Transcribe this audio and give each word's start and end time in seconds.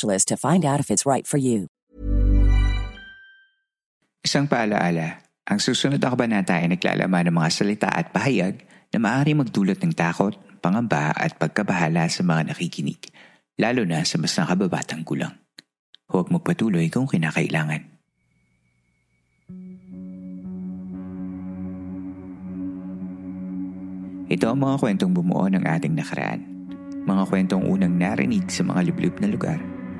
to 0.00 0.36
find 0.36 0.64
out 0.64 0.80
if 0.80 0.90
it's 0.90 1.04
right 1.04 1.26
for 1.28 1.36
you. 1.36 1.68
Isang 4.22 4.46
paalaala, 4.46 5.18
ang 5.42 5.58
susunod 5.58 5.98
na 5.98 6.14
kabanata 6.14 6.54
ay 6.54 6.70
naglalaman 6.70 7.26
ng 7.26 7.34
mga 7.34 7.50
salita 7.50 7.90
at 7.90 8.14
pahayag 8.14 8.62
na 8.94 9.02
maaari 9.02 9.34
magdulot 9.34 9.82
ng 9.82 9.90
takot, 9.98 10.38
pangamba 10.62 11.10
at 11.10 11.42
pagkabahala 11.42 12.06
sa 12.06 12.22
mga 12.22 12.54
nakikinig, 12.54 13.10
lalo 13.58 13.82
na 13.82 14.06
sa 14.06 14.22
mas 14.22 14.30
nakababatang 14.38 15.02
gulang. 15.02 15.34
Huwag 16.06 16.30
magpatuloy 16.30 16.86
kung 16.86 17.10
kinakailangan. 17.10 17.82
Ito 24.30 24.46
ang 24.48 24.60
mga 24.62 24.76
kwentong 24.78 25.12
bumuo 25.12 25.50
ng 25.50 25.66
ating 25.66 25.98
nakaraan. 25.98 26.40
Mga 27.02 27.22
kwentong 27.26 27.66
unang 27.66 27.98
narinig 27.98 28.46
sa 28.54 28.62
mga 28.62 28.86
liblib 28.86 29.18
na 29.18 29.26
lugar 29.26 29.81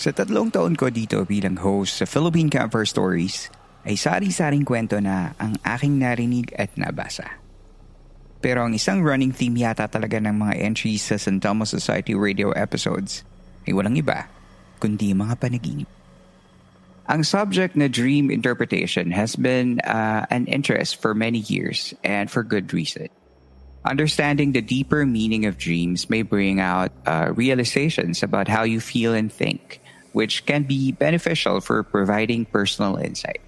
Sa 0.00 0.16
tatlong 0.16 0.48
taon 0.48 0.80
ko 0.80 0.88
dito 0.88 1.28
bilang 1.28 1.60
host 1.60 2.00
sa 2.00 2.08
Philippine 2.08 2.48
Camper 2.48 2.88
Stories, 2.88 3.52
ay 3.84 4.00
sari-saring 4.00 4.64
kwento 4.64 4.96
na 4.96 5.36
ang 5.36 5.60
aking 5.60 6.00
narinig 6.00 6.56
at 6.56 6.72
nabasa. 6.80 7.36
Pero 8.40 8.64
ang 8.64 8.72
isang 8.72 9.04
running 9.04 9.28
theme 9.28 9.60
yata 9.60 9.84
talaga 9.92 10.16
ng 10.16 10.32
mga 10.32 10.56
entries 10.56 11.04
sa 11.04 11.20
San 11.20 11.36
Telmo 11.36 11.68
Society 11.68 12.16
radio 12.16 12.48
episodes 12.56 13.28
ay 13.68 13.76
walang 13.76 14.00
iba, 14.00 14.24
kundi 14.80 15.12
mga 15.12 15.36
panaginip. 15.36 15.88
Ang 17.04 17.20
subject 17.20 17.76
na 17.76 17.84
dream 17.84 18.32
interpretation 18.32 19.12
has 19.12 19.36
been 19.36 19.84
uh, 19.84 20.24
an 20.32 20.48
interest 20.48 20.96
for 20.96 21.12
many 21.12 21.44
years 21.44 21.92
and 22.00 22.32
for 22.32 22.40
good 22.40 22.72
reason. 22.72 23.12
Understanding 23.84 24.56
the 24.56 24.64
deeper 24.64 25.04
meaning 25.04 25.44
of 25.44 25.60
dreams 25.60 26.08
may 26.08 26.24
bring 26.24 26.56
out 26.56 26.88
uh, 27.04 27.36
realizations 27.36 28.24
about 28.24 28.48
how 28.48 28.64
you 28.64 28.80
feel 28.80 29.12
and 29.12 29.28
think, 29.28 29.80
which 30.12 30.46
can 30.46 30.64
be 30.64 30.92
beneficial 30.92 31.60
for 31.60 31.82
providing 31.82 32.44
personal 32.44 32.96
insight. 32.96 33.40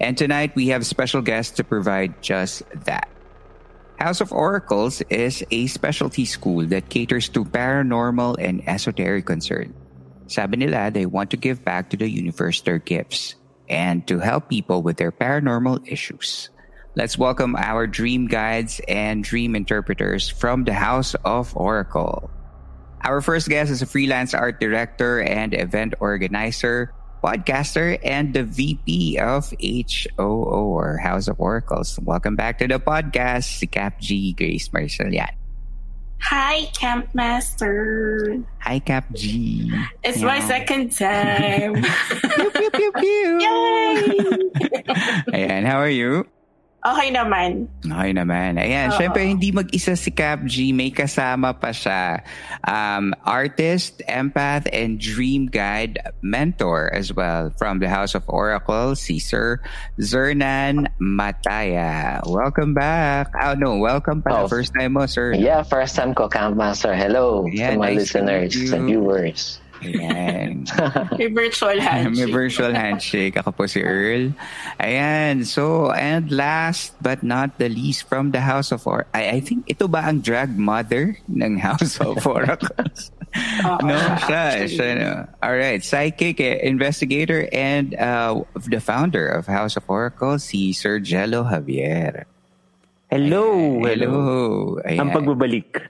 And 0.00 0.16
tonight 0.16 0.56
we 0.56 0.68
have 0.68 0.86
special 0.86 1.20
guests 1.20 1.56
to 1.56 1.64
provide 1.64 2.22
just 2.22 2.62
that. 2.84 3.08
House 4.00 4.22
of 4.22 4.32
Oracles 4.32 5.02
is 5.12 5.44
a 5.50 5.66
specialty 5.66 6.24
school 6.24 6.64
that 6.66 6.88
caters 6.88 7.28
to 7.36 7.44
paranormal 7.44 8.36
and 8.40 8.66
esoteric 8.66 9.26
concern. 9.26 9.74
Sabi 10.26 10.56
nila, 10.56 10.90
they 10.90 11.04
want 11.04 11.28
to 11.30 11.36
give 11.36 11.64
back 11.64 11.90
to 11.90 11.98
the 11.98 12.08
universe 12.08 12.62
their 12.62 12.78
gifts 12.78 13.34
and 13.68 14.06
to 14.08 14.18
help 14.18 14.48
people 14.48 14.80
with 14.80 14.96
their 14.96 15.12
paranormal 15.12 15.84
issues. 15.84 16.48
Let's 16.96 17.18
welcome 17.18 17.54
our 17.56 17.86
dream 17.86 18.26
guides 18.26 18.80
and 18.88 19.22
dream 19.22 19.54
interpreters 19.54 20.28
from 20.28 20.64
the 20.64 20.72
House 20.72 21.14
of 21.24 21.54
Oracle. 21.54 22.30
Our 23.02 23.20
first 23.20 23.48
guest 23.48 23.70
is 23.70 23.80
a 23.82 23.86
freelance 23.86 24.34
art 24.34 24.60
director 24.60 25.22
and 25.22 25.54
event 25.54 25.94
organizer, 26.00 26.92
podcaster, 27.24 27.98
and 28.04 28.34
the 28.34 28.44
VP 28.44 29.18
of 29.18 29.52
HOO 29.60 30.44
or 30.44 30.98
House 30.98 31.26
of 31.28 31.40
Oracles. 31.40 31.98
Welcome 32.02 32.36
back 32.36 32.58
to 32.58 32.68
the 32.68 32.78
podcast, 32.78 33.44
si 33.58 33.66
Cap 33.66 34.00
G 34.00 34.32
Grace 34.34 34.68
Marcelian. 34.68 35.32
Hi, 36.20 36.68
Camp 36.76 37.08
Master. 37.14 38.36
Hi, 38.60 38.78
Cap 38.78 39.06
G. 39.14 39.72
It's 40.04 40.20
my 40.20 40.40
second 40.44 40.92
time. 40.96 41.80
pew, 41.80 42.50
pew, 42.52 42.70
pew, 42.70 42.92
pew. 42.92 43.38
Yay! 43.40 43.96
Ayan, 45.32 45.64
how 45.64 45.80
are 45.80 45.88
you? 45.88 46.28
Okay 46.80 47.08
naman. 47.12 47.68
Okay 47.84 48.12
naman. 48.16 48.56
Ayan, 48.56 48.90
Oo. 48.90 48.98
syempre 48.98 49.22
hindi 49.22 49.52
mag-isa 49.52 49.92
si 49.94 50.10
Cap 50.10 50.42
G, 50.48 50.72
may 50.72 50.90
kasama 50.90 51.52
pa 51.52 51.70
siya. 51.70 52.24
Um, 52.64 53.12
artist, 53.22 54.00
empath, 54.08 54.66
and 54.72 54.96
dream 54.96 55.46
guide 55.46 56.00
mentor 56.24 56.88
as 56.92 57.12
well 57.12 57.52
from 57.60 57.78
the 57.78 57.88
House 57.88 58.16
of 58.16 58.24
Oracle, 58.26 58.96
si 58.96 59.20
Sir 59.20 59.60
Zernan 60.00 60.88
Mataya. 60.98 62.20
Welcome 62.24 62.72
back. 62.74 63.30
Oh 63.36 63.54
no, 63.54 63.76
welcome 63.76 64.24
pa. 64.24 64.44
Oh. 64.44 64.48
First 64.48 64.72
time 64.72 64.96
mo, 64.96 65.04
sir. 65.06 65.36
Yeah, 65.36 65.62
first 65.62 65.94
time 65.94 66.16
ko, 66.16 66.28
Camp 66.28 66.56
Master. 66.56 66.96
Hello 66.96 67.46
Yeah, 67.46 67.72
to 67.72 67.78
my 67.78 67.94
nice 67.94 68.10
listeners 68.16 68.56
and 68.72 68.88
viewers. 68.88 69.59
Ayan. 69.80 70.68
May 71.18 71.28
virtual 71.32 71.80
handshake. 71.80 72.26
May 72.26 72.32
virtual 72.40 72.72
handshake. 72.74 73.34
Ako 73.40 73.52
po 73.52 73.64
si 73.66 73.80
Earl. 73.80 74.32
Ayan. 74.78 75.44
So, 75.44 75.90
and 75.92 76.28
last 76.30 76.94
but 77.00 77.22
not 77.24 77.56
the 77.58 77.68
least 77.68 78.04
from 78.08 78.30
the 78.30 78.40
House 78.40 78.72
of 78.72 78.86
Or 78.86 79.06
I, 79.14 79.36
I 79.36 79.40
think 79.40 79.64
ito 79.66 79.88
ba 79.88 80.04
ang 80.04 80.20
drag 80.20 80.56
mother 80.56 81.16
ng 81.28 81.58
House 81.58 81.96
of 82.00 82.20
Oracles? 82.28 83.10
No, 83.86 83.94
siya, 84.26 84.66
siya. 84.66 84.88
no. 84.98 85.12
All 85.42 85.54
right. 85.54 85.82
Psychic, 85.84 86.40
eh, 86.40 86.58
investigator, 86.66 87.46
and 87.52 87.94
uh, 87.94 88.42
the 88.66 88.80
founder 88.80 89.28
of 89.28 89.46
House 89.46 89.76
of 89.76 89.86
Oracles, 89.86 90.44
si 90.44 90.72
Sir 90.72 90.98
Jello 90.98 91.44
Javier. 91.46 92.24
Hello! 93.10 93.78
Hello. 93.82 94.78
Ang 94.86 95.10
Ayan. 95.10 95.14
pagbabalik. 95.14 95.89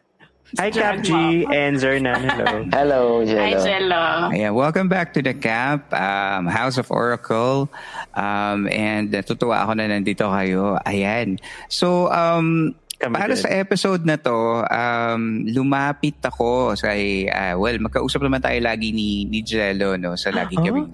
Hi, 0.58 0.70
Cap 0.70 1.06
G 1.06 1.14
and 1.46 1.78
Zernan. 1.78 2.26
Hello. 2.26 2.66
Hello, 2.74 3.00
Hi, 3.22 3.54
Jello. 3.54 3.62
Jello. 3.62 4.02
Ayan, 4.34 4.52
welcome 4.52 4.88
back 4.90 5.14
to 5.14 5.22
the 5.22 5.30
camp, 5.30 5.86
um, 5.94 6.50
House 6.50 6.74
of 6.74 6.90
Oracle. 6.90 7.70
Um, 8.14 8.66
and 8.66 9.14
natutuwa 9.14 9.62
ako 9.62 9.78
na 9.78 9.86
nandito 9.86 10.26
kayo. 10.26 10.74
Ayan. 10.82 11.38
So, 11.70 12.10
um, 12.10 12.74
Kami 12.98 13.14
para 13.14 13.32
din. 13.32 13.40
sa 13.40 13.48
episode 13.48 14.02
na 14.02 14.18
to, 14.18 14.66
um, 14.66 15.46
lumapit 15.46 16.18
ako 16.20 16.74
sa, 16.74 16.90
uh, 16.90 17.54
well, 17.54 17.78
magkausap 17.78 18.18
naman 18.18 18.42
tayo 18.42 18.58
lagi 18.58 18.90
ni, 18.90 19.24
ni 19.24 19.46
Jello, 19.46 19.94
no? 19.94 20.18
Sa 20.18 20.34
lagi 20.34 20.58
Huh? 20.58 20.66
kaming 20.66 20.90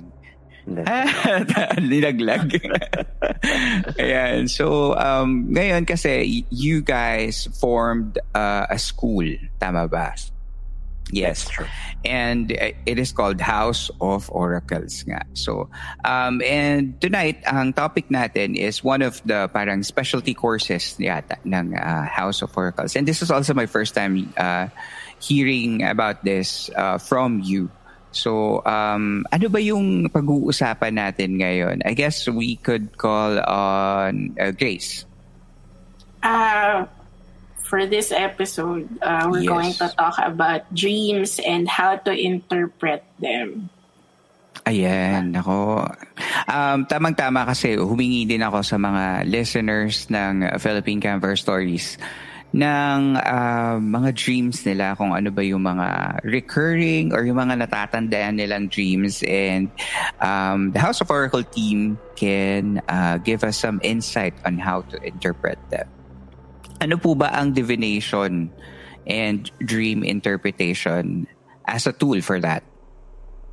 Nilaglag. 1.78 2.58
Ayan. 4.02 4.50
So, 4.50 4.98
um, 4.98 5.46
ngayon 5.54 5.86
kasi, 5.86 6.44
you 6.50 6.82
guys 6.82 7.46
formed 7.54 8.18
uh, 8.34 8.66
a 8.68 8.78
school. 8.78 9.26
Tama 9.62 9.86
ba? 9.86 10.14
Yes. 11.10 11.46
And 12.04 12.50
uh, 12.50 12.74
it 12.84 12.98
is 12.98 13.12
called 13.12 13.40
House 13.40 13.90
of 14.00 14.26
Oracles 14.30 15.06
nga. 15.06 15.22
So, 15.34 15.70
um, 16.04 16.42
and 16.42 17.00
tonight, 17.00 17.42
ang 17.46 17.72
topic 17.72 18.10
natin 18.10 18.58
is 18.58 18.82
one 18.82 19.02
of 19.02 19.22
the 19.22 19.46
parang 19.54 19.82
specialty 19.82 20.34
courses 20.34 20.98
yata 20.98 21.38
ng 21.46 21.78
uh, 21.78 22.02
House 22.10 22.42
of 22.42 22.50
Oracles. 22.58 22.96
And 22.96 23.06
this 23.06 23.22
is 23.22 23.30
also 23.30 23.54
my 23.54 23.66
first 23.66 23.94
time 23.94 24.34
uh, 24.36 24.66
hearing 25.22 25.84
about 25.86 26.24
this 26.24 26.70
uh, 26.74 26.98
from 26.98 27.40
you. 27.40 27.70
So, 28.16 28.64
um, 28.64 29.28
ano 29.28 29.46
ba 29.52 29.60
yung 29.60 30.08
pag-uusapan 30.08 30.96
natin 30.96 31.36
ngayon? 31.36 31.84
I 31.84 31.92
guess 31.92 32.24
we 32.24 32.56
could 32.56 32.96
call 32.96 33.36
on 33.44 34.32
uh, 34.40 34.56
Grace. 34.56 35.04
Uh, 36.24 36.88
for 37.60 37.84
this 37.84 38.10
episode, 38.10 38.88
uh, 39.04 39.28
we're 39.28 39.44
Yes. 39.44 39.52
going 39.52 39.72
to 39.84 39.86
talk 39.92 40.16
about 40.24 40.64
dreams 40.72 41.36
and 41.44 41.68
how 41.68 42.00
to 42.00 42.10
interpret 42.10 43.04
them. 43.20 43.68
Ayan, 44.66 45.30
ako. 45.36 45.86
Um, 46.50 46.90
tamang-tama 46.90 47.46
kasi 47.46 47.78
humingi 47.78 48.26
din 48.26 48.42
ako 48.42 48.66
sa 48.66 48.74
mga 48.80 49.28
listeners 49.30 50.10
ng 50.10 50.58
Philippine 50.58 50.98
Camper 50.98 51.38
Stories 51.38 52.00
ng 52.56 53.20
uh, 53.20 53.76
mga 53.76 54.16
dreams 54.16 54.64
nila 54.64 54.96
kung 54.96 55.12
ano 55.12 55.28
ba 55.28 55.44
yung 55.44 55.60
mga 55.60 56.20
recurring 56.24 57.12
or 57.12 57.28
yung 57.28 57.36
mga 57.36 57.68
natatandaan 57.68 58.40
nilang 58.40 58.72
dreams 58.72 59.20
and 59.28 59.68
um, 60.24 60.72
the 60.72 60.80
House 60.80 61.04
of 61.04 61.12
Oracle 61.12 61.44
team 61.44 62.00
can 62.16 62.80
uh, 62.88 63.20
give 63.20 63.44
us 63.44 63.60
some 63.60 63.76
insight 63.84 64.32
on 64.48 64.56
how 64.56 64.80
to 64.88 64.96
interpret 65.04 65.60
them. 65.68 65.84
Ano 66.80 66.96
po 66.96 67.12
ba 67.12 67.28
ang 67.36 67.52
divination 67.52 68.48
and 69.04 69.52
dream 69.60 70.00
interpretation 70.00 71.28
as 71.68 71.84
a 71.84 71.92
tool 71.92 72.24
for 72.24 72.40
that? 72.40 72.64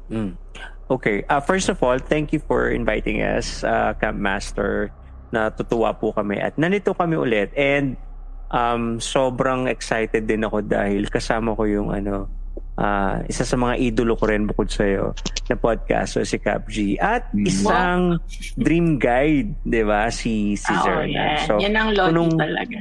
Mm. 0.07 0.39
Okay. 0.87 1.27
Uh, 1.27 1.43
first 1.43 1.67
of 1.67 1.83
all, 1.83 1.99
thank 1.99 2.31
you 2.31 2.39
for 2.39 2.71
inviting 2.71 3.19
us, 3.19 3.67
uh, 3.67 3.91
Camp 3.99 4.15
Master. 4.15 4.95
Natutuwa 5.33 5.97
po 5.97 6.13
kami 6.13 6.37
at 6.39 6.55
nandito 6.55 6.95
kami 6.95 7.17
ulit. 7.17 7.51
And 7.57 7.97
um, 8.53 9.01
sobrang 9.01 9.65
excited 9.65 10.23
din 10.23 10.45
ako 10.45 10.61
dahil 10.61 11.09
kasama 11.09 11.57
ko 11.57 11.65
yung 11.65 11.89
ano, 11.89 12.29
uh, 12.77 13.25
isa 13.25 13.43
sa 13.43 13.57
mga 13.57 13.81
idolo 13.81 14.13
ko 14.13 14.29
rin 14.29 14.45
bukod 14.45 14.69
sa'yo 14.69 15.17
na 15.49 15.57
podcast, 15.57 16.15
so 16.15 16.23
si 16.23 16.37
Cap 16.37 16.69
G. 16.69 16.95
At 16.95 17.33
isang 17.33 18.21
dream 18.55 19.01
guide, 19.01 19.57
di 19.65 19.81
ba? 19.83 20.07
Si, 20.07 20.53
si 20.53 20.71
Oo, 20.71 20.83
Zerna. 20.85 21.09
yan. 21.09 21.37
So, 21.49 21.53
yan 21.59 21.73
ang 21.75 21.89
lodi 21.91 22.09
punong- 22.13 22.37
talaga. 22.39 22.77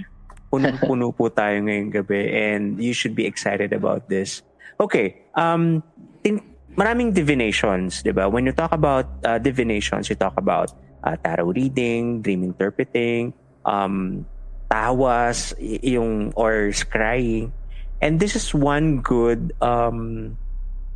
punong-puno 0.53 1.17
po 1.17 1.33
tayo 1.33 1.65
ngayong 1.65 1.89
gabi 1.91 2.29
and 2.29 2.77
you 2.77 2.93
should 2.93 3.17
be 3.17 3.25
excited 3.25 3.73
about 3.73 4.05
this. 4.13 4.45
Okay, 4.77 5.25
um, 5.33 5.81
tin- 6.21 6.45
maraming 6.77 7.17
divinations, 7.17 8.05
di 8.05 8.13
ba? 8.13 8.29
When 8.29 8.45
you 8.45 8.53
talk 8.53 8.69
about 8.69 9.09
uh, 9.25 9.41
divinations, 9.41 10.13
you 10.13 10.17
talk 10.17 10.37
about 10.37 10.69
uh, 11.09 11.17
tarot 11.17 11.57
reading, 11.57 12.21
dream 12.21 12.45
interpreting, 12.45 13.33
um, 13.65 14.29
tawas, 14.73 15.53
yung, 15.61 16.33
or 16.33 16.73
scrying. 16.73 17.53
And 18.01 18.17
this 18.17 18.33
is 18.33 18.57
one 18.57 19.05
good 19.05 19.53
um, 19.61 20.33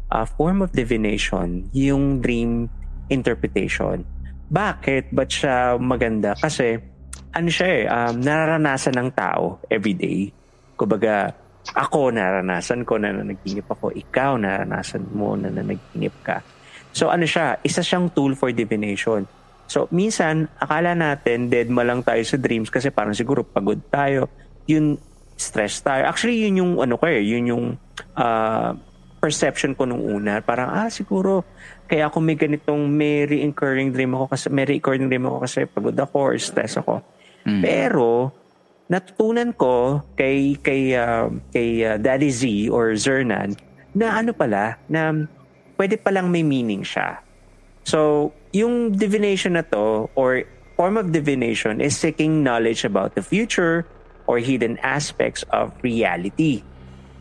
uh, 0.09 0.25
form 0.25 0.65
of 0.65 0.73
divination, 0.73 1.69
yung 1.77 2.25
dream 2.25 2.73
interpretation. 3.13 4.09
Bakit? 4.49 5.13
Ba't 5.13 5.29
siya 5.29 5.77
maganda? 5.77 6.33
Kasi, 6.41 6.81
ano 7.37 7.49
siya 7.53 7.69
eh, 7.69 7.85
um, 7.85 8.17
nararanasan 8.17 8.97
ng 8.97 9.09
tao 9.13 9.61
everyday. 9.69 10.33
Kumbaga, 10.73 11.37
ako 11.77 12.15
naranasan 12.15 12.87
ko 12.87 12.97
na 12.97 13.13
nanaginip 13.13 13.69
ako, 13.69 13.93
ikaw 13.93 14.41
naranasan 14.41 15.05
mo 15.13 15.37
na 15.37 15.53
nanaginip 15.53 16.17
ka. 16.25 16.41
So 16.97 17.13
ano 17.13 17.29
siya, 17.29 17.61
isa 17.61 17.85
siyang 17.85 18.15
tool 18.17 18.33
for 18.33 18.49
divination. 18.55 19.29
So 19.67 19.91
minsan, 19.91 20.47
akala 20.59 20.95
natin 20.95 21.51
dead 21.51 21.71
ma 21.71 21.83
lang 21.83 22.03
tayo 22.03 22.23
sa 22.23 22.39
dreams 22.39 22.71
kasi 22.71 22.91
parang 22.91 23.15
siguro 23.15 23.43
pagod 23.43 23.79
tayo, 23.91 24.31
yun 24.67 24.99
stress 25.37 25.85
tayo. 25.85 26.09
Actually, 26.09 26.49
yun 26.49 26.65
yung 26.65 26.73
ano 26.81 26.97
ko 26.97 27.05
eh, 27.07 27.21
yun 27.21 27.45
yung 27.51 27.65
uh, 28.17 28.71
perception 29.21 29.77
ko 29.77 29.85
nung 29.85 30.01
una. 30.01 30.41
Parang, 30.41 30.73
ah, 30.73 30.89
siguro, 30.89 31.45
kaya 31.91 32.09
ako 32.09 32.19
may 32.25 32.39
ganitong, 32.39 32.89
may 32.89 33.29
recurring 33.29 33.93
dream 33.93 34.17
ako 34.17 34.33
kasi, 34.33 34.47
may 34.49 34.65
recurring 34.65 35.11
dream 35.11 35.29
ako 35.29 35.37
kasi 35.45 35.59
pagod 35.69 35.99
ako 35.99 36.17
or 36.17 36.35
stress 36.41 36.81
ako. 36.81 37.05
Pero, 37.63 38.33
natutunan 38.87 39.51
ko 39.55 40.03
kay 40.15 40.55
kay 40.63 40.95
uh, 40.95 41.27
kay 41.51 41.83
uh, 41.83 41.99
Daddy 41.99 42.31
Z 42.31 42.71
or 42.71 42.95
Zernan 42.95 43.59
na 43.91 44.15
ano 44.23 44.31
pala 44.31 44.79
na 44.87 45.11
pwede 45.75 45.99
palang 45.99 46.31
may 46.31 46.47
meaning 46.47 46.87
siya. 46.87 47.19
So, 47.87 48.31
yung 48.57 48.97
divination 48.97 49.61
na 49.61 49.65
to 49.69 50.09
or 50.17 50.49
form 50.81 50.97
of 50.97 51.13
divination 51.13 51.81
is 51.85 51.93
seeking 51.93 52.41
knowledge 52.41 52.89
about 52.89 53.13
the 53.13 53.21
future 53.21 53.85
or 54.25 54.41
hidden 54.41 54.81
aspects 54.81 55.45
of 55.53 55.77
reality. 55.85 56.65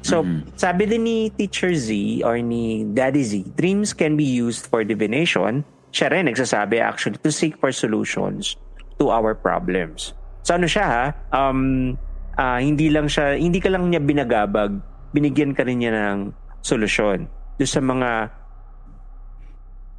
So, 0.05 0.21
sabi 0.53 0.85
din 0.85 1.01
ni 1.01 1.19
Teacher 1.33 1.73
Z 1.73 1.89
or 2.21 2.37
ni 2.37 2.85
Daddy 2.93 3.25
Z, 3.25 3.57
dreams 3.57 3.89
can 3.89 4.13
be 4.13 4.23
used 4.23 4.69
for 4.69 4.85
divination. 4.85 5.65
Siya 5.89 6.13
rin 6.13 6.29
nagsasabi 6.29 6.77
actually 6.77 7.17
to 7.25 7.33
seek 7.33 7.57
for 7.57 7.73
solutions 7.73 8.53
to 9.01 9.09
our 9.09 9.33
problems. 9.33 10.13
So 10.45 10.53
ano 10.53 10.69
siya 10.69 10.85
ha? 10.85 11.05
Um, 11.33 11.97
ah, 12.37 12.61
hindi 12.61 12.93
lang 12.93 13.09
siya, 13.09 13.33
hindi 13.33 13.57
ka 13.57 13.73
lang 13.73 13.89
niya 13.89 14.03
binagabag, 14.03 14.77
binigyan 15.09 15.57
ka 15.57 15.65
rin 15.65 15.81
niya 15.81 15.91
ng 15.95 16.37
solusyon. 16.61 17.25
Doon 17.57 17.71
sa 17.71 17.81
mga 17.81 18.09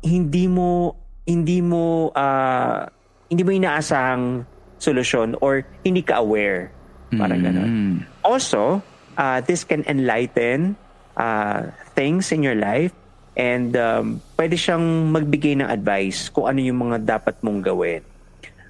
hindi 0.07 0.47
mo 0.47 0.95
hindi 1.27 1.59
mo 1.61 2.15
ah, 2.15 2.87
hindi 3.27 3.43
mo 3.43 3.51
inaasahang 3.51 4.47
solusyon 4.79 5.35
or 5.43 5.67
hindi 5.83 6.01
ka 6.01 6.23
aware. 6.23 6.71
Parang 7.11 7.43
ganun. 7.43 7.69
Mm. 7.69 7.97
Also, 8.23 8.83
uh, 9.19 9.39
this 9.43 9.67
can 9.67 9.83
enlighten 9.87 10.79
uh, 11.19 11.71
things 11.95 12.31
in 12.31 12.43
your 12.43 12.59
life 12.59 12.93
and 13.37 13.77
um, 13.77 14.21
pwede 14.39 14.57
siyang 14.57 15.13
magbigay 15.13 15.61
ng 15.61 15.69
advice 15.69 16.33
kung 16.33 16.49
ano 16.49 16.61
yung 16.61 16.89
mga 16.89 17.05
dapat 17.05 17.37
mong 17.45 17.61
gawin. 17.61 18.03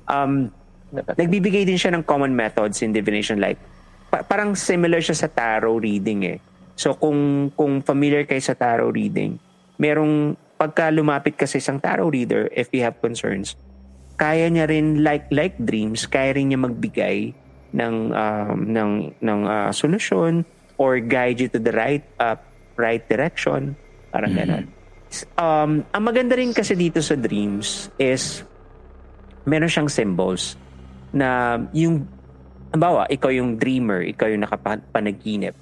Um, 0.06 0.50
nagbibigay 0.90 1.66
din 1.66 1.78
siya 1.78 1.94
ng 1.94 2.06
common 2.06 2.34
methods 2.34 2.80
in 2.82 2.94
divination 2.94 3.42
like 3.42 3.58
pa- 4.10 4.22
parang 4.22 4.54
similar 4.54 5.02
siya 5.02 5.26
sa 5.26 5.28
tarot 5.30 5.82
reading 5.82 6.38
eh. 6.38 6.38
So 6.78 6.94
kung 6.94 7.50
kung 7.56 7.82
familiar 7.82 8.22
kayo 8.28 8.42
sa 8.42 8.54
tarot 8.54 8.94
reading, 8.94 9.38
merong 9.80 10.38
pagka 10.56 10.88
lumapit 10.88 11.36
ka 11.36 11.44
sa 11.44 11.60
isang 11.60 11.78
tarot 11.80 12.08
reader 12.08 12.48
if 12.52 12.72
you 12.72 12.80
have 12.80 12.96
concerns, 13.04 13.56
kaya 14.16 14.48
niya 14.48 14.68
rin 14.68 15.04
like 15.04 15.28
like 15.28 15.56
dreams, 15.60 16.08
kaya 16.08 16.36
rin 16.36 16.52
niya 16.52 16.60
magbigay 16.60 17.36
ng 17.76 17.96
um, 18.16 18.58
ng 18.64 18.90
ng 19.20 19.40
uh, 19.44 19.70
solusyon 19.70 20.48
or 20.80 20.96
guide 21.00 21.40
you 21.40 21.48
to 21.48 21.60
the 21.60 21.72
right 21.72 22.04
uh, 22.16 22.36
right 22.80 23.04
direction, 23.08 23.76
parang 24.12 24.32
ganun. 24.32 24.64
Um, 25.36 25.84
ang 25.92 26.02
maganda 26.02 26.36
rin 26.36 26.52
kasi 26.52 26.76
dito 26.76 27.00
sa 27.00 27.14
dreams 27.16 27.88
is 27.96 28.44
meron 29.46 29.70
siyang 29.70 29.88
symbols 29.88 30.58
na 31.14 31.60
yung 31.72 32.04
halimbawa, 32.72 33.08
ikaw 33.08 33.30
yung 33.32 33.56
dreamer, 33.56 34.04
ikaw 34.04 34.28
yung 34.28 34.44
nakapanaginip. 34.44 35.56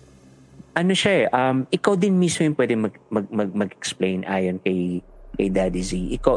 Ano 0.75 0.93
siya 0.93 1.12
eh, 1.14 1.26
um, 1.31 1.66
ikaw 1.71 1.95
din 1.95 2.19
mismo 2.19 2.43
yung 2.43 2.59
pwede 2.59 2.75
mag, 2.75 2.95
mag, 3.11 3.26
mag, 3.31 3.50
mag-explain 3.54 4.26
ayon 4.26 4.59
kay, 4.59 4.99
kay 5.38 5.49
Daddy 5.50 5.83
Z. 5.83 5.95
Ikaw, 6.19 6.37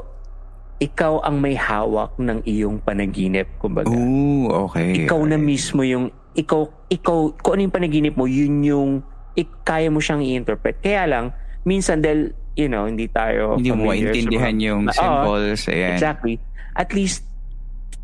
ikaw 0.77 1.25
ang 1.25 1.41
may 1.41 1.57
hawak 1.57 2.13
ng 2.21 2.45
iyong 2.45 2.77
panaginip, 2.81 3.49
kumbaga. 3.57 3.89
Ooh, 3.89 4.69
okay. 4.69 5.05
ikaw 5.05 5.17
na 5.25 5.41
mismo 5.41 5.81
yung, 5.81 6.13
ikaw, 6.37 6.69
ikaw, 6.89 7.33
kung 7.41 7.57
ano 7.57 7.61
yung 7.65 7.75
panaginip 7.75 8.13
mo, 8.13 8.29
yun 8.29 8.61
yung, 8.61 8.91
ik, 9.33 9.49
kaya 9.65 9.89
mo 9.89 9.97
siyang 9.97 10.21
i-interpret. 10.21 10.77
Kaya 10.85 11.09
lang, 11.09 11.25
minsan 11.65 12.05
dahil, 12.05 12.37
you 12.53 12.69
know, 12.69 12.85
hindi 12.85 13.09
tayo 13.09 13.57
Hindi 13.57 13.73
mo 13.73 13.89
maintindihan 13.89 14.53
yung 14.61 14.89
symbols. 14.93 15.65
Ayan. 15.65 15.97
Exactly. 15.97 16.37
At 16.77 16.93
least 16.93 17.25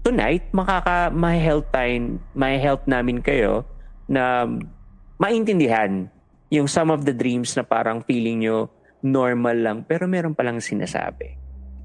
tonight 0.04 0.44
makaka 0.52 1.10
may 1.16 1.40
help 1.40 1.72
time, 1.72 2.20
may 2.36 2.60
help 2.60 2.84
namin 2.86 3.24
kayo 3.24 3.63
na 4.12 4.46
maintindihan 5.18 6.12
yung 6.53 6.69
some 6.69 6.93
of 6.93 7.01
the 7.01 7.12
dreams 7.12 7.57
na 7.57 7.65
parang 7.65 8.05
feeling 8.05 8.45
nyo 8.45 8.69
normal 9.01 9.57
lang 9.57 9.77
pero 9.81 10.05
meron 10.05 10.31
palang 10.31 10.62
sinasabi. 10.62 11.33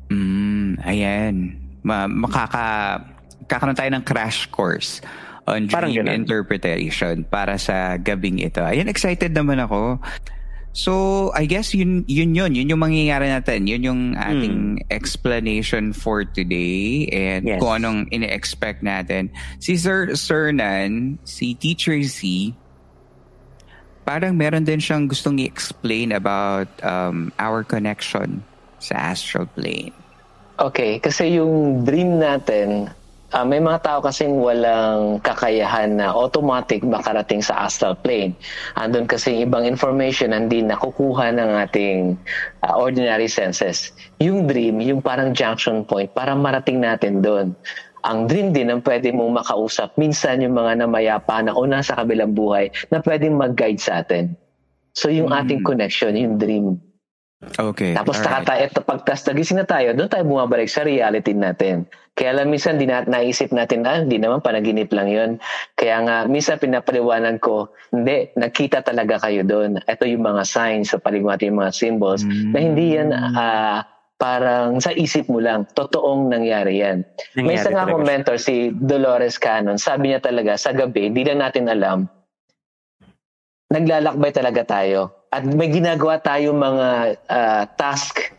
Mm, 0.08 0.78
ayan. 0.78 1.34
Ma- 1.80 2.06
makaka 2.06 3.00
kakaroon 3.48 3.72
tayo 3.74 3.88
ng 3.90 4.04
crash 4.04 4.44
course 4.52 5.00
on 5.48 5.64
Parang 5.66 5.88
dream 5.88 6.04
ganun. 6.04 6.20
interpretation 6.20 7.24
para 7.24 7.56
sa 7.56 7.96
gabing 7.96 8.38
ito. 8.38 8.60
Ayan, 8.60 8.86
excited 8.86 9.32
naman 9.32 9.56
ako. 9.58 9.96
So, 10.76 10.92
I 11.32 11.48
guess 11.48 11.72
yun 11.72 12.04
yun 12.06 12.36
yun, 12.36 12.54
yun 12.54 12.68
yung 12.68 12.78
mangyayari 12.78 13.26
natin. 13.26 13.66
Yun 13.66 13.82
yung 13.82 14.02
ating 14.14 14.84
explanation 14.92 15.90
for 15.90 16.22
today 16.22 17.08
and 17.08 17.48
Yes. 17.48 17.58
kung 17.58 17.82
anong 17.82 17.98
ine-expect 18.12 18.84
natin. 18.84 19.32
Si 19.58 19.74
Sir 19.74 20.12
Cernan, 20.14 21.18
si 21.24 21.56
Teacher 21.56 21.98
Z, 22.04 22.52
parang 24.08 24.32
meron 24.32 24.64
din 24.64 24.80
siyang 24.80 25.04
gustong 25.04 25.36
i-explain 25.36 26.16
about 26.16 26.64
um, 26.80 27.28
our 27.36 27.60
connection 27.60 28.40
sa 28.80 29.12
astral 29.12 29.44
plane. 29.52 29.92
Okay, 30.56 30.96
kasi 30.96 31.36
yung 31.36 31.84
dream 31.84 32.16
natin, 32.16 32.88
uh, 33.36 33.44
may 33.44 33.60
mga 33.60 33.84
tao 33.84 33.98
kasing 34.00 34.40
walang 34.40 35.20
kakayahan 35.20 36.00
na 36.00 36.08
automatic 36.08 36.80
makarating 36.80 37.44
sa 37.44 37.68
astral 37.68 38.00
plane. 38.00 38.32
Andun 38.80 39.04
kasi 39.04 39.44
ibang 39.44 39.68
information 39.68 40.32
na 40.32 40.40
hindi 40.40 40.64
nakukuha 40.64 41.36
ng 41.36 41.50
ating 41.68 42.16
uh, 42.64 42.74
ordinary 42.80 43.28
senses. 43.28 43.92
Yung 44.24 44.48
dream, 44.48 44.80
yung 44.80 45.04
parang 45.04 45.36
junction 45.36 45.84
point 45.84 46.08
para 46.16 46.32
marating 46.32 46.80
natin 46.80 47.20
doon. 47.20 47.52
Ang 48.06 48.30
dream 48.30 48.54
din 48.54 48.70
ang 48.70 48.82
pwede 48.84 49.10
mong 49.10 49.42
makausap. 49.42 49.94
Minsan 49.98 50.44
yung 50.44 50.54
mga 50.54 50.86
namayapa 50.86 51.42
na 51.42 51.54
o 51.54 51.66
nasa 51.66 51.98
kabilang 51.98 52.36
buhay 52.36 52.70
na 52.92 53.02
pwedeng 53.02 53.34
mag-guide 53.34 53.82
sa 53.82 54.02
atin. 54.04 54.34
So 54.94 55.10
yung 55.10 55.30
mm. 55.30 55.38
ating 55.42 55.60
connection, 55.62 56.14
yung 56.18 56.38
dream. 56.38 56.78
Okay. 57.38 57.94
Tapos 57.94 58.18
taka 58.18 58.58
ito, 58.58 58.82
pag 58.82 59.06
tas 59.06 59.22
nagising 59.22 59.62
na 59.62 59.66
tayo, 59.66 59.94
doon 59.94 60.10
tayo 60.10 60.26
bumabalik 60.26 60.66
sa 60.66 60.82
reality 60.82 61.30
natin. 61.38 61.86
Kaya 62.18 62.34
lang 62.34 62.50
minsan 62.50 62.82
di 62.82 62.90
na, 62.90 63.06
naisip 63.06 63.54
natin, 63.54 63.86
ah, 63.86 64.02
hindi 64.02 64.18
naman 64.18 64.42
panaginip 64.42 64.90
lang 64.90 65.06
yon 65.06 65.30
Kaya 65.78 66.02
nga, 66.02 66.16
minsan 66.26 66.58
pinapaliwanan 66.58 67.38
ko, 67.38 67.70
hindi, 67.94 68.34
nakita 68.34 68.82
talaga 68.82 69.22
kayo 69.22 69.46
doon. 69.46 69.78
Ito 69.86 70.02
yung 70.10 70.26
mga 70.26 70.42
signs 70.42 70.90
sa 70.90 70.98
paligwati, 70.98 71.46
yung 71.46 71.62
mga 71.62 71.70
symbols, 71.78 72.26
mm. 72.26 72.50
na 72.50 72.58
hindi 72.58 72.98
yan 72.98 73.14
uh, 73.14 73.86
parang 74.18 74.82
sa 74.82 74.90
isip 74.90 75.30
mo 75.30 75.38
lang, 75.38 75.64
totoong 75.72 76.26
nangyari 76.26 76.82
yan. 76.82 77.06
Nangyari 77.38 77.46
May 77.46 77.54
isa 77.54 77.70
nga 77.70 77.86
akong 77.86 78.02
mentor, 78.02 78.36
si 78.36 78.74
Dolores 78.74 79.38
Cannon, 79.38 79.78
sabi 79.78 80.10
niya 80.10 80.20
talaga, 80.20 80.58
sa 80.58 80.74
gabi, 80.74 81.14
di 81.14 81.22
lang 81.22 81.38
natin 81.38 81.70
alam, 81.70 82.10
naglalakbay 83.70 84.34
talaga 84.34 84.66
tayo 84.66 85.28
at 85.30 85.46
may 85.46 85.70
ginagawa 85.70 86.18
tayo 86.18 86.50
mga 86.50 86.88
uh, 87.30 87.64
task 87.78 88.34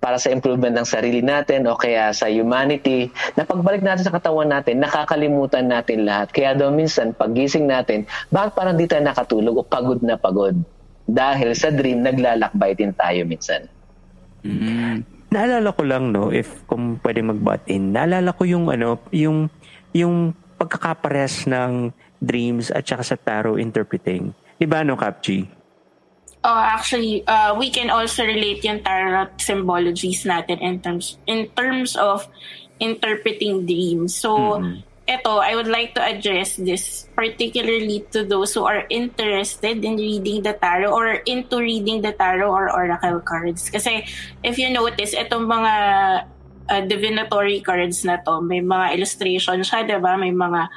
para 0.00 0.16
sa 0.16 0.32
improvement 0.32 0.72
ng 0.80 0.88
sarili 0.88 1.20
natin 1.20 1.68
o 1.68 1.76
kaya 1.76 2.10
sa 2.16 2.26
humanity, 2.26 3.12
na 3.36 3.44
pagbalik 3.44 3.84
natin 3.84 4.08
sa 4.08 4.16
katawan 4.16 4.48
natin, 4.48 4.80
nakakalimutan 4.80 5.68
natin 5.68 6.08
lahat. 6.08 6.32
Kaya 6.32 6.56
daw 6.56 6.72
minsan, 6.72 7.12
paggising 7.12 7.68
natin, 7.68 8.08
bakit 8.32 8.56
parang 8.56 8.80
di 8.80 8.88
tayo 8.88 9.04
nakatulog 9.04 9.60
o 9.60 9.62
pagod 9.62 10.00
na 10.00 10.16
pagod? 10.16 10.56
Dahil 11.04 11.52
sa 11.52 11.68
dream, 11.68 12.00
naglalakbay 12.00 12.72
din 12.80 12.96
tayo 12.96 13.28
minsan. 13.28 13.68
Mm-hmm. 14.40 15.19
Naalala 15.30 15.70
ko 15.70 15.82
lang, 15.86 16.10
no, 16.10 16.34
if 16.34 16.66
kung 16.66 16.98
pwede 17.06 17.22
mag-butt 17.22 17.62
in, 17.70 17.94
naalala 17.94 18.34
ko 18.34 18.42
yung, 18.42 18.66
ano, 18.66 18.98
yung, 19.14 19.46
yung 19.94 20.34
pagkakapares 20.58 21.46
ng 21.46 21.94
dreams 22.18 22.68
at 22.74 22.82
saka 22.82 23.02
sa 23.06 23.16
tarot 23.16 23.56
interpreting. 23.56 24.34
Di 24.58 24.66
ba, 24.66 24.82
no, 24.82 24.98
Kapchi? 24.98 25.46
Oh, 26.40 26.56
actually, 26.56 27.20
uh, 27.28 27.52
we 27.54 27.68
can 27.68 27.92
also 27.92 28.24
relate 28.24 28.64
yung 28.64 28.80
tarot 28.80 29.28
symbologies 29.36 30.24
natin 30.24 30.56
in 30.64 30.80
terms 30.80 31.20
in 31.28 31.52
terms 31.52 32.00
of 32.00 32.24
interpreting 32.80 33.68
dreams. 33.68 34.16
So, 34.16 34.56
mm-hmm. 34.56 34.80
Ito, 35.10 35.42
I 35.42 35.58
would 35.58 35.66
like 35.66 35.98
to 35.98 36.02
address 36.02 36.54
this 36.54 37.10
particularly 37.18 38.06
to 38.14 38.22
those 38.22 38.54
who 38.54 38.62
are 38.62 38.86
interested 38.86 39.82
in 39.82 39.98
reading 39.98 40.46
the 40.46 40.54
tarot 40.54 40.94
or 40.94 41.18
into 41.26 41.58
reading 41.58 42.00
the 42.00 42.14
tarot 42.14 42.46
or 42.46 42.70
oracle 42.70 43.18
cards. 43.20 43.66
Kasi 43.68 44.06
if 44.46 44.54
you 44.54 44.70
notice, 44.70 45.12
itong 45.18 45.50
mga 45.50 45.74
uh, 46.70 46.82
divinatory 46.86 47.58
cards 47.60 48.06
na 48.06 48.22
to, 48.22 48.38
may 48.38 48.62
mga 48.62 48.94
illustration 48.94 49.66
siya, 49.66 49.82
'di 49.82 49.98
ba? 49.98 50.14
May 50.14 50.30
mga 50.30 50.70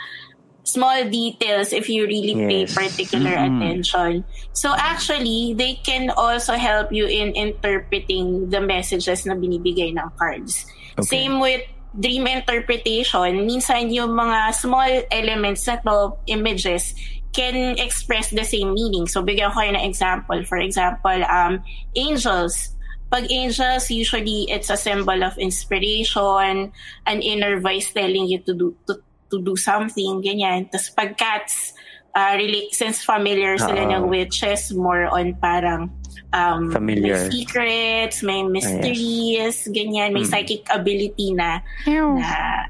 small 0.64 1.04
details 1.12 1.76
if 1.76 1.92
you 1.92 2.08
really 2.08 2.34
yes. 2.34 2.74
pay 2.74 2.88
particular 2.88 3.36
mm-hmm. 3.36 3.62
attention. 3.62 4.24
So 4.56 4.74
actually, 4.74 5.54
they 5.54 5.78
can 5.84 6.10
also 6.10 6.56
help 6.56 6.92
you 6.92 7.06
in 7.06 7.36
interpreting 7.36 8.50
the 8.50 8.64
messages 8.64 9.28
na 9.28 9.36
binibigay 9.36 9.92
ng 9.92 10.10
cards. 10.16 10.66
Okay. 10.98 11.28
Same 11.28 11.44
with 11.44 11.62
dream 11.94 12.26
interpretation. 12.28 13.46
Minsan 13.46 13.94
yung 13.94 14.18
mga 14.18 14.54
small 14.54 14.92
elements 15.14 15.66
na 15.68 15.78
to, 15.82 16.18
images, 16.28 16.94
can 17.34 17.78
express 17.82 18.30
the 18.30 18.46
same 18.46 18.74
meaning. 18.74 19.10
So 19.10 19.26
bigyan 19.26 19.54
ko 19.54 19.62
kayo 19.62 19.74
ng 19.74 19.86
example. 19.86 20.40
For 20.46 20.62
example, 20.62 21.22
um, 21.26 21.66
angels. 21.98 22.74
Pag 23.14 23.30
angels, 23.30 23.90
usually 23.94 24.50
it's 24.50 24.74
a 24.74 24.78
symbol 24.78 25.22
of 25.22 25.38
inspiration, 25.38 26.74
an 27.06 27.20
inner 27.22 27.62
voice 27.62 27.94
telling 27.94 28.26
you 28.26 28.42
to 28.42 28.54
do 28.58 28.74
to 28.90 28.98
to 29.30 29.38
do 29.42 29.54
something, 29.58 30.22
ganyan. 30.22 30.70
Tapos 30.70 30.94
pag 30.94 31.14
cats, 31.18 31.78
uh, 32.16 32.34
really, 32.38 32.70
since 32.72 33.04
familiar 33.04 33.58
sila 33.58 33.90
Uh-oh. 33.90 33.94
ng 33.98 34.04
witches, 34.10 34.74
more 34.74 35.10
on 35.10 35.34
parang 35.42 35.90
um, 36.34 36.72
familiar. 36.72 37.30
may 37.30 37.30
secrets, 37.30 38.24
may 38.24 38.42
mysteries, 38.44 39.58
yes. 39.66 39.68
ganyan, 39.70 40.14
may 40.14 40.26
mm. 40.26 40.30
psychic 40.30 40.66
ability 40.74 41.34
na, 41.34 41.62
na 41.86 42.70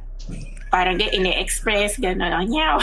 parang 0.73 0.97
ini-express, 0.97 2.01
gano'n, 2.01 2.49
nyaw. 2.49 2.81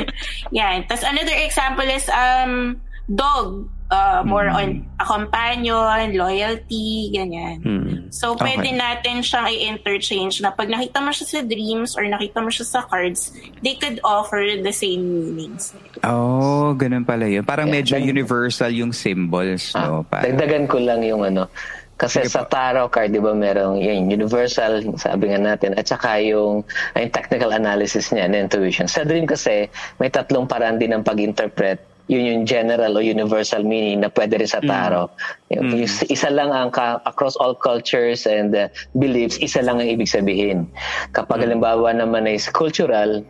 Yan. 0.56 0.86
Tapos 0.86 1.02
another 1.02 1.34
example 1.42 1.88
is 1.90 2.06
um, 2.14 2.78
dog 3.10 3.66
uh, 3.92 4.24
more 4.24 4.48
mm. 4.48 4.56
on 4.56 4.68
a 4.96 5.04
companion, 5.04 6.16
loyalty, 6.16 7.12
ganyan. 7.12 7.60
Mm. 7.60 7.92
So, 8.08 8.32
okay. 8.32 8.56
pwede 8.56 8.72
natin 8.72 9.20
siyang 9.20 9.52
i-interchange 9.52 10.40
na 10.40 10.48
pag 10.50 10.72
nakita 10.72 11.04
mo 11.04 11.12
siya 11.12 11.26
sa 11.28 11.40
dreams 11.44 11.92
or 11.94 12.08
nakita 12.08 12.40
mo 12.40 12.48
siya 12.48 12.64
sa 12.64 12.80
cards, 12.88 13.36
they 13.60 13.76
could 13.76 14.00
offer 14.00 14.40
the 14.40 14.72
same 14.72 15.36
meanings. 15.36 15.76
Oh, 16.00 16.72
ganun 16.72 17.04
pala 17.04 17.28
yun. 17.28 17.44
Parang 17.44 17.68
yeah, 17.68 17.84
medyo 17.84 18.00
dag- 18.00 18.08
universal 18.08 18.72
yung 18.72 18.96
symbols, 18.96 19.76
ah, 19.76 19.84
no? 19.84 20.08
Parang... 20.08 20.32
Dagdagan 20.32 20.64
ko 20.66 20.80
lang 20.80 21.04
yung 21.04 21.22
ano, 21.28 21.52
kasi 22.00 22.26
sa 22.26 22.42
tarot 22.42 22.90
card, 22.90 23.14
di 23.14 23.22
ba, 23.22 23.30
merong 23.30 23.78
yun, 23.78 24.10
universal, 24.10 24.82
sabi 24.98 25.30
nga 25.30 25.38
natin, 25.38 25.78
at 25.78 25.86
saka 25.86 26.18
yung, 26.18 26.66
yung 26.98 27.12
technical 27.14 27.54
analysis 27.54 28.10
niya, 28.10 28.26
na 28.26 28.42
intuition. 28.42 28.90
Sa 28.90 29.06
dream 29.06 29.22
kasi, 29.22 29.70
may 30.02 30.10
tatlong 30.10 30.50
paraan 30.50 30.82
din 30.82 30.90
ng 30.90 31.06
pag-interpret 31.06 31.91
yun 32.12 32.24
yung 32.28 32.42
general 32.44 32.92
o 32.92 33.00
universal 33.00 33.64
meaning 33.64 34.04
na 34.04 34.12
pwede 34.12 34.36
rin 34.36 34.50
sa 34.50 34.60
mm. 34.60 34.68
taro. 34.68 35.08
Mm. 35.48 35.88
Isa 36.12 36.28
lang 36.28 36.52
ang 36.52 36.68
ka, 36.68 37.00
across 37.08 37.40
all 37.40 37.56
cultures 37.56 38.28
and 38.28 38.52
uh, 38.52 38.68
beliefs, 38.92 39.40
isa 39.40 39.64
lang 39.64 39.80
ang 39.80 39.88
ibig 39.88 40.12
sabihin. 40.12 40.68
Kapag 41.16 41.40
mm. 41.40 41.44
halimbawa 41.48 41.88
naman 41.96 42.28
is 42.28 42.52
cultural, 42.52 43.24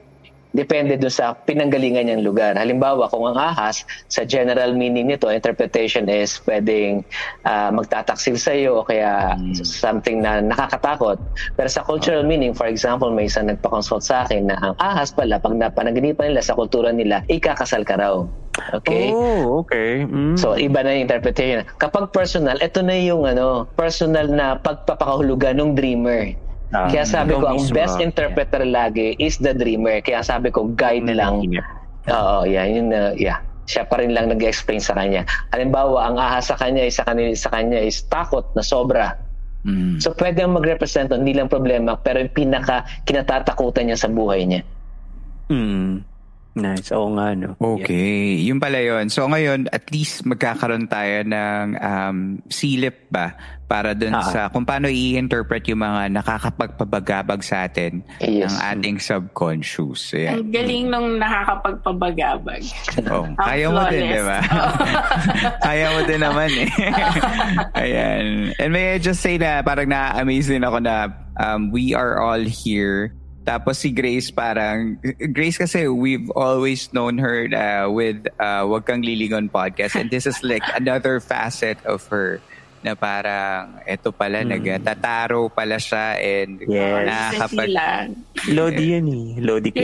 depende 0.53 1.01
dun 1.01 1.13
sa 1.13 1.33
pinanggalingan 1.35 2.09
niyang 2.09 2.25
lugar. 2.25 2.55
Halimbawa, 2.57 3.09
kung 3.09 3.25
ang 3.29 3.37
ahas, 3.41 3.85
sa 4.09 4.23
general 4.23 4.77
meaning 4.77 5.09
nito, 5.09 5.29
interpretation 5.33 6.07
is 6.09 6.39
pwedeng 6.45 7.05
uh, 7.49 7.73
magtataksil 7.73 8.37
sa 8.37 8.53
iyo 8.53 8.81
o 8.81 8.87
kaya 8.87 9.35
mm. 9.37 9.65
something 9.65 10.21
na 10.21 10.45
nakakatakot. 10.45 11.17
Pero 11.57 11.69
sa 11.69 11.83
cultural 11.83 12.25
meaning, 12.25 12.53
for 12.53 12.69
example, 12.69 13.09
may 13.09 13.27
isang 13.27 13.49
nagpa-consult 13.49 14.05
sa 14.05 14.29
akin 14.29 14.53
na 14.53 14.57
ang 14.61 14.75
ahas 14.79 15.11
pala, 15.11 15.41
pag 15.41 15.57
napanaginipan 15.57 16.33
nila 16.33 16.45
sa 16.45 16.55
kultura 16.55 16.93
nila, 16.93 17.25
ikakasal 17.33 17.83
ka 17.83 17.97
raw. 17.97 18.23
Okay? 18.77 19.17
Oh, 19.17 19.65
okay. 19.65 20.05
Mm. 20.05 20.37
So, 20.37 20.61
iba 20.61 20.85
na 20.85 20.93
yung 20.93 21.09
interpretation. 21.09 21.65
Kapag 21.81 22.13
personal, 22.13 22.61
ito 22.61 22.85
na 22.85 22.93
yung 23.01 23.25
ano, 23.25 23.65
personal 23.81 24.29
na 24.29 24.61
pagpapakahulugan 24.61 25.57
ng 25.57 25.73
dreamer. 25.73 26.37
Um, 26.73 26.89
Kaya 26.89 27.05
sabi 27.05 27.37
ko, 27.37 27.45
ang 27.45 27.61
best 27.77 28.01
interpreter 28.01 28.65
lagi 28.65 29.13
is 29.21 29.37
the 29.37 29.53
dreamer. 29.53 30.01
Kaya 30.01 30.25
sabi 30.25 30.49
ko, 30.49 30.73
guide 30.73 31.13
lang. 31.13 31.45
Oo, 32.09 32.49
yeah, 32.49 32.65
yun, 32.65 32.89
uh, 32.91 33.13
yeah. 33.21 33.45
Siya 33.69 33.87
pa 33.87 34.01
rin 34.01 34.17
lang 34.17 34.33
nag-explain 34.33 34.81
sa 34.81 34.97
kanya. 34.97 35.29
Halimbawa, 35.53 36.09
ang 36.09 36.17
ahas 36.19 36.49
sa 36.49 36.57
kanya, 36.57 36.89
is, 36.89 36.97
sa, 36.97 37.05
kanila, 37.05 37.31
sa 37.37 37.53
kanya 37.53 37.79
is 37.79 38.03
takot 38.09 38.49
na 38.57 38.65
sobra. 38.65 39.21
Mm. 39.63 40.03
So, 40.03 40.11
pwede 40.19 40.43
mag-represent, 40.49 41.15
hindi 41.15 41.37
lang 41.37 41.47
problema, 41.47 41.95
pero 41.95 42.19
yung 42.19 42.35
pinaka 42.35 42.83
kinatatakutan 43.07 43.87
niya 43.87 43.99
sa 44.01 44.11
buhay 44.11 44.43
niya. 44.49 44.63
Mm. 45.53 46.03
Nice. 46.53 46.93
Oo 46.93 47.17
nga, 47.17 47.33
no? 47.33 47.57
Okay. 47.57 48.37
Yeah. 48.37 48.53
Yung 48.53 48.61
pala 48.61 48.85
yun. 48.85 49.09
So 49.09 49.25
ngayon, 49.25 49.73
at 49.73 49.89
least 49.89 50.29
magkakaroon 50.29 50.85
tayo 50.85 51.25
ng 51.25 51.65
um, 51.81 52.17
silip 52.53 53.09
ba 53.09 53.33
para 53.65 53.97
dun 53.97 54.13
ah. 54.13 54.21
sa 54.21 54.53
kung 54.53 54.69
paano 54.69 54.93
i-interpret 54.93 55.65
yung 55.73 55.81
mga 55.81 56.13
nakakapagpabagabag 56.13 57.41
sa 57.41 57.65
atin 57.65 58.05
yes. 58.21 58.53
ng 58.53 58.57
ating 58.69 58.97
subconscious. 59.01 60.13
Ayan. 60.13 60.45
Ang 60.45 60.53
galing 60.53 60.85
nung 60.93 61.09
nakakapagpabagabag. 61.17 62.63
Oh, 63.09 63.25
kaya 63.41 63.73
mo 63.73 63.81
din, 63.89 64.13
di 64.13 64.21
ba? 64.21 64.41
kaya 65.65 65.87
mo 65.89 66.01
din 66.05 66.21
naman 66.21 66.51
eh. 66.53 66.69
Ayan. 67.81 68.53
And 68.61 68.71
may 68.77 68.93
I 68.93 69.01
just 69.01 69.25
say 69.25 69.41
na 69.41 69.65
parang 69.65 69.89
na-amaze 69.89 70.53
din 70.53 70.69
ako 70.69 70.85
na 70.85 71.09
um, 71.41 71.73
we 71.73 71.97
are 71.97 72.21
all 72.21 72.45
here 72.45 73.17
tapos 73.43 73.79
si 73.83 73.91
Grace 73.91 74.31
parang, 74.31 74.99
Grace 75.35 75.59
kasi 75.59 75.91
we've 75.91 76.31
always 76.39 76.91
known 76.95 77.19
her 77.19 77.51
uh, 77.51 77.91
with 77.91 78.27
uh, 78.39 78.63
Wag 78.67 78.87
Kang 78.87 79.03
Lilingon 79.03 79.51
podcast 79.51 79.99
and 79.99 80.11
this 80.11 80.27
is 80.27 80.39
like 80.47 80.63
another 80.79 81.19
facet 81.19 81.79
of 81.85 82.07
her 82.11 82.39
na 82.83 82.99
parang 82.99 83.79
eto 83.87 84.11
pala 84.11 84.43
mm. 84.43 84.59
nagtataro 84.59 85.47
pala 85.55 85.79
siya 85.79 86.19
and 86.19 86.67
yes. 86.67 87.07
nakakapag 87.07 87.71
Lodi 88.51 88.87
yan 88.99 89.07
eh 89.07 89.27
Lodi 89.39 89.71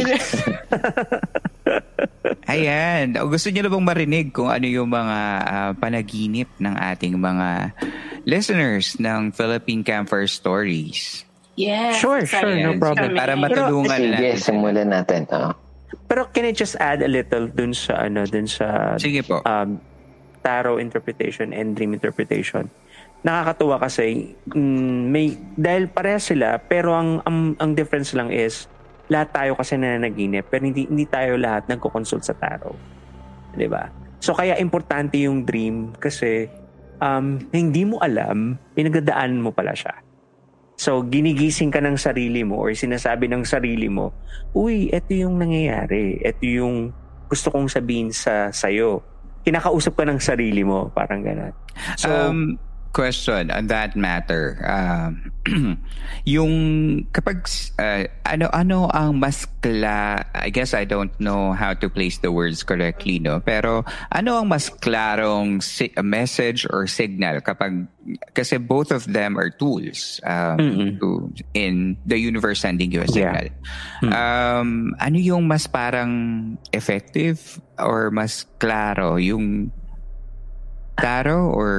Ayan. 2.49 3.21
O 3.21 3.29
gusto 3.29 3.53
niyo 3.53 3.69
na 3.69 3.73
bang 3.73 3.85
marinig 3.85 4.33
kung 4.33 4.49
ano 4.49 4.65
yung 4.65 4.89
mga 4.89 5.19
uh, 5.45 5.73
panaginip 5.77 6.49
ng 6.57 6.75
ating 6.75 7.21
mga 7.21 7.77
listeners 8.25 8.97
ng 8.97 9.37
Philippine 9.37 9.85
Campfire 9.85 10.29
Stories? 10.29 11.28
Yes. 11.59 11.99
Sure, 11.99 12.23
sure. 12.23 12.55
No 12.55 12.79
problem. 12.79 13.19
Para 13.19 13.35
matulungan 13.35 13.99
Sige, 13.99 14.15
natin. 14.15 14.35
simulan 14.39 14.89
natin. 14.95 15.27
Oh. 15.35 15.51
Pero 16.07 16.31
can 16.31 16.47
I 16.47 16.55
just 16.55 16.79
add 16.79 17.03
a 17.03 17.11
little 17.11 17.51
dun 17.51 17.75
sa 17.75 18.07
ano, 18.07 18.23
dun 18.23 18.47
sa 18.47 18.95
Sige 18.95 19.27
po. 19.27 19.43
um, 19.43 19.83
tarot 20.41 20.79
interpretation 20.79 21.51
and 21.51 21.75
dream 21.75 21.91
interpretation. 21.91 22.71
Nakakatuwa 23.27 23.83
kasi 23.83 24.39
mm, 24.55 25.11
may 25.11 25.35
dahil 25.59 25.91
pareha 25.91 26.23
sila 26.23 26.63
pero 26.63 26.95
ang, 26.95 27.19
ang 27.27 27.59
ang 27.59 27.75
difference 27.75 28.15
lang 28.15 28.31
is 28.31 28.71
lahat 29.11 29.35
tayo 29.35 29.53
kasi 29.59 29.75
nananaginip 29.75 30.47
pero 30.47 30.63
hindi 30.63 30.87
hindi 30.87 31.11
tayo 31.11 31.35
lahat 31.35 31.67
nagko-consult 31.67 32.23
sa 32.23 32.39
tarot. 32.39 32.79
'Di 33.59 33.67
ba? 33.67 33.91
So 34.23 34.39
kaya 34.39 34.55
importante 34.63 35.19
yung 35.19 35.43
dream 35.43 35.91
kasi 35.99 36.47
um, 37.03 37.43
hindi 37.51 37.83
mo 37.83 37.99
alam, 37.99 38.55
pinagdadaanan 38.79 39.43
mo 39.43 39.51
pala 39.51 39.75
siya. 39.75 39.95
So, 40.79 41.03
ginigising 41.03 41.75
ka 41.75 41.83
ng 41.83 41.99
sarili 41.99 42.47
mo 42.47 42.63
or 42.63 42.71
sinasabi 42.71 43.27
ng 43.27 43.43
sarili 43.43 43.91
mo, 43.91 44.15
uy, 44.55 44.87
eto 44.95 45.11
yung 45.11 45.35
nangyayari. 45.35 46.23
Eto 46.23 46.47
yung 46.47 46.95
gusto 47.27 47.51
kong 47.51 47.67
sabihin 47.67 48.15
sa 48.15 48.55
sayo. 48.55 49.03
Kinakausap 49.43 49.99
ka 49.99 50.07
ng 50.07 50.23
sarili 50.23 50.63
mo, 50.63 50.87
parang 50.95 51.27
gano'n. 51.27 51.55
So, 51.99 52.07
um, 52.07 52.55
question 52.93 53.51
on 53.51 53.67
that 53.69 53.97
matter. 53.97 54.61
Um, 54.65 55.33
yung 56.25 56.53
kapag 57.13 57.49
uh, 57.81 58.05
ano 58.27 58.53
ano 58.53 58.89
ang 58.93 59.17
mas 59.17 59.49
kla 59.65 60.25
I 60.35 60.51
guess 60.51 60.75
I 60.75 60.85
don't 60.85 61.13
know 61.21 61.53
how 61.53 61.73
to 61.73 61.89
place 61.89 62.19
the 62.21 62.29
words 62.29 62.61
correctly 62.63 63.17
no 63.19 63.41
pero 63.41 63.85
ano 64.13 64.37
ang 64.37 64.53
mas 64.53 64.69
klarong 64.69 65.65
si- 65.65 65.95
message 66.05 66.69
or 66.69 66.85
signal 66.85 67.41
kapag 67.41 67.89
kasi 68.33 68.57
both 68.57 68.93
of 68.93 69.05
them 69.09 69.37
are 69.37 69.51
tools 69.51 70.21
um, 70.25 70.97
to, 71.01 71.33
in 71.53 71.97
the 72.07 72.17
universe 72.17 72.61
sending 72.61 72.93
you 72.93 73.05
a 73.05 73.09
signal. 73.09 73.49
Yeah. 74.01 74.09
Um, 74.09 74.97
ano 74.97 75.19
yung 75.21 75.45
mas 75.45 75.69
parang 75.69 76.57
effective 76.73 77.61
or 77.77 78.09
mas 78.11 78.49
klaro 78.57 79.21
yung 79.21 79.73
tarot 80.99 81.51
or 81.55 81.73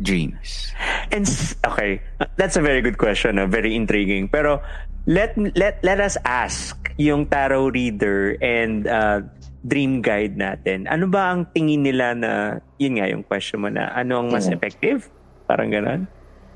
dreams? 0.00 0.72
And 1.10 1.24
okay, 1.66 2.00
that's 2.36 2.56
a 2.56 2.62
very 2.64 2.80
good 2.80 2.96
question, 2.96 3.36
no? 3.36 3.46
very 3.46 3.74
intriguing. 3.74 4.28
Pero 4.28 4.60
let 5.04 5.34
let 5.56 5.82
let 5.82 5.98
us 5.98 6.16
ask 6.22 6.76
yung 7.00 7.26
tarot 7.26 7.72
reader 7.72 8.36
and 8.40 8.86
uh, 8.86 9.20
dream 9.66 10.02
guide 10.02 10.36
natin. 10.36 10.86
Ano 10.90 11.06
ba 11.08 11.32
ang 11.32 11.46
tingin 11.54 11.82
nila 11.82 12.14
na 12.14 12.32
yun 12.78 12.98
nga 12.98 13.06
yung 13.08 13.22
question 13.24 13.62
mo 13.62 13.68
na 13.70 13.90
ano 13.94 14.22
ang 14.22 14.28
mas 14.30 14.46
Mm. 14.50 14.54
effective? 14.58 15.08
Parang 15.46 15.70
ganon. 15.70 16.06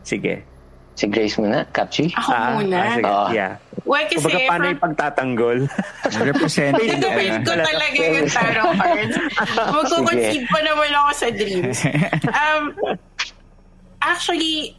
Sige. 0.03 0.56
Si 0.97 1.05
Grace 1.13 1.37
muna, 1.37 1.69
Kapchi. 1.69 2.09
Ako 2.09 2.33
muna. 2.57 2.77
ah, 2.81 2.89
sige. 2.97 3.05
Oo. 3.05 3.27
Yeah. 3.29 3.53
Well, 3.85 4.03
kasi 4.09 4.17
Kumbaga, 4.19 4.39
paano 4.49 4.57
from- 4.65 4.73
yung 4.73 4.83
pagtatanggol? 4.83 5.59
Representing 6.25 6.89
Gagawin 6.97 7.33
ko 7.45 7.53
uh, 7.53 7.61
talaga 7.63 7.99
yung 8.01 8.29
tarot 8.33 8.73
cards. 8.75 9.17
Magkukoncede 9.55 10.47
pa 10.49 10.61
naman 10.65 10.91
ako 10.91 11.11
sa 11.13 11.29
dreams. 11.31 11.79
Um, 12.37 12.63
actually, 14.01 14.77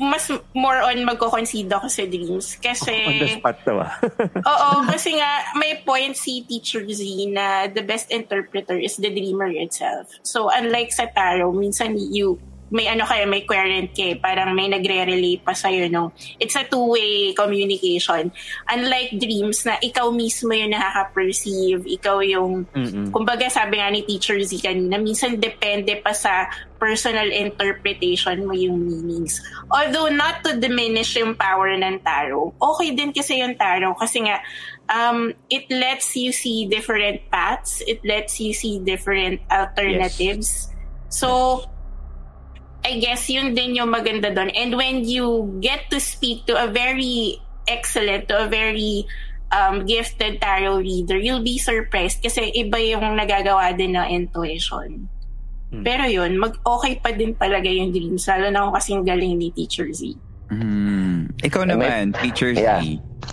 mas 0.00 0.32
more 0.56 0.80
on 0.80 1.04
magko-concede 1.04 1.68
ako 1.68 1.86
sa 1.92 2.08
dreams. 2.08 2.56
Kasi, 2.56 2.96
On 3.08 3.20
the 3.20 3.28
spot 3.36 3.56
to 3.68 3.72
ah. 3.84 3.92
oo, 4.50 4.68
kasi 4.88 5.20
nga, 5.20 5.44
may 5.60 5.76
point 5.84 6.16
si 6.16 6.40
Teacher 6.48 6.82
Z 6.88 7.04
na 7.28 7.68
the 7.68 7.84
best 7.84 8.08
interpreter 8.08 8.80
is 8.80 8.96
the 8.96 9.12
dreamer 9.12 9.52
itself. 9.52 10.08
So, 10.24 10.48
unlike 10.48 10.90
sa 10.90 11.04
tarot, 11.12 11.52
minsan 11.52 12.00
you 12.00 12.40
may 12.70 12.86
ano 12.86 13.02
kaya, 13.02 13.26
may 13.26 13.42
querent 13.42 13.90
kay, 13.90 14.14
parang 14.14 14.54
may 14.54 14.70
nagre-relate 14.70 15.42
pa 15.42 15.52
sa'yo, 15.52 15.90
no? 15.90 16.14
It's 16.38 16.54
a 16.54 16.62
two-way 16.62 17.34
communication. 17.34 18.30
Unlike 18.70 19.18
dreams 19.18 19.66
na 19.66 19.76
ikaw 19.82 20.14
mismo 20.14 20.54
yung 20.54 20.70
nakaka-perceive, 20.70 21.82
ikaw 21.86 22.22
yung, 22.22 22.64
Mm-mm. 22.70 23.10
kumbaga 23.10 23.50
sabi 23.50 23.82
nga 23.82 23.90
ni 23.90 24.06
Teacher 24.06 24.38
Z 24.38 24.62
kanina, 24.62 25.02
minsan 25.02 25.42
depende 25.42 25.98
pa 25.98 26.14
sa 26.14 26.46
personal 26.78 27.28
interpretation 27.28 28.46
mo 28.46 28.54
yung 28.54 28.80
meanings. 28.80 29.42
Although 29.68 30.08
not 30.08 30.40
to 30.46 30.56
diminish 30.56 31.18
yung 31.18 31.34
power 31.34 31.74
ng 31.74 32.00
tarot, 32.06 32.54
okay 32.56 32.94
din 32.94 33.10
kasi 33.10 33.42
yung 33.42 33.58
tarot 33.58 33.98
kasi 33.98 34.24
nga, 34.24 34.40
um, 34.88 35.34
it 35.50 35.66
lets 35.68 36.14
you 36.14 36.30
see 36.30 36.70
different 36.70 37.20
paths, 37.34 37.82
it 37.86 37.98
lets 38.06 38.38
you 38.38 38.54
see 38.54 38.78
different 38.80 39.42
alternatives. 39.50 40.70
So, 41.10 41.66
I 42.80 42.96
guess 42.98 43.28
yun 43.28 43.52
din 43.52 43.76
yung 43.76 43.92
maganda 43.92 44.32
doon. 44.32 44.50
And 44.56 44.72
when 44.72 45.04
you 45.04 45.58
get 45.60 45.92
to 45.92 46.00
speak 46.00 46.48
to 46.48 46.56
a 46.56 46.68
very 46.68 47.36
excellent, 47.68 48.28
to 48.32 48.44
a 48.44 48.48
very 48.48 49.04
um, 49.52 49.84
gifted 49.84 50.40
tarot 50.40 50.80
reader, 50.80 51.18
you'll 51.20 51.44
be 51.44 51.60
surprised 51.60 52.24
kasi 52.24 52.48
iba 52.56 52.80
yung 52.80 53.20
nagagawa 53.20 53.76
din 53.76 53.94
ng 53.98 54.08
intuition. 54.08 55.10
Hmm. 55.70 55.84
Pero 55.86 56.08
yun, 56.08 56.40
mag-okay 56.40 56.98
pa 56.98 57.12
din 57.12 57.36
talaga 57.36 57.68
yung 57.70 57.92
dreams, 57.92 58.26
lalo 58.26 58.50
na 58.50 58.64
kung 58.66 58.74
kasing 58.74 59.04
galing 59.06 59.38
ni 59.38 59.52
Teacher 59.54 59.86
Z. 59.92 60.16
Hmm. 60.50 61.30
Ikaw 61.44 61.62
May- 61.62 61.70
naman, 61.76 62.02
Teacher 62.18 62.50
Yeah. 62.50 62.82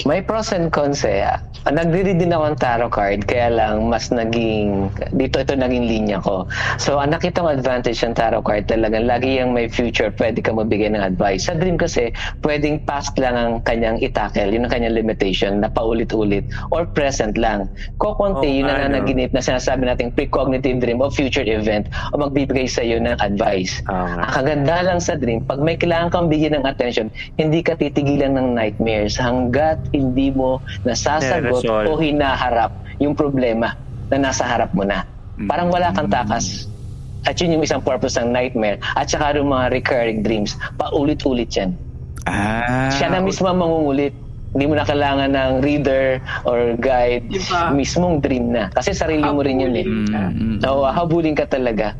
May 0.05 0.21
pros 0.21 0.53
and 0.53 0.71
cons 0.71 1.03
eh. 1.03 1.25
Nagre-read 1.67 2.23
din 2.23 2.31
ako 2.31 2.55
ng 2.55 2.59
tarot 2.63 2.91
card, 2.95 3.27
kaya 3.27 3.51
lang 3.51 3.91
mas 3.91 4.07
naging, 4.07 4.87
dito 5.19 5.43
ito 5.43 5.51
naging 5.51 5.83
linya 5.83 6.23
ko. 6.23 6.47
So, 6.79 6.95
ang 6.95 7.11
nakita 7.11 7.43
kong 7.43 7.59
advantage 7.59 7.99
ng 8.07 8.15
tarot 8.15 8.39
card 8.47 8.71
talagang 8.71 9.03
lagi 9.03 9.35
yung 9.35 9.51
may 9.51 9.67
future, 9.67 10.07
pwede 10.15 10.39
ka 10.39 10.55
mabigay 10.55 10.87
ng 10.87 11.03
advice. 11.03 11.51
Sa 11.51 11.59
dream 11.59 11.75
kasi, 11.75 12.15
pwedeng 12.47 12.79
past 12.87 13.19
lang 13.19 13.35
ang 13.35 13.53
kanyang 13.67 13.99
itakel, 13.99 14.47
yun 14.47 14.63
ang 14.63 14.71
kanyang 14.71 14.95
limitation 14.95 15.59
na 15.59 15.67
paulit-ulit, 15.67 16.47
or 16.71 16.87
present 16.87 17.35
lang. 17.35 17.67
Kokonti, 17.99 18.47
Oo 18.47 18.57
yun 18.63 18.71
no? 18.71 18.79
nananaginip 18.79 19.35
na 19.35 19.43
sinasabi 19.43 19.91
nating 19.91 20.15
precognitive 20.15 20.79
dream 20.79 21.03
o 21.03 21.11
future 21.11 21.43
event 21.43 21.91
o 22.15 22.21
magbibigay 22.21 22.69
sa 22.69 22.79
iyo 22.79 22.95
ng 23.03 23.19
advice. 23.19 23.83
Nga. 23.83 24.23
Ang 24.23 24.31
kaganda 24.31 24.75
lang 24.87 24.99
sa 25.03 25.19
dream, 25.19 25.43
pag 25.43 25.59
may 25.59 25.75
kailangan 25.75 26.15
kang 26.15 26.27
bigyan 26.31 26.63
ng 26.63 26.65
attention, 26.69 27.11
hindi 27.35 27.59
ka 27.59 27.75
titigilan 27.75 28.39
ng 28.39 28.55
nightmares 28.55 29.19
hanggat 29.19 29.83
hindi 29.91 30.31
mo 30.31 30.59
nasasagot 30.83 31.63
o 31.63 31.97
hinaharap 31.97 32.71
yung 32.97 33.13
problema 33.13 33.73
na 34.07 34.29
nasa 34.29 34.43
harap 34.43 34.71
mo 34.73 34.81
na. 34.81 35.03
Parang 35.45 35.69
wala 35.69 35.93
kang 35.93 36.09
takas. 36.09 36.65
At 37.27 37.37
yun 37.37 37.59
yung 37.59 37.63
isang 37.63 37.83
purpose 37.83 38.15
ng 38.17 38.31
nightmare. 38.31 38.79
At 38.95 39.11
saka 39.11 39.35
yung 39.35 39.51
mga 39.51 39.69
recurring 39.69 40.23
dreams, 40.23 40.55
paulit-ulit 40.79 41.51
yan. 41.53 41.75
Ah, 42.23 42.87
Siya 42.89 43.11
na 43.11 43.19
mismo 43.19 43.45
ang 43.45 43.59
mangungulit. 43.59 44.15
Hindi 44.55 44.65
mo 44.65 44.79
na 44.79 44.87
kailangan 44.87 45.35
ng 45.35 45.51
reader 45.59 46.23
or 46.47 46.73
guide. 46.79 47.27
Diba? 47.27 47.69
Mismong 47.75 48.23
dream 48.23 48.55
na. 48.55 48.71
Kasi 48.71 48.95
sarili 48.95 49.27
mo 49.27 49.43
rin 49.43 49.59
yun 49.59 49.75
eh. 49.75 49.85
Mm, 49.85 50.07
mm, 50.09 50.57
So, 50.63 50.87
habulin 50.87 51.35
ka 51.35 51.45
talaga. 51.45 51.93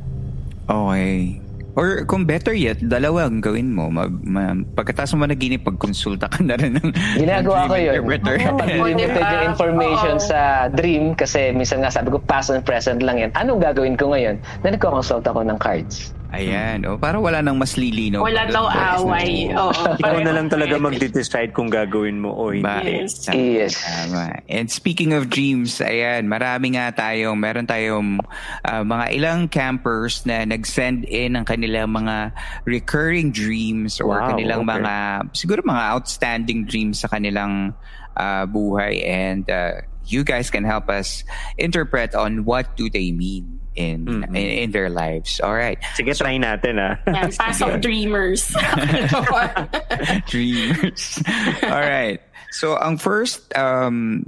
Okay. 0.65 1.43
Or 1.77 2.09
kung 2.09 2.25
better 2.25 2.57
yet, 2.57 2.81
dalawang 2.81 3.37
gawin 3.37 3.69
mo. 3.69 3.93
Mag, 3.93 4.09
ma, 4.25 4.57
pagkatapos 4.73 5.13
mo 5.13 5.29
managinip, 5.29 5.61
pagkonsulta 5.61 6.25
ka 6.25 6.41
na 6.41 6.57
rin 6.57 6.73
ng 6.73 6.89
Ginagawa 7.21 7.63
ng 7.63 7.69
ko 7.69 7.75
dream 7.77 7.85
yun. 7.85 7.93
interpreter. 7.93 8.35
Pag 8.57 8.69
limited 8.89 9.13
Diba? 9.13 9.29
yung 9.29 9.45
information 9.53 10.15
Oo. 10.17 10.25
sa 10.25 10.39
dream, 10.73 11.13
kasi 11.13 11.53
minsan 11.53 11.85
nga 11.85 11.93
sabi 11.93 12.09
ko, 12.09 12.17
past 12.17 12.49
and 12.49 12.65
present 12.65 13.05
lang 13.05 13.21
yan. 13.21 13.29
Anong 13.37 13.61
gagawin 13.61 13.93
ko 13.93 14.09
ngayon? 14.09 14.41
Na 14.65 14.73
nagkakonsult 14.73 15.21
ako 15.21 15.45
ng 15.45 15.61
cards. 15.61 16.16
Ayan. 16.35 16.83
O, 16.83 16.99
para 16.99 17.15
wala 17.23 17.39
nang 17.39 17.55
mas 17.55 17.79
lilinaw. 17.79 18.19
Wala 18.19 18.43
daw 18.51 18.67
away. 18.99 19.47
Oo. 19.55 19.95
Ikaw 19.95 20.19
na 20.27 20.35
lang 20.35 20.51
talaga 20.51 20.75
mag-decide 20.75 21.55
kung 21.55 21.71
gagawin 21.71 22.19
mo 22.19 22.35
o 22.35 22.51
Ba, 22.59 22.83
hindi. 22.83 23.07
Yes. 23.07 23.31
Yes. 23.31 23.73
tama. 23.79 24.43
And 24.51 24.67
speaking 24.67 25.15
of 25.15 25.31
dreams, 25.31 25.79
ayan, 25.79 26.27
marami 26.27 26.75
nga 26.75 26.91
tayong, 26.91 27.39
meron 27.39 27.63
tayong 27.63 28.19
ah, 28.67 28.83
mga 28.83 29.05
ilang 29.15 29.39
campers 29.47 30.27
na 30.27 30.43
nag-send 30.43 31.07
in 31.07 31.39
ang 31.39 31.47
kanilang 31.47 31.95
mga 31.95 32.35
recurring 32.67 33.31
dreams 33.31 34.03
or 34.03 34.19
Wow, 34.19 34.35
kanilang 34.35 34.67
okay. 34.67 34.83
mga, 34.83 34.93
siguro 35.31 35.59
mga 35.63 35.83
outstanding 35.95 36.67
dreams 36.67 36.99
sa 36.99 37.07
kanilang 37.07 37.71
ah, 38.19 38.43
buhay. 38.43 38.99
And 39.07 39.47
ah, 39.47 39.79
you 40.07 40.27
guys 40.27 40.51
can 40.51 40.63
help 40.67 40.91
us 40.91 41.23
interpret 41.55 42.15
on 42.15 42.43
what 42.43 42.75
do 42.75 42.91
they 42.91 43.11
mean 43.11 43.56
in 43.77 44.25
Mhm. 44.25 44.33
in, 44.33 44.49
in 44.65 44.69
their 44.73 44.89
lives. 44.89 45.37
All 45.39 45.53
right. 45.53 45.77
Sige, 45.93 46.17
try 46.17 46.35
natin 46.35 46.81
ah. 46.81 46.97
Yan, 47.05 47.29
pass 47.37 47.61
of 47.61 47.77
dreamers. 47.79 48.49
dreamers. 50.27 51.21
All 51.63 51.85
right. 51.85 52.19
So 52.51 52.75
ang 52.75 52.97
first 52.97 53.45
um 53.53 54.23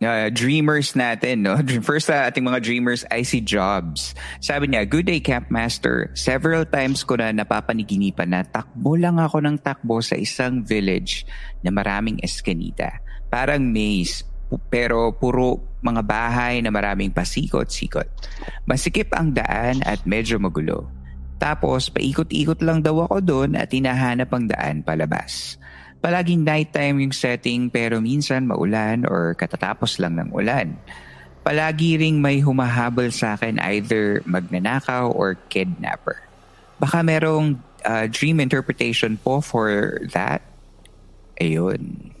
uh, 0.00 0.28
dreamers 0.30 0.92
natin, 0.94 1.44
no? 1.44 1.56
First 1.88 2.08
sa 2.12 2.28
ating 2.28 2.44
mga 2.44 2.60
dreamers 2.60 3.04
ay 3.08 3.24
si 3.24 3.40
Jobs. 3.40 4.12
Sabi 4.38 4.68
niya, 4.68 4.84
Good 4.84 5.08
day, 5.08 5.20
Camp 5.20 5.48
Master. 5.48 6.12
Several 6.12 6.64
times 6.64 7.04
ko 7.04 7.16
na 7.16 7.32
napapaniginipan 7.32 8.32
na 8.32 8.44
takbo 8.44 8.96
lang 8.96 9.16
ako 9.16 9.40
ng 9.40 9.56
takbo 9.60 10.00
sa 10.00 10.16
isang 10.16 10.60
village 10.60 11.24
na 11.64 11.72
maraming 11.72 12.20
eskanita. 12.20 13.00
Parang 13.28 13.64
maze. 13.64 14.22
Pero 14.70 15.12
puro 15.14 15.60
mga 15.84 16.00
bahay 16.00 16.64
na 16.64 16.72
maraming 16.72 17.12
pasikot-sikot. 17.12 18.08
Masikip 18.64 19.12
ang 19.12 19.36
daan 19.36 19.84
at 19.84 20.02
medyo 20.08 20.40
magulo. 20.40 20.88
Tapos 21.36 21.92
paikot-ikot 21.92 22.64
lang 22.64 22.80
daw 22.80 23.04
ako 23.04 23.20
doon 23.20 23.58
at 23.58 23.68
hinahanap 23.68 24.32
ang 24.32 24.48
daan 24.48 24.80
palabas. 24.80 25.60
Palaging 26.00 26.44
nighttime 26.44 27.00
yung 27.04 27.12
setting 27.12 27.68
pero 27.68 28.00
minsan 28.00 28.48
maulan 28.48 29.04
or 29.08 29.36
katatapos 29.36 30.00
lang 30.00 30.16
ng 30.16 30.32
ulan. 30.32 30.76
Palagi 31.44 32.00
ring 32.00 32.24
may 32.24 32.40
humahabol 32.40 33.12
sa 33.12 33.36
akin 33.36 33.60
either 33.76 34.24
magnanakaw 34.24 35.12
or 35.12 35.36
kidnapper. 35.52 36.16
Baka 36.80 37.04
merong 37.04 37.60
uh, 37.84 38.08
dream 38.08 38.40
interpretation 38.40 39.20
po 39.20 39.44
for 39.44 40.00
that. 40.16 40.40
Ayun. 41.36 42.12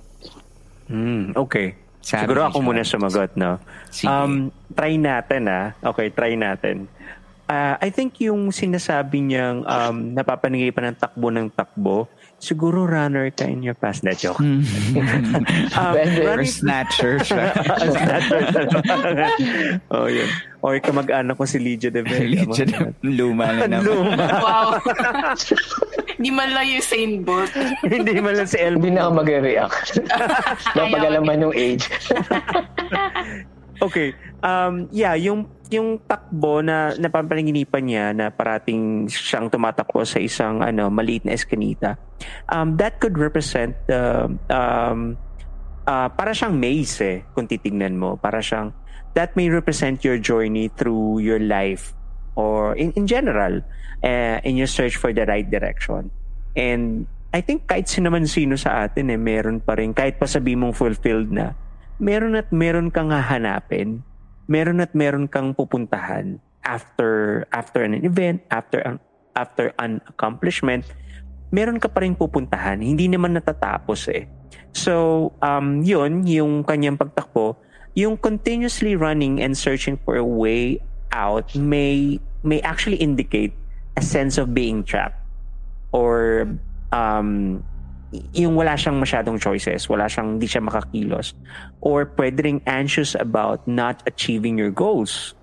Mm, 0.88 1.32
okay. 1.32 1.76
Sabi 2.04 2.28
Siguro 2.28 2.44
ako 2.44 2.60
muna 2.60 2.84
sumagot, 2.84 3.32
no? 3.32 3.56
Sige. 3.88 4.12
Um, 4.12 4.52
try 4.76 5.00
natin, 5.00 5.48
ah. 5.48 5.72
Okay, 5.80 6.12
try 6.12 6.36
natin. 6.36 6.84
Uh, 7.48 7.80
I 7.80 7.88
think 7.88 8.20
yung 8.20 8.52
sinasabi 8.52 9.24
niyang 9.24 9.64
um, 9.64 9.96
napapaningay 10.12 10.72
pa 10.72 10.84
ng 10.84 10.96
takbo 10.96 11.28
ng 11.32 11.48
takbo, 11.52 12.08
siguro 12.40 12.84
runner 12.84 13.32
ka 13.32 13.48
in 13.48 13.64
your 13.64 13.76
past. 13.76 14.04
Na 14.04 14.12
joke. 14.12 14.40
um, 14.44 15.96
running... 15.96 16.48
snatcher 16.48 17.20
snatcher 17.24 18.40
oh, 19.96 20.08
yun. 20.08 20.28
Or 20.64 20.80
kamag-anak 20.80 21.36
ko 21.36 21.44
si 21.44 21.60
Lydia 21.60 21.92
de 21.92 22.00
Vega. 22.00 22.24
Lydia 22.24 22.64
de 22.64 22.96
Luma 23.04 23.52
na 23.52 23.68
naman. 23.68 23.84
Luma. 23.84 24.16
wow. 24.48 24.68
Hindi 26.16 26.30
man 26.32 26.56
lang 26.56 26.64
yung 26.72 26.80
Usain 26.80 27.12
Bolt. 27.20 27.52
Hindi 27.84 28.16
man 28.16 28.32
lang 28.32 28.48
si 28.48 28.56
Elmo. 28.56 28.80
Hindi 28.80 28.96
na 28.96 29.00
ako 29.04 29.12
mag-react. 29.20 29.88
Napagalaman 30.72 31.36
yung 31.44 31.52
age. 31.52 31.84
okay. 33.84 34.16
Um, 34.40 34.88
yeah, 34.88 35.12
yung 35.20 35.52
yung 35.68 36.00
takbo 36.08 36.64
na 36.64 36.96
napapanaginipan 36.96 37.84
niya 37.84 38.06
na 38.16 38.32
parating 38.32 39.04
siyang 39.04 39.52
tumatakbo 39.52 40.00
sa 40.08 40.16
isang 40.16 40.64
ano 40.64 40.88
maliit 40.88 41.28
na 41.28 41.36
eskinita. 41.36 42.00
Um, 42.48 42.80
that 42.80 43.04
could 43.04 43.20
represent 43.20 43.76
the 43.84 44.32
uh, 44.48 44.56
um, 44.56 45.20
uh, 45.84 46.08
para 46.08 46.32
siyang 46.32 46.56
maze 46.56 47.04
eh, 47.04 47.16
kung 47.36 47.44
titingnan 47.44 48.00
mo. 48.00 48.16
Para 48.16 48.40
siyang 48.40 48.72
that 49.14 49.34
may 49.34 49.50
represent 49.50 50.02
your 50.02 50.18
journey 50.18 50.70
through 50.74 51.22
your 51.22 51.38
life 51.38 51.94
or 52.34 52.74
in, 52.74 52.90
in 52.98 53.06
general 53.06 53.62
uh, 54.02 54.38
in 54.42 54.58
your 54.58 54.70
search 54.70 54.98
for 54.98 55.14
the 55.14 55.26
right 55.26 55.46
direction. 55.46 56.10
And 56.54 57.06
I 57.34 57.42
think 57.42 57.66
kahit 57.66 57.90
sino 57.90 58.10
man 58.10 58.30
sino 58.30 58.54
sa 58.54 58.86
atin 58.86 59.10
eh, 59.10 59.18
meron 59.18 59.58
pa 59.58 59.74
rin, 59.74 59.94
kahit 59.94 60.22
pa 60.22 60.26
sabi 60.26 60.54
mong 60.54 60.74
fulfilled 60.74 61.34
na, 61.34 61.54
meron 61.98 62.38
at 62.38 62.50
meron 62.54 62.90
kang 62.94 63.10
hahanapin 63.10 64.06
meron 64.46 64.80
at 64.80 64.92
meron 64.92 65.26
kang 65.28 65.56
pupuntahan 65.56 66.40
after 66.64 67.44
after 67.52 67.84
an 67.84 67.96
event, 68.00 68.44
after 68.48 68.80
an 68.84 69.00
after 69.34 69.72
an 69.80 70.00
accomplishment, 70.08 70.86
meron 71.50 71.80
ka 71.80 71.90
pa 71.90 72.04
rin 72.04 72.14
pupuntahan. 72.14 72.80
Hindi 72.80 73.10
naman 73.10 73.36
natatapos 73.36 74.08
eh. 74.12 74.24
So, 74.74 75.30
um, 75.42 75.82
yun, 75.86 76.26
yung 76.26 76.66
kanyang 76.66 76.98
pagtakbo, 76.98 77.58
yung 77.94 78.18
continuously 78.18 78.94
running 78.94 79.40
and 79.40 79.56
searching 79.56 79.98
for 80.04 80.18
a 80.18 80.26
way 80.26 80.82
out 81.14 81.54
may 81.54 82.18
may 82.42 82.60
actually 82.62 82.98
indicate 82.98 83.54
a 83.96 84.02
sense 84.02 84.36
of 84.36 84.52
being 84.52 84.82
trapped 84.82 85.18
or 85.94 86.50
um, 86.90 87.62
yung 88.34 88.54
wala 88.54 88.78
siyang 88.78 88.98
masyadong 88.98 89.38
choices, 89.38 89.88
wala 89.90 90.06
siyang, 90.06 90.38
hindi 90.38 90.46
siya 90.46 90.62
makakilos. 90.62 91.34
Or 91.82 92.06
pwede 92.06 92.42
ring 92.42 92.60
anxious 92.66 93.14
about 93.18 93.66
not 93.66 94.02
achieving 94.06 94.58
your 94.58 94.70
goals. 94.70 95.34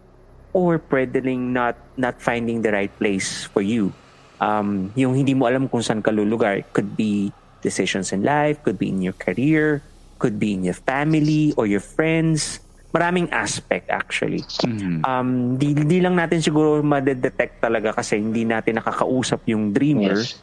Or 0.51 0.79
pwede 0.79 1.23
not, 1.23 1.75
not 1.95 2.21
finding 2.21 2.61
the 2.61 2.71
right 2.71 2.91
place 2.99 3.43
for 3.47 3.61
you. 3.63 3.91
Um, 4.39 4.91
yung 4.95 5.15
hindi 5.15 5.33
mo 5.33 5.47
alam 5.47 5.67
kung 5.67 5.83
saan 5.83 6.03
ka 6.03 6.11
lulugar. 6.11 6.63
Could 6.73 6.95
be 6.95 7.31
decisions 7.61 8.11
in 8.11 8.23
life, 8.23 8.63
could 8.63 8.79
be 8.79 8.89
in 8.89 9.01
your 9.01 9.15
career, 9.15 9.83
could 10.21 10.37
be 10.37 10.53
in 10.53 10.61
your 10.61 10.77
family 10.77 11.57
or 11.57 11.65
your 11.65 11.81
friends. 11.81 12.61
Maraming 12.93 13.25
aspect 13.33 13.89
actually. 13.89 14.45
Mm-hmm. 14.61 15.01
Um, 15.01 15.57
di, 15.57 15.73
di 15.73 15.97
lang 15.97 16.13
natin 16.13 16.45
siguro 16.45 16.85
madedetect 16.85 17.57
talaga 17.57 17.97
kasi 17.97 18.21
hindi 18.21 18.45
natin 18.45 18.77
nakakausap 18.77 19.41
yung 19.49 19.73
dreamer. 19.73 20.21
Yes. 20.21 20.37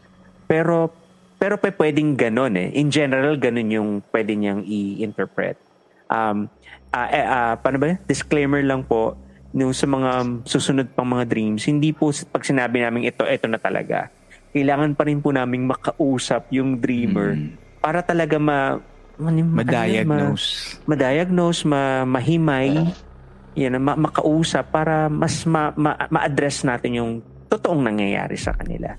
Pero 0.50 0.90
pero 1.38 1.54
pa 1.54 1.70
pwedeng 1.70 2.18
ganun 2.18 2.58
eh. 2.58 2.74
In 2.74 2.90
general, 2.90 3.38
ganun 3.38 3.70
yung 3.70 3.90
pwede 4.10 4.34
niyang 4.34 4.66
i-interpret. 4.66 5.54
Um, 6.10 6.50
uh, 6.90 7.08
uh, 7.14 7.54
paano 7.62 7.78
ba? 7.78 7.94
Disclaimer 8.10 8.58
lang 8.66 8.82
po, 8.82 9.14
no, 9.54 9.70
sa 9.70 9.86
mga 9.86 10.42
susunod 10.42 10.90
pang 10.98 11.06
mga 11.06 11.30
dreams, 11.30 11.62
hindi 11.70 11.94
po 11.94 12.10
pag 12.34 12.42
sinabi 12.42 12.82
namin 12.82 13.06
ito, 13.06 13.22
ito 13.22 13.46
na 13.46 13.62
talaga. 13.62 14.10
Kailangan 14.50 14.98
pa 14.98 15.06
rin 15.06 15.22
po 15.22 15.30
namin 15.30 15.62
makausap 15.70 16.50
yung 16.50 16.82
dreamer 16.82 17.38
mm. 17.38 17.78
para 17.78 18.02
talaga 18.02 18.34
ma, 18.42 18.82
ma 19.18 19.30
ma-diagnose. 19.34 20.78
Ma, 20.86 20.94
ma-diagnose, 20.94 21.60
ma, 21.66 22.06
mahimay, 22.06 22.70
yan, 23.58 23.74
ma, 23.82 23.98
makausap 23.98 24.70
para 24.70 25.10
mas 25.10 25.42
ma, 25.42 25.74
ma, 25.74 25.98
ma-address 26.06 26.62
natin 26.62 26.90
yung 26.94 27.10
totoong 27.50 27.82
nangyayari 27.82 28.38
sa 28.38 28.54
kanila. 28.54 28.94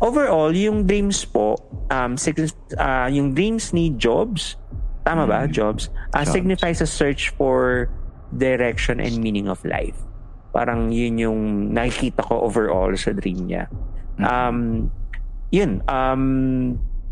Overall, 0.00 0.52
yung 0.52 0.84
dreams 0.84 1.24
po, 1.24 1.56
um, 1.88 2.16
uh, 2.16 3.08
yung 3.08 3.32
dreams 3.32 3.72
ni 3.72 3.92
Jobs, 3.96 4.56
tama 5.04 5.24
ba, 5.24 5.48
mm. 5.48 5.52
Jobs, 5.52 5.88
uh, 6.12 6.24
Jobs, 6.24 6.32
signifies 6.32 6.80
a 6.84 6.88
search 6.88 7.32
for 7.36 7.88
direction 8.36 9.00
and 9.00 9.16
meaning 9.20 9.48
of 9.48 9.60
life. 9.64 9.96
Parang 10.52 10.92
yun 10.92 11.16
yung 11.16 11.40
nakikita 11.72 12.24
ko 12.24 12.44
overall 12.44 12.92
sa 12.96 13.16
dream 13.16 13.48
niya. 13.48 13.68
Mm. 14.20 14.24
Um, 14.24 14.58
yun, 15.48 15.80
um, 15.88 16.24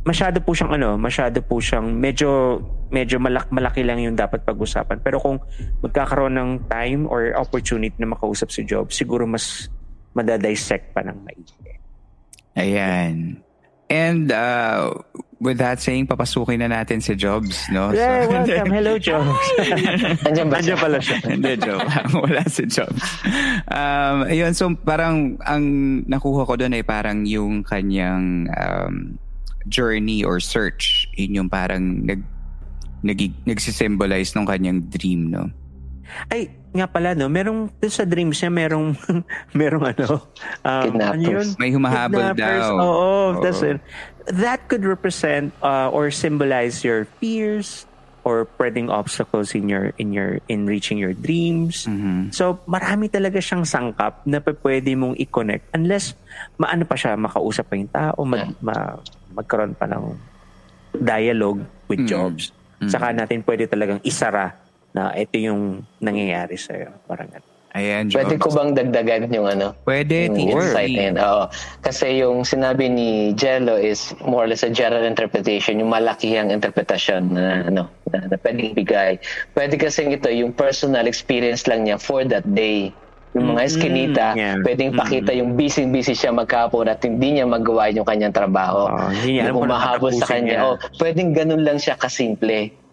masyado 0.07 0.39
po 0.39 0.55
siyang 0.55 0.79
ano, 0.79 0.95
masyado 0.95 1.43
po 1.43 1.59
siyang 1.59 1.91
medyo 1.91 2.63
medyo 2.95 3.19
malak 3.19 3.51
malaki 3.51 3.83
lang 3.83 3.99
yung 3.99 4.15
dapat 4.15 4.47
pag-usapan. 4.47 5.03
Pero 5.03 5.19
kung 5.19 5.43
magkakaroon 5.83 6.39
ng 6.39 6.51
time 6.71 7.11
or 7.11 7.35
opportunity 7.35 7.99
na 7.99 8.15
makausap 8.15 8.55
si 8.55 8.63
Job, 8.63 8.95
siguro 8.95 9.27
mas 9.27 9.67
madadissect 10.15 10.95
pa 10.95 11.03
ng 11.03 11.19
maigi. 11.27 11.59
Ayan. 12.57 13.43
And 13.87 14.33
uh, 14.33 14.99
with 15.39 15.59
that 15.63 15.79
saying, 15.79 16.09
papasukin 16.09 16.59
na 16.59 16.67
natin 16.67 16.99
si 16.99 17.15
Jobs, 17.15 17.69
no? 17.71 17.93
Yeah, 17.95 18.27
so, 18.27 18.31
welcome. 18.35 18.71
Hello, 18.81 18.99
Jobs. 18.99 19.39
Andiyan 20.27 20.49
ba 20.51 20.59
Andiyan 20.59 20.79
pala 20.81 20.99
siya. 20.99 21.17
Hindi, 21.23 21.55
joke. 21.61 21.87
Wala 22.25 22.43
si 22.51 22.65
Jobs. 22.67 23.05
Um, 23.71 24.17
ayun, 24.27 24.53
so 24.59 24.75
parang 24.83 25.39
ang 25.45 25.65
nakuha 26.09 26.49
ko 26.49 26.55
doon 26.59 26.75
ay 26.75 26.83
parang 26.83 27.23
yung 27.29 27.63
kanyang 27.63 28.51
um, 28.51 29.21
journey 29.69 30.23
or 30.25 30.41
search. 30.41 31.09
Yun 31.15 31.45
yung 31.45 31.49
parang 31.49 32.07
nag, 32.07 32.23
nag, 33.03 33.19
nagsisymbolize 33.47 34.35
ng 34.35 34.47
kanyang 34.47 34.81
dream, 34.91 35.31
no? 35.31 35.51
Ay, 36.31 36.55
nga 36.71 36.87
pala, 36.87 37.17
no? 37.17 37.27
Merong, 37.27 37.73
sa 37.89 38.07
dreams 38.07 38.39
niya, 38.39 38.51
merong, 38.53 38.95
merong 39.59 39.85
ano, 39.97 40.09
um, 40.63 40.85
Kidnappers. 40.91 41.19
Ano 41.19 41.23
yun? 41.25 41.47
May 41.59 41.71
humahabol 41.75 42.25
daw. 42.37 42.71
Oo, 42.79 42.87
oh, 42.87 43.27
that's 43.43 43.63
it. 43.63 43.81
That 44.27 44.67
could 44.69 44.85
represent 44.85 45.55
uh, 45.63 45.91
or 45.91 46.11
symbolize 46.11 46.83
your 46.83 47.07
fears 47.19 47.87
or 48.27 48.51
pwedeng 48.59 48.91
obstacles 48.91 49.55
in 49.55 49.71
your 49.71 49.95
in 50.03 50.11
your 50.11 50.43
in 50.51 50.67
reaching 50.67 50.99
your 50.99 51.15
dreams. 51.15 51.87
Mm-hmm. 51.87 52.35
So 52.35 52.59
marami 52.67 53.07
talaga 53.07 53.39
siyang 53.39 53.63
sangkap 53.63 54.27
na 54.27 54.43
pwede 54.43 54.99
mong 54.99 55.15
i-connect 55.15 55.71
unless 55.71 56.19
maano 56.59 56.83
pa 56.83 56.99
siya 56.99 57.15
makausap 57.15 57.71
pa 57.71 57.79
yung 57.79 57.93
tao, 57.95 58.19
mag, 58.27 58.51
ma, 58.59 58.99
magkaroon 59.37 59.77
pa 59.77 59.85
ng 59.85 60.17
dialogue 60.97 61.61
with 61.93 62.01
mm-hmm. 62.03 62.17
jobs. 62.17 62.51
Mm-hmm. 62.81 62.91
Saka 62.91 63.13
natin 63.13 63.45
pwede 63.45 63.69
talagang 63.69 64.01
isara 64.01 64.57
na 64.97 65.13
ito 65.13 65.37
yung 65.37 65.85
nangyayari 66.01 66.57
sa'yo. 66.57 66.89
Parang 67.05 67.29
ano. 67.29 67.45
Ayan, 67.77 68.09
Jobs. 68.09 68.25
Pwede 68.25 68.35
ko 68.41 68.49
bang 68.57 68.73
dagdagan 68.73 69.29
yung 69.29 69.49
ano? 69.53 69.77
Pwede, 69.85 70.33
yung 70.33 70.57
insight 70.57 70.97
na 71.13 71.21
Oo. 71.21 71.45
Kasi 71.85 72.25
yung 72.25 72.41
sinabi 72.41 72.89
ni 72.89 73.37
Jello 73.37 73.77
is 73.77 74.17
more 74.25 74.45
or 74.45 74.49
less 74.49 74.65
a 74.65 74.73
general 74.73 75.05
interpretation, 75.05 75.77
yung 75.77 75.93
malakihang 75.93 76.49
interpretasyon 76.49 77.37
na, 77.37 77.69
ano, 77.69 77.93
na, 78.09 78.33
na 78.33 78.37
pwedeng 78.41 78.73
bigay. 78.73 79.21
Pwede 79.53 79.77
kasi 79.77 80.09
ito, 80.09 80.33
yung 80.33 80.57
personal 80.57 81.05
experience 81.05 81.69
lang 81.69 81.85
niya 81.85 82.01
for 82.01 82.25
that 82.25 82.49
day. 82.57 82.97
Yung 83.37 83.53
mga 83.53 83.63
eskinita, 83.69 84.27
mm-hmm. 84.33 84.41
yeah. 84.41 84.57
pwedeng 84.65 84.93
pakita 84.97 85.31
mm-hmm. 85.31 85.41
yung 85.45 85.51
busy-busy 85.61 86.15
siya 86.17 86.33
magkapon 86.33 86.89
at 86.89 87.05
hindi 87.05 87.37
niya 87.37 87.45
magawa 87.45 87.93
yung 87.93 88.09
kanyang 88.09 88.33
trabaho. 88.33 88.89
Oh, 88.89 89.13
hindi 89.13 89.37
niya 89.37 89.53
yung 89.53 89.69
umahabol 89.69 90.13
sa 90.17 90.25
kanya. 90.25 90.65
Oh, 90.65 90.75
pwedeng 90.97 91.37
ganun 91.37 91.61
lang 91.61 91.77
siya 91.77 92.01
kasimple 92.01 92.86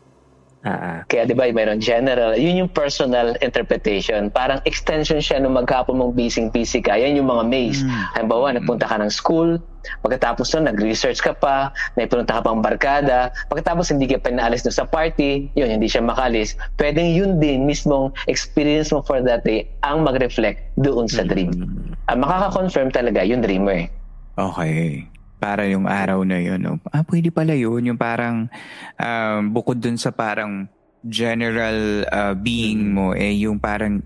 Uh-huh. 0.64 1.04
Kaya 1.12 1.28
di 1.28 1.36
ba, 1.36 1.52
mayroon 1.52 1.84
general, 1.84 2.40
yun 2.40 2.56
yung 2.56 2.72
personal 2.72 3.36
interpretation. 3.44 4.32
Parang 4.32 4.64
extension 4.64 5.20
siya 5.20 5.44
nung 5.44 5.60
maghapon 5.60 6.00
mong 6.00 6.16
busy-busy 6.16 6.80
ka. 6.80 6.96
Yan 6.96 7.20
yung 7.20 7.28
mga 7.28 7.44
maze. 7.52 7.84
Mm. 7.84 7.92
Halimbawa, 8.16 8.56
nagpunta 8.56 8.88
ka 8.88 8.96
ng 8.96 9.12
school, 9.12 9.60
pagkatapos 10.08 10.56
nun, 10.56 10.72
nag-research 10.72 11.20
ka 11.20 11.36
pa, 11.36 11.76
may 12.00 12.08
punta 12.08 12.40
ka 12.40 12.42
pang 12.48 12.64
barkada, 12.64 13.36
pagkatapos 13.52 13.92
hindi 13.92 14.08
ka 14.08 14.24
pinaalis 14.24 14.64
sa 14.64 14.88
party, 14.88 15.52
yun, 15.60 15.68
hindi 15.68 15.92
siya 15.92 16.00
makalis. 16.00 16.56
Pwedeng 16.80 17.12
yun 17.12 17.44
din, 17.44 17.68
mismong 17.68 18.16
experience 18.32 18.96
mo 18.96 19.04
for 19.04 19.20
that 19.20 19.44
day, 19.44 19.68
ang 19.84 20.08
mag-reflect 20.08 20.64
doon 20.80 21.12
sa 21.12 21.28
dream. 21.28 21.52
Mm. 21.52 21.92
Uh, 22.08 22.16
makaka-confirm 22.16 22.88
talaga 22.96 23.20
yung 23.28 23.44
dreamer. 23.44 23.92
Okay 24.40 25.12
para 25.44 25.68
yung 25.68 25.84
araw 25.84 26.24
na 26.24 26.40
yun. 26.40 26.64
No? 26.64 26.80
Ah, 26.88 27.04
pwede 27.04 27.28
pala 27.28 27.52
yun. 27.52 27.84
Yung 27.84 28.00
parang 28.00 28.48
um, 28.96 29.42
bukod 29.52 29.76
dun 29.76 30.00
sa 30.00 30.16
parang 30.16 30.72
general 31.04 32.08
uh, 32.08 32.32
being 32.32 32.96
mo, 32.96 33.12
eh 33.12 33.44
yung 33.44 33.60
parang 33.60 34.00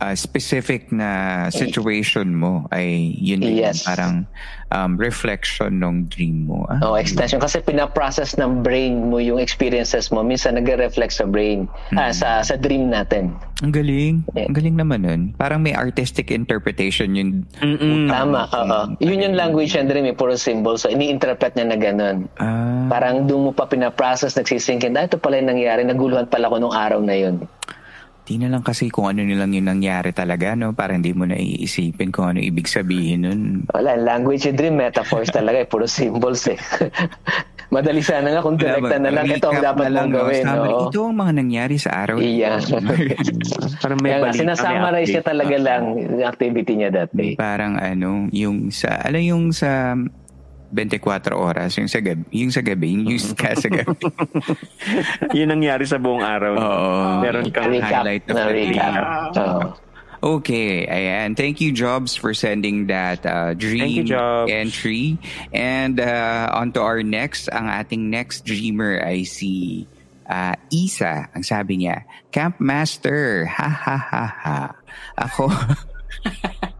uh, 0.00 0.14
specific 0.14 0.92
na 0.92 1.46
situation 1.48 2.36
mo 2.36 2.68
ay 2.72 3.16
yun 3.16 3.40
yes. 3.42 3.84
yung 3.84 3.86
parang 3.86 4.14
um, 4.72 4.96
reflection 4.98 5.78
ng 5.80 6.10
dream 6.10 6.46
mo. 6.48 6.66
Ah, 6.68 6.80
oh, 6.82 6.96
extension. 6.98 7.38
Kasi 7.38 7.62
pinaprocess 7.62 8.36
ng 8.38 8.62
brain 8.62 9.10
mo 9.10 9.22
yung 9.22 9.38
experiences 9.38 10.10
mo. 10.10 10.22
Minsan 10.22 10.58
nagre-reflect 10.58 11.14
sa 11.14 11.24
brain, 11.26 11.66
mm-hmm. 11.66 11.98
ah, 11.98 12.12
sa, 12.12 12.42
sa 12.42 12.54
dream 12.58 12.90
natin. 12.90 13.34
Ang 13.64 13.72
galing. 13.72 14.14
Yeah. 14.36 14.50
Ang 14.50 14.56
galing 14.56 14.76
naman 14.76 14.98
nun. 15.06 15.22
Parang 15.38 15.62
may 15.64 15.72
artistic 15.72 16.28
interpretation 16.28 17.16
yun. 17.16 17.46
Tama, 18.10 18.50
oo. 18.52 18.80
Yun 19.00 19.32
yung 19.32 19.36
language 19.36 19.72
ng 19.78 19.88
dream, 19.88 20.06
eh, 20.12 20.16
puro 20.16 20.36
symbol. 20.36 20.76
So, 20.76 20.92
ini-interpret 20.92 21.56
niya 21.56 21.66
na 21.72 21.78
ganun. 21.78 22.16
Ah. 22.36 22.90
Parang 22.90 23.24
doon 23.24 23.50
mo 23.50 23.52
pa 23.56 23.64
pinaprocess, 23.64 24.36
nagsisinkin, 24.36 24.92
ah, 24.98 25.08
ito 25.08 25.16
pala 25.16 25.40
yung 25.40 25.56
nangyari, 25.56 25.86
naguluhan 25.86 26.28
pala 26.28 26.52
ko 26.52 26.56
nung 26.60 26.74
araw 26.74 27.00
na 27.00 27.16
yun. 27.16 27.48
Di 28.26 28.42
na 28.42 28.50
lang 28.50 28.66
kasi 28.66 28.90
kung 28.90 29.06
ano 29.06 29.22
nilang 29.22 29.54
yung 29.54 29.70
nangyari 29.70 30.10
talaga, 30.10 30.58
no? 30.58 30.74
Para 30.74 30.98
hindi 30.98 31.14
mo 31.14 31.30
na 31.30 31.38
iisipin 31.38 32.10
kung 32.10 32.34
ano 32.34 32.42
ibig 32.42 32.66
sabihin 32.66 33.22
nun. 33.22 33.40
Wala, 33.70 33.94
language 33.94 34.50
dream 34.50 34.82
metaphors 34.82 35.30
talaga, 35.30 35.62
eh, 35.62 35.68
puro 35.70 35.86
symbols 35.86 36.50
eh. 36.50 36.58
Madali 37.74 38.02
sana 38.02 38.34
nga 38.34 38.42
kung 38.42 38.58
direkta 38.58 38.98
na 38.98 39.10
lang 39.14 39.26
ito 39.30 39.46
ang 39.46 39.62
dapat 39.62 39.90
mong 39.94 40.10
gawin. 40.10 40.42
No? 40.42 40.90
Ito 40.90 40.98
ang 41.06 41.18
mga 41.18 41.32
nangyari 41.38 41.76
sa 41.78 41.90
araw. 42.02 42.18
Iya. 42.18 42.62
parang 43.82 43.98
may 44.02 44.18
balita. 44.18 44.42
Sinasummarize 44.42 45.10
niya 45.14 45.24
talaga 45.26 45.56
lang 45.58 45.82
yung 45.94 46.26
activity 46.26 46.72
niya 46.78 46.90
that 46.90 47.10
day. 47.14 47.38
Parang 47.38 47.78
ano, 47.78 48.26
yung 48.34 48.74
sa, 48.74 49.02
alam 49.06 49.22
yung 49.22 49.54
sa 49.54 49.94
24 50.70 51.34
oras 51.34 51.78
yung 51.78 51.90
sa 51.90 52.02
gabi, 52.02 52.26
yung 52.34 52.50
sa 52.50 52.62
gabi, 52.62 52.98
yung 52.98 53.06
use 53.06 53.30
ka 53.34 53.54
sa 53.54 53.70
gabi. 53.70 54.02
yun 55.38 55.48
nangyari 55.50 55.86
sa 55.86 55.98
buong 55.98 56.22
araw. 56.22 56.52
Oo. 56.58 56.92
Meron 57.22 57.46
kang 57.54 57.70
recap, 57.70 58.02
highlight 58.02 58.24
of 58.26 58.34
the 58.34 58.52
day. 58.52 58.74
Okay, 60.26 60.88
ayan. 60.88 61.36
Thank 61.36 61.60
you, 61.60 61.70
Jobs, 61.70 62.16
for 62.16 62.32
sending 62.32 62.88
that 62.88 63.22
uh, 63.22 63.52
dream 63.54 64.08
you, 64.08 64.16
entry. 64.48 65.20
And 65.52 66.00
uh, 66.00 66.50
on 66.50 66.72
to 66.72 66.80
our 66.80 67.04
next, 67.04 67.52
ang 67.52 67.68
ating 67.68 68.10
next 68.10 68.42
dreamer 68.42 68.98
ay 68.98 69.28
si 69.28 69.84
uh, 70.26 70.56
Isa. 70.72 71.30
Ang 71.30 71.44
sabi 71.46 71.84
niya, 71.84 72.02
Camp 72.34 72.58
Master, 72.58 73.46
ha 73.46 73.68
ha 73.70 73.96
ha 73.96 74.24
ha. 74.26 74.60
Ako, 75.20 75.46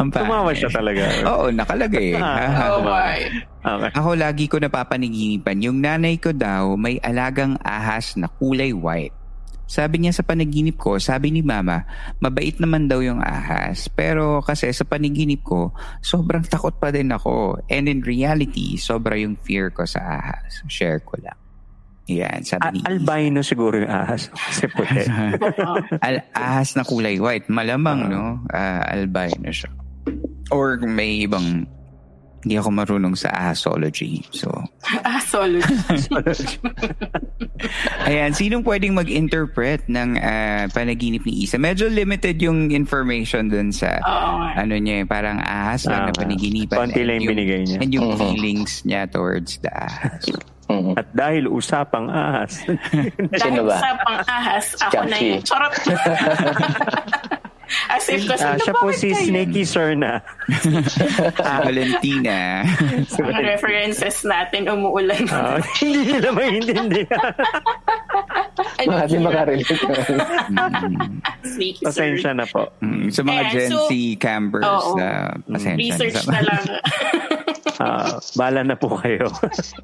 Ang 0.00 0.08
Tumawa 0.10 0.50
siya 0.56 0.70
talaga. 0.70 1.02
Oo, 1.28 1.50
nakalagay. 1.52 2.16
oh 2.72 2.80
my. 2.84 3.20
Okay. 3.64 3.90
Ako 3.96 4.10
lagi 4.16 4.44
ko 4.48 4.60
napapanaginipan. 4.60 5.64
Yung 5.64 5.80
nanay 5.80 6.20
ko 6.20 6.36
daw 6.36 6.76
may 6.76 7.00
alagang 7.00 7.56
ahas 7.64 8.16
na 8.20 8.28
kulay 8.28 8.76
white. 8.76 9.16
Sabi 9.64 10.04
niya 10.04 10.12
sa 10.12 10.20
panaginip 10.20 10.76
ko, 10.76 11.00
sabi 11.00 11.32
ni 11.32 11.40
mama, 11.40 11.88
mabait 12.20 12.52
naman 12.60 12.84
daw 12.84 13.00
yung 13.00 13.24
ahas. 13.24 13.88
Pero 13.88 14.44
kasi 14.44 14.68
sa 14.76 14.84
panaginip 14.84 15.40
ko, 15.40 15.72
sobrang 16.04 16.44
takot 16.44 16.76
pa 16.76 16.92
din 16.92 17.08
ako. 17.08 17.64
And 17.72 17.88
in 17.88 18.04
reality, 18.04 18.76
sobra 18.76 19.16
yung 19.16 19.40
fear 19.40 19.72
ko 19.72 19.88
sa 19.88 20.20
ahas. 20.20 20.60
Share 20.68 21.00
ko 21.00 21.16
lang. 21.24 21.43
Yan, 22.04 22.44
sabi 22.44 22.76
ni 22.76 22.80
A- 22.84 22.92
albino 22.92 23.40
siguro 23.40 23.80
yung 23.80 23.88
ahas. 23.88 24.28
Kasi 24.48 24.68
puti. 24.68 25.08
Al- 26.06 26.28
ahas 26.36 26.76
na 26.76 26.84
kulay 26.84 27.16
white. 27.16 27.48
Malamang, 27.48 28.00
uh, 28.04 28.10
no? 28.12 28.24
Uh, 28.52 28.82
albino 28.92 29.48
siya. 29.48 29.72
Or 30.52 30.76
may 30.76 31.24
ibang 31.24 31.64
hindi 32.44 32.60
ako 32.60 32.76
marunong 32.76 33.16
sa 33.16 33.32
ahasology. 33.32 34.20
So, 34.28 34.52
ahasology. 35.08 35.80
Ayan, 38.04 38.36
sinong 38.36 38.60
pwedeng 38.68 38.92
mag-interpret 38.92 39.88
ng 39.88 40.20
uh, 40.20 40.68
panaginip 40.76 41.24
ni 41.24 41.48
Isa? 41.48 41.56
Medyo 41.56 41.88
limited 41.88 42.36
yung 42.44 42.68
information 42.68 43.48
dun 43.48 43.72
sa 43.72 43.96
oh, 44.04 44.44
ano 44.44 44.76
niya, 44.76 45.08
parang 45.08 45.40
ahas 45.40 45.88
lang 45.88 46.04
uh, 46.04 46.06
na 46.12 46.20
panaginipan. 46.20 46.76
Konti 46.84 47.00
lang 47.00 47.24
yung 47.24 47.32
binigay 47.32 47.64
niya. 47.64 47.78
And 47.80 47.90
yung 47.96 48.12
uh-huh. 48.12 48.20
feelings 48.20 48.84
niya 48.84 49.08
towards 49.08 49.56
the 49.64 49.72
ahas. 49.72 50.28
Mm-hmm. 50.84 51.00
At 51.00 51.08
dahil 51.16 51.48
usapang 51.48 52.12
ahas. 52.12 52.60
dahil 53.40 53.64
usapang 53.64 54.16
ahas, 54.28 54.76
ako 54.84 55.00
na 55.08 55.16
yun. 55.16 55.40
Charot. 55.40 55.72
As 57.88 58.04
if 58.12 58.28
kasi, 58.28 58.44
uh, 58.44 58.60
siya 58.60 58.74
po 58.76 58.92
si 58.92 59.08
kayo? 59.10 59.24
Snakey 59.24 59.64
Serna. 59.64 60.20
uh, 60.20 61.58
Valentina. 61.66 62.60
Ang 63.16 63.40
references 63.40 64.20
natin 64.20 64.68
umuulan. 64.68 65.24
Uh, 65.32 65.58
hindi 65.80 66.12
nila 66.12 66.28
maintindihan. 66.36 67.32
Hindi 68.78 69.16
makarelate. 69.16 69.80
Snakey 71.40 71.84
Pasensya 71.88 72.36
na 72.36 72.44
po. 72.44 72.68
Mm, 72.84 73.08
sa 73.08 73.20
mga 73.24 73.42
Ayan, 73.48 73.52
Gen 73.56 73.70
so, 73.72 73.88
Z 73.88 73.92
campers, 74.20 74.68
oh, 74.68 75.00
uh, 75.00 75.32
pasensya 75.48 75.80
Research 75.80 76.20
na 76.28 76.40
lang. 76.44 76.62
Uh, 77.80 78.20
bala 78.36 78.60
na 78.62 78.76
po 78.76 78.98
kayo. 79.00 79.30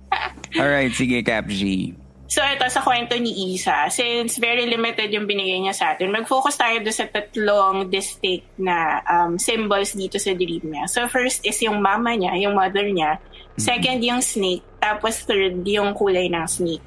Alright, 0.61 0.93
sige 0.95 1.23
Cap 1.23 1.47
G. 1.49 1.95
So 2.31 2.39
ito 2.47 2.63
sa 2.71 2.79
kwento 2.79 3.19
ni 3.19 3.59
Isa, 3.59 3.91
since 3.91 4.39
very 4.39 4.63
limited 4.71 5.11
yung 5.11 5.27
binigay 5.27 5.59
niya 5.59 5.75
sa 5.75 5.87
atin, 5.99 6.15
mag-focus 6.15 6.55
tayo 6.55 6.79
doon 6.79 6.95
sa 6.95 7.11
tatlong 7.11 7.91
distinct 7.91 8.47
na 8.55 9.03
um, 9.03 9.35
symbols 9.35 9.99
dito 9.99 10.15
sa 10.15 10.31
dream 10.39 10.63
niya. 10.63 10.87
So 10.87 11.11
first 11.11 11.43
is 11.43 11.59
yung 11.59 11.83
mama 11.83 12.15
niya, 12.15 12.39
yung 12.39 12.55
mother 12.55 12.87
niya. 12.87 13.19
Mm-hmm. 13.19 13.59
Second 13.59 13.99
yung 14.07 14.23
snake. 14.23 14.63
Tapos 14.79 15.27
third 15.27 15.67
yung 15.67 15.91
kulay 15.91 16.31
ng 16.31 16.47
snake. 16.47 16.87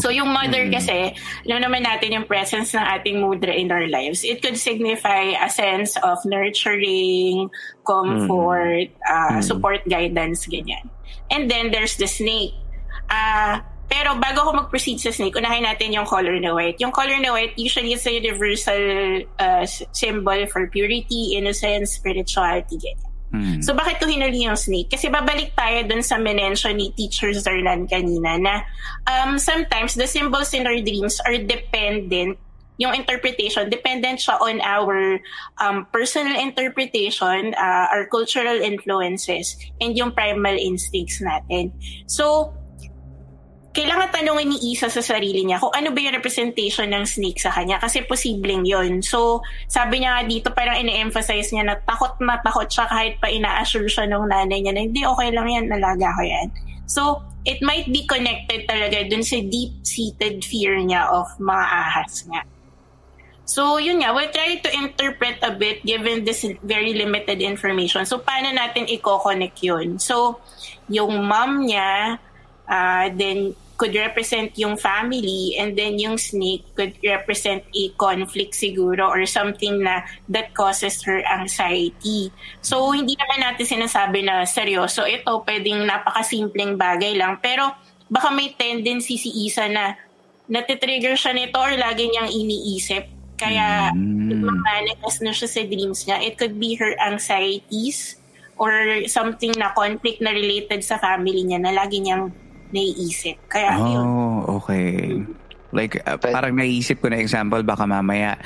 So 0.00 0.08
yung 0.08 0.32
mother 0.32 0.64
mm-hmm. 0.64 0.76
kasi, 0.78 1.12
alam 1.44 1.68
naman 1.68 1.84
natin 1.84 2.16
yung 2.16 2.24
presence 2.24 2.72
ng 2.72 2.84
ating 2.84 3.20
mudra 3.20 3.52
in 3.52 3.68
our 3.68 3.84
lives. 3.88 4.24
It 4.24 4.40
could 4.40 4.56
signify 4.56 5.36
a 5.36 5.50
sense 5.52 5.96
of 6.00 6.18
nurturing, 6.24 7.50
comfort, 7.84 8.88
mm-hmm. 8.88 9.04
Uh, 9.04 9.28
mm-hmm. 9.36 9.44
support, 9.44 9.84
guidance, 9.84 10.48
ganyan. 10.48 10.88
And 11.28 11.50
then 11.50 11.70
there's 11.70 11.96
the 12.00 12.08
snake. 12.08 12.56
Uh, 13.12 13.60
pero 13.92 14.16
bago 14.16 14.48
ako 14.48 14.50
mag-proceed 14.64 15.04
sa 15.04 15.12
snake, 15.12 15.36
unahin 15.36 15.68
natin 15.68 15.92
yung 15.92 16.08
color 16.08 16.40
na 16.40 16.56
white. 16.56 16.80
Yung 16.80 16.96
color 16.96 17.20
na 17.20 17.36
white, 17.36 17.52
usually 17.60 17.92
is 17.92 18.08
a 18.08 18.16
universal 18.16 18.80
uh, 19.36 19.68
symbol 19.92 20.48
for 20.48 20.64
purity, 20.72 21.36
innocence, 21.36 22.00
spirituality, 22.00 22.80
ganyan. 22.80 23.11
Mm. 23.32 23.64
So 23.64 23.72
bakit 23.72 23.96
ko 23.96 24.04
hinuli 24.04 24.44
yung 24.44 24.60
snake? 24.60 24.92
Kasi 24.92 25.08
babalik 25.08 25.56
tayo 25.56 25.88
dun 25.88 26.04
sa 26.04 26.20
mention 26.20 26.76
ni 26.76 26.92
Teacher 26.92 27.32
Zerlan 27.32 27.88
kanina 27.88 28.36
na 28.36 28.54
um, 29.08 29.40
sometimes 29.40 29.96
the 29.96 30.04
symbols 30.06 30.52
in 30.52 30.68
our 30.68 30.76
dreams 30.76 31.16
are 31.24 31.40
dependent 31.40 32.36
yung 32.80 32.98
interpretation, 32.98 33.68
dependent 33.68 34.18
siya 34.18 34.40
on 34.40 34.58
our 34.64 35.20
um, 35.60 35.86
personal 35.92 36.34
interpretation, 36.34 37.54
uh, 37.54 37.86
our 37.92 38.08
cultural 38.10 38.58
influences, 38.58 39.54
and 39.78 39.94
yung 39.94 40.10
primal 40.10 40.56
instincts 40.56 41.20
natin. 41.20 41.70
So, 42.08 42.50
kailangan 43.72 44.12
tanongin 44.12 44.52
ni 44.52 44.76
Isa 44.76 44.92
sa 44.92 45.00
sarili 45.00 45.48
niya 45.48 45.56
kung 45.56 45.72
ano 45.72 45.96
ba 45.96 45.98
yung 46.04 46.12
representation 46.12 46.92
ng 46.92 47.08
snake 47.08 47.40
sa 47.40 47.48
kanya 47.48 47.80
kasi 47.80 48.04
posibleng 48.04 48.68
yon 48.68 49.00
So, 49.00 49.40
sabi 49.64 50.04
niya 50.04 50.20
dito 50.28 50.52
parang 50.52 50.76
ine-emphasize 50.76 51.56
niya 51.56 51.64
na 51.64 51.76
takot 51.80 52.20
na 52.20 52.36
takot 52.44 52.68
siya 52.68 52.84
kahit 52.84 53.16
pa 53.16 53.32
ina-assure 53.32 53.88
siya 53.88 54.04
ng 54.12 54.28
nanay 54.28 54.60
niya 54.60 54.76
na 54.76 54.82
hindi, 54.84 55.00
okay 55.08 55.32
lang 55.32 55.48
yan, 55.48 55.64
nalaga 55.72 56.12
ko 56.12 56.22
yan. 56.22 56.48
So, 56.84 57.24
it 57.48 57.64
might 57.64 57.88
be 57.88 58.04
connected 58.04 58.68
talaga 58.68 59.08
dun 59.08 59.24
sa 59.24 59.40
deep-seated 59.40 60.44
fear 60.44 60.76
niya 60.76 61.08
of 61.08 61.32
mga 61.40 61.64
ahas 61.64 62.28
nga. 62.28 62.44
So, 63.48 63.80
yun 63.80 64.04
nga, 64.04 64.12
we'll 64.12 64.30
try 64.30 64.60
to 64.60 64.70
interpret 64.70 65.40
a 65.42 65.50
bit 65.50 65.80
given 65.82 66.28
this 66.28 66.44
very 66.62 66.92
limited 66.92 67.40
information. 67.40 68.04
So, 68.04 68.20
paano 68.20 68.52
natin 68.52 68.84
i-connect 68.86 69.64
yun? 69.64 69.96
So, 69.96 70.44
yung 70.92 71.24
mom 71.26 71.66
niya, 71.66 72.20
uh, 72.68 73.06
then 73.16 73.56
could 73.76 73.94
represent 73.96 74.54
yung 74.54 74.78
family 74.78 75.56
and 75.58 75.74
then 75.74 75.98
yung 75.98 76.16
snake 76.16 76.62
could 76.78 76.94
represent 77.02 77.64
a 77.74 77.90
conflict 77.98 78.54
siguro 78.54 79.08
or 79.10 79.26
something 79.26 79.82
na 79.82 80.06
that 80.28 80.54
causes 80.54 81.02
her 81.02 81.24
anxiety. 81.26 82.30
So 82.62 82.92
hindi 82.94 83.18
naman 83.18 83.42
natin 83.42 83.66
sinasabi 83.66 84.22
na 84.22 84.46
seryoso 84.46 85.02
ito, 85.08 85.42
pwedeng 85.44 85.82
napakasimpleng 85.88 86.78
bagay 86.78 87.18
lang 87.18 87.42
pero 87.42 87.74
baka 88.12 88.28
may 88.30 88.52
tendency 88.54 89.16
si 89.16 89.30
Isa 89.48 89.66
na 89.66 89.96
natitrigger 90.52 91.16
siya 91.16 91.32
nito 91.32 91.56
or 91.56 91.72
lagi 91.80 92.12
niyang 92.12 92.28
iniisip. 92.28 93.08
Kaya 93.40 93.90
mm. 93.90 94.46
manifest 94.46 95.24
na 95.24 95.34
siya 95.34 95.48
sa 95.50 95.62
dreams 95.66 96.06
niya. 96.06 96.22
It 96.22 96.38
could 96.38 96.60
be 96.60 96.78
her 96.78 96.94
anxieties 97.00 98.20
or 98.60 99.02
something 99.10 99.50
na 99.58 99.72
conflict 99.74 100.20
na 100.22 100.30
related 100.30 100.84
sa 100.84 101.00
family 101.00 101.42
niya 101.42 101.58
na 101.58 101.72
lagi 101.74 101.98
niyang 101.98 102.30
naiisip. 102.72 103.36
Kaya 103.46 103.78
oh, 103.78 103.86
yun. 103.86 104.06
okay. 104.60 104.88
Like, 105.72 106.00
uh, 106.04 106.20
parang 106.20 106.56
naisip 106.56 107.00
ko 107.00 107.08
na 107.08 107.20
example, 107.20 107.62
baka 107.64 107.84
mamaya 107.88 108.36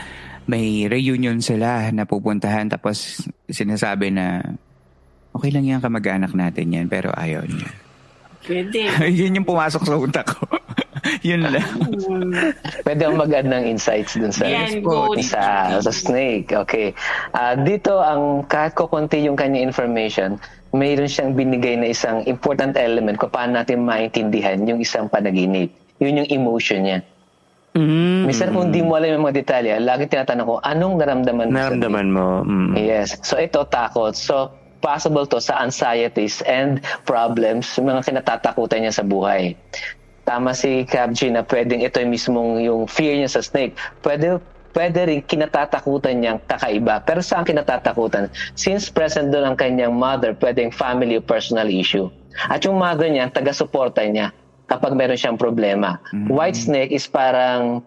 may 0.46 0.86
reunion 0.86 1.42
sila 1.42 1.90
na 1.90 2.06
pupuntahan 2.06 2.70
tapos 2.70 3.26
sinasabi 3.50 4.14
na 4.14 4.54
okay 5.34 5.50
lang 5.50 5.66
yan 5.66 5.82
kamag-anak 5.82 6.30
natin 6.38 6.70
yan 6.70 6.86
pero 6.86 7.10
ayaw 7.18 7.42
niya. 7.42 7.70
Pwede. 8.46 8.86
Yun 9.18 9.42
yung 9.42 9.48
pumasok 9.48 9.82
sa 9.82 9.98
utak 9.98 10.26
ko. 10.30 10.46
Yun 11.28 11.50
lang. 11.50 11.66
Pwede 12.86 13.02
ang 13.02 13.18
mag-add 13.18 13.50
ng 13.50 13.74
insights 13.74 14.14
dun 14.14 14.30
sa, 14.30 14.46
Yan, 14.46 14.82
sa, 15.26 15.42
sa 15.82 15.92
snake. 15.92 16.54
Okay. 16.54 16.94
Uh, 17.34 17.58
dito, 17.66 17.98
ang 17.98 18.46
kahit 18.46 18.78
ko 18.78 18.86
konti 18.86 19.26
yung 19.26 19.34
kanya 19.34 19.58
information, 19.58 20.38
mayroon 20.76 21.08
siyang 21.08 21.32
binigay 21.32 21.74
na 21.80 21.90
isang 21.90 22.22
important 22.28 22.76
element 22.76 23.16
kung 23.16 23.32
paano 23.32 23.56
natin 23.56 23.82
maintindihan 23.82 24.60
yung 24.68 24.78
isang 24.78 25.08
panaginip. 25.08 25.72
Yun 25.98 26.22
yung 26.24 26.28
emotion 26.28 26.84
niya. 26.84 27.00
Mm. 27.76 28.24
Minsan 28.24 28.56
kung 28.56 28.72
hindi 28.72 28.80
mo 28.80 28.96
alam 28.96 29.20
yung 29.20 29.24
mga 29.28 29.36
detalye, 29.44 29.76
lagi 29.76 30.08
tinatanong 30.08 30.46
ko, 30.48 30.54
anong 30.64 30.94
naramdaman 30.96 31.52
mo? 31.52 31.56
Naramdaman 31.56 32.06
mo. 32.08 32.26
Mm. 32.44 32.72
Yes. 32.76 33.20
So 33.20 33.36
ito, 33.36 33.68
takot. 33.68 34.16
So 34.16 34.52
possible 34.80 35.28
to 35.28 35.40
sa 35.40 35.60
anxieties 35.60 36.40
and 36.48 36.80
problems, 37.04 37.68
mga 37.76 38.06
kinatatakutan 38.06 38.84
niya 38.84 38.96
sa 38.96 39.04
buhay. 39.04 39.56
Tama 40.26 40.56
si 40.56 40.82
Kabji 40.88 41.30
na 41.30 41.46
pwedeng 41.46 41.84
ito 41.84 42.02
yung 42.02 42.12
mismong 42.12 42.52
yung 42.64 42.82
fear 42.90 43.14
niya 43.14 43.30
sa 43.30 43.44
snake. 43.44 43.76
Pwede 44.02 44.40
pwede 44.76 45.08
rin 45.08 45.24
kinatatakutan 45.24 46.20
niyang 46.20 46.38
kakaiba. 46.44 47.00
Pero 47.08 47.24
saan 47.24 47.48
kinatatakutan? 47.48 48.28
Since 48.52 48.92
present 48.92 49.32
doon 49.32 49.48
ang 49.48 49.56
kanyang 49.56 49.96
mother, 49.96 50.36
pwedeng 50.36 50.68
family 50.68 51.16
or 51.16 51.24
personal 51.24 51.64
issue. 51.72 52.12
At 52.52 52.68
yung 52.68 52.76
mother 52.76 53.08
niya, 53.08 53.32
taga-suporta 53.32 54.04
niya 54.04 54.36
kapag 54.68 54.92
meron 54.92 55.16
siyang 55.16 55.40
problema. 55.40 55.96
Mm-hmm. 56.12 56.28
White 56.28 56.58
snake 56.60 56.92
is 56.92 57.08
parang 57.08 57.80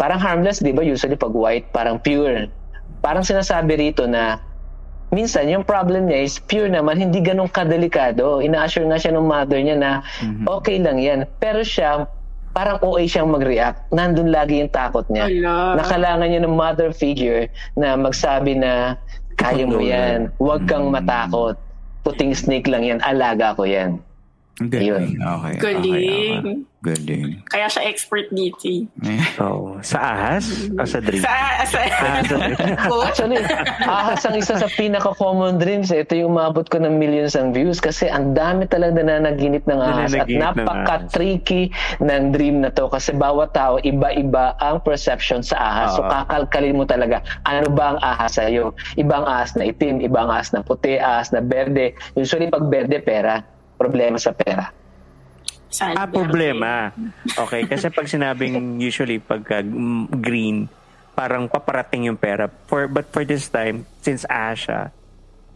parang 0.00 0.16
harmless, 0.16 0.64
'di 0.64 0.72
ba? 0.72 0.80
Usually 0.80 1.18
pag 1.20 1.36
white, 1.36 1.68
parang 1.76 2.00
pure. 2.00 2.48
Parang 3.04 3.20
sinasabi 3.20 3.76
rito 3.76 4.08
na 4.08 4.40
minsan 5.12 5.44
yung 5.46 5.62
problem 5.62 6.08
niya 6.08 6.24
is 6.24 6.40
pure 6.40 6.72
naman, 6.72 6.96
hindi 6.96 7.20
ganun 7.20 7.52
kadelikado. 7.52 8.40
Ina-assure 8.40 8.88
nga 8.88 8.96
siya 8.96 9.12
ng 9.12 9.26
mother 9.28 9.60
niya 9.60 9.76
na 9.76 9.90
mm-hmm. 10.00 10.48
okay 10.48 10.80
lang 10.80 10.96
yan. 10.96 11.28
Pero 11.36 11.60
siya, 11.60 12.08
parang 12.54 12.78
OA 12.80 13.10
siyang 13.10 13.34
mag-react. 13.34 13.90
Nandun 13.90 14.30
lagi 14.30 14.62
yung 14.62 14.70
takot 14.70 15.04
niya. 15.10 15.26
Ala. 15.26 15.82
Nakalangan 15.82 16.26
niya 16.30 16.40
ng 16.46 16.54
mother 16.54 16.94
figure 16.94 17.50
na 17.74 17.98
magsabi 17.98 18.54
na, 18.54 18.94
kaya 19.34 19.66
mo 19.66 19.82
yan, 19.82 20.30
huwag 20.38 20.64
kang 20.70 20.88
mm-hmm. 20.88 21.02
matakot. 21.02 21.58
Puting 22.06 22.30
snake 22.32 22.70
lang 22.70 22.86
yan, 22.86 23.02
alaga 23.02 23.58
ko 23.58 23.66
yan. 23.66 23.98
Galing. 24.62 25.18
Okay. 25.18 25.54
Galing. 25.58 25.58
Okay, 25.58 26.38
okay. 26.38 26.56
Galing. 26.84 27.42
Kaya 27.48 27.66
siya 27.66 27.82
expert 27.90 28.28
dito. 28.30 28.86
oh, 29.42 29.80
sa 29.80 29.98
ahas 29.98 30.68
o 30.76 30.84
sa 30.84 31.00
dream? 31.02 31.24
Sa, 31.24 31.34
sa, 31.64 31.80
Actually, 33.08 33.40
ahas 33.82 34.22
ang 34.22 34.36
isa 34.38 34.54
sa 34.60 34.68
pinaka-common 34.68 35.58
dreams. 35.58 35.90
Ito 35.90 36.14
yung 36.14 36.38
umabot 36.38 36.68
ko 36.68 36.78
ng 36.78 36.94
millions 36.94 37.34
ng 37.34 37.50
views 37.50 37.82
kasi 37.82 38.06
ang 38.06 38.36
dami 38.36 38.68
talaga 38.70 39.00
nananaginip 39.00 39.66
ng 39.66 39.80
ahas 39.80 40.14
at 40.14 40.28
napaka-tricky 40.30 41.74
ng 42.04 42.30
dream 42.30 42.62
na 42.62 42.70
to 42.70 42.86
kasi 42.86 43.10
bawat 43.16 43.56
tao 43.56 43.82
iba-iba 43.82 44.54
ang 44.62 44.78
perception 44.84 45.42
sa 45.42 45.58
ahas. 45.58 45.98
Uh-huh. 45.98 46.06
So 46.06 46.12
kakalkalin 46.12 46.78
mo 46.78 46.84
talaga 46.86 47.26
ano 47.48 47.72
ba 47.74 47.96
ang 47.96 47.98
ahas 48.04 48.38
sa'yo. 48.38 48.76
Ibang 49.00 49.24
ahas 49.24 49.56
na 49.58 49.66
itim, 49.66 49.98
ibang 50.04 50.30
ahas 50.30 50.54
na 50.54 50.62
puti, 50.62 51.00
ahas 51.00 51.34
na 51.34 51.42
berde. 51.42 51.96
Usually 52.14 52.46
pag 52.52 52.68
berde, 52.70 53.00
pera 53.00 53.53
problema 53.84 54.16
sa 54.16 54.32
pera. 54.32 54.72
Saan 55.68 55.98
ah, 56.00 56.08
problema. 56.08 56.94
Okay, 57.28 57.68
kasi 57.68 57.92
pag 57.92 58.08
sinabing 58.08 58.80
usually 58.80 59.20
pagka 59.20 59.60
green, 60.08 60.70
parang 61.12 61.50
paparating 61.50 62.08
yung 62.08 62.16
pera. 62.16 62.48
For 62.70 62.88
but 62.88 63.12
for 63.12 63.28
this 63.28 63.50
time, 63.52 63.84
since 64.00 64.24
Asha, 64.30 64.94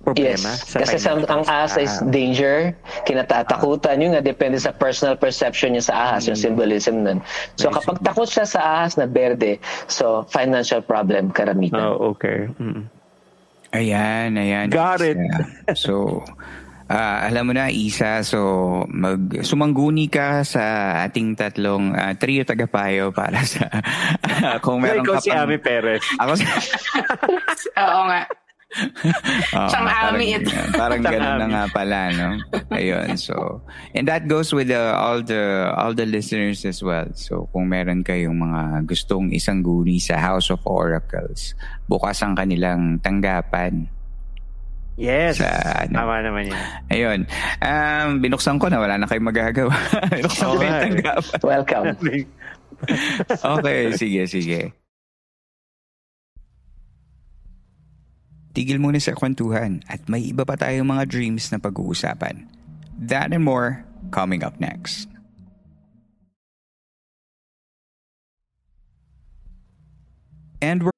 problema. 0.02 0.50
Yes, 0.54 0.66
sa 0.66 0.76
kasi 0.82 0.96
sa, 0.98 1.10
ang 1.18 1.44
asa 1.44 1.78
is 1.82 1.94
danger, 2.08 2.72
kinatatakutan. 3.04 3.98
Ah. 3.98 4.02
Yung 4.02 4.12
nga, 4.16 4.22
depende 4.22 4.56
sa 4.58 4.72
personal 4.72 5.18
perception 5.18 5.74
niya 5.74 5.90
sa 5.90 5.94
ahas, 5.94 6.24
mm. 6.24 6.28
yung 6.32 6.38
symbolism 6.38 6.94
nun. 7.04 7.18
So, 7.58 7.68
kapag 7.68 8.00
takot 8.00 8.28
siya 8.30 8.46
sa 8.46 8.60
ahas 8.62 8.96
na 8.96 9.04
berde, 9.04 9.60
so, 9.90 10.24
financial 10.30 10.80
problem 10.80 11.34
karamitan. 11.34 11.82
Oh, 11.82 12.14
okay. 12.14 12.48
Mm. 12.56 12.82
Ayan, 13.76 14.30
ayan. 14.40 14.66
Got 14.72 15.04
it. 15.04 15.20
So, 15.76 16.24
Uh, 16.88 17.18
alam 17.28 17.44
mo 17.44 17.52
na, 17.52 17.68
Isa, 17.68 18.24
so 18.24 18.40
mag 18.88 19.44
sumangguni 19.44 20.08
ka 20.08 20.40
sa 20.40 20.96
ating 21.04 21.36
tatlong 21.36 21.92
uh, 21.92 22.16
trio 22.16 22.48
tagapayo 22.48 23.12
para 23.12 23.44
sa 23.44 23.68
uh, 23.68 24.56
kung 24.64 24.80
meron 24.80 25.04
ka 25.04 25.20
pang... 25.20 25.24
si 25.24 25.28
Ami 25.28 25.60
Perez. 25.60 26.00
Ako 26.16 26.32
si... 26.32 26.48
Oo 27.84 28.00
nga. 28.08 28.24
oh, 29.56 29.68
Siyang 29.68 29.88
Ami 29.88 30.36
ito. 30.36 30.52
Parang 30.76 31.00
ganun 31.00 31.40
na 31.40 31.48
nga 31.48 31.64
pala, 31.72 32.12
no? 32.12 32.28
Ayun, 32.72 33.16
so... 33.16 33.60
And 33.96 34.04
that 34.08 34.28
goes 34.28 34.52
with 34.52 34.68
the, 34.68 34.92
all 34.92 35.24
the 35.24 35.72
all 35.72 35.96
the 35.96 36.04
listeners 36.04 36.64
as 36.68 36.84
well. 36.84 37.08
So, 37.16 37.48
kung 37.52 37.72
meron 37.72 38.04
kayong 38.04 38.36
mga 38.36 38.84
gustong 38.84 39.32
isang 39.32 39.64
guni 39.64 40.00
sa 40.00 40.20
House 40.20 40.52
of 40.52 40.60
Oracles, 40.68 41.56
bukas 41.88 42.20
ang 42.20 42.36
kanilang 42.36 43.00
tanggapan 43.00 43.88
Yes. 44.98 45.38
Sa, 45.38 45.46
ano. 45.86 45.94
Tama 45.94 46.26
naman 46.26 46.50
yan. 46.50 46.58
Ayun. 46.90 47.20
Um, 47.62 48.18
binuksan 48.18 48.58
ko 48.58 48.66
na 48.66 48.82
wala 48.82 48.98
na 48.98 49.06
kayong 49.06 49.30
magagawa. 49.30 49.70
binuksan 50.10 50.46
ko 50.50 50.58
yung 50.58 50.82
tanggapan. 50.90 51.38
Welcome. 51.54 51.86
okay, 53.62 53.80
sige, 53.94 54.26
sige. 54.26 54.60
Tigil 58.58 58.82
muna 58.82 58.98
sa 58.98 59.14
kwentuhan 59.14 59.86
at 59.86 60.02
may 60.10 60.34
iba 60.34 60.42
pa 60.42 60.58
tayong 60.58 60.90
mga 60.90 61.06
dreams 61.06 61.46
na 61.54 61.62
pag-uusapan. 61.62 62.50
That 62.98 63.30
and 63.30 63.46
more 63.46 63.86
coming 64.10 64.42
up 64.42 64.58
next. 64.58 65.06
And 70.58 70.82
we're 70.82 70.97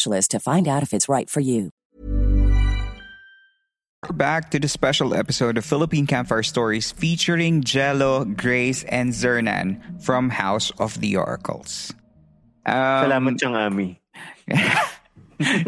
to 0.05 0.39
find 0.39 0.67
out 0.67 0.83
if 0.83 0.93
it's 0.93 1.09
right 1.09 1.29
for 1.29 1.39
you. 1.39 1.69
We're 4.01 4.17
back 4.17 4.49
to 4.51 4.59
the 4.59 4.67
special 4.67 5.13
episode 5.13 5.57
of 5.57 5.65
Philippine 5.65 6.07
Campfire 6.07 6.41
Stories 6.41 6.91
featuring 6.91 7.61
Jello, 7.61 8.25
Grace, 8.25 8.83
and 8.89 9.13
Zernan 9.13 10.01
from 10.01 10.33
House 10.33 10.73
of 10.81 10.97
the 10.99 11.21
Oracles. 11.21 11.93
Um, 12.65 13.05
Salamat 13.05 13.37
siyang 13.37 13.53
Ami. 13.53 14.01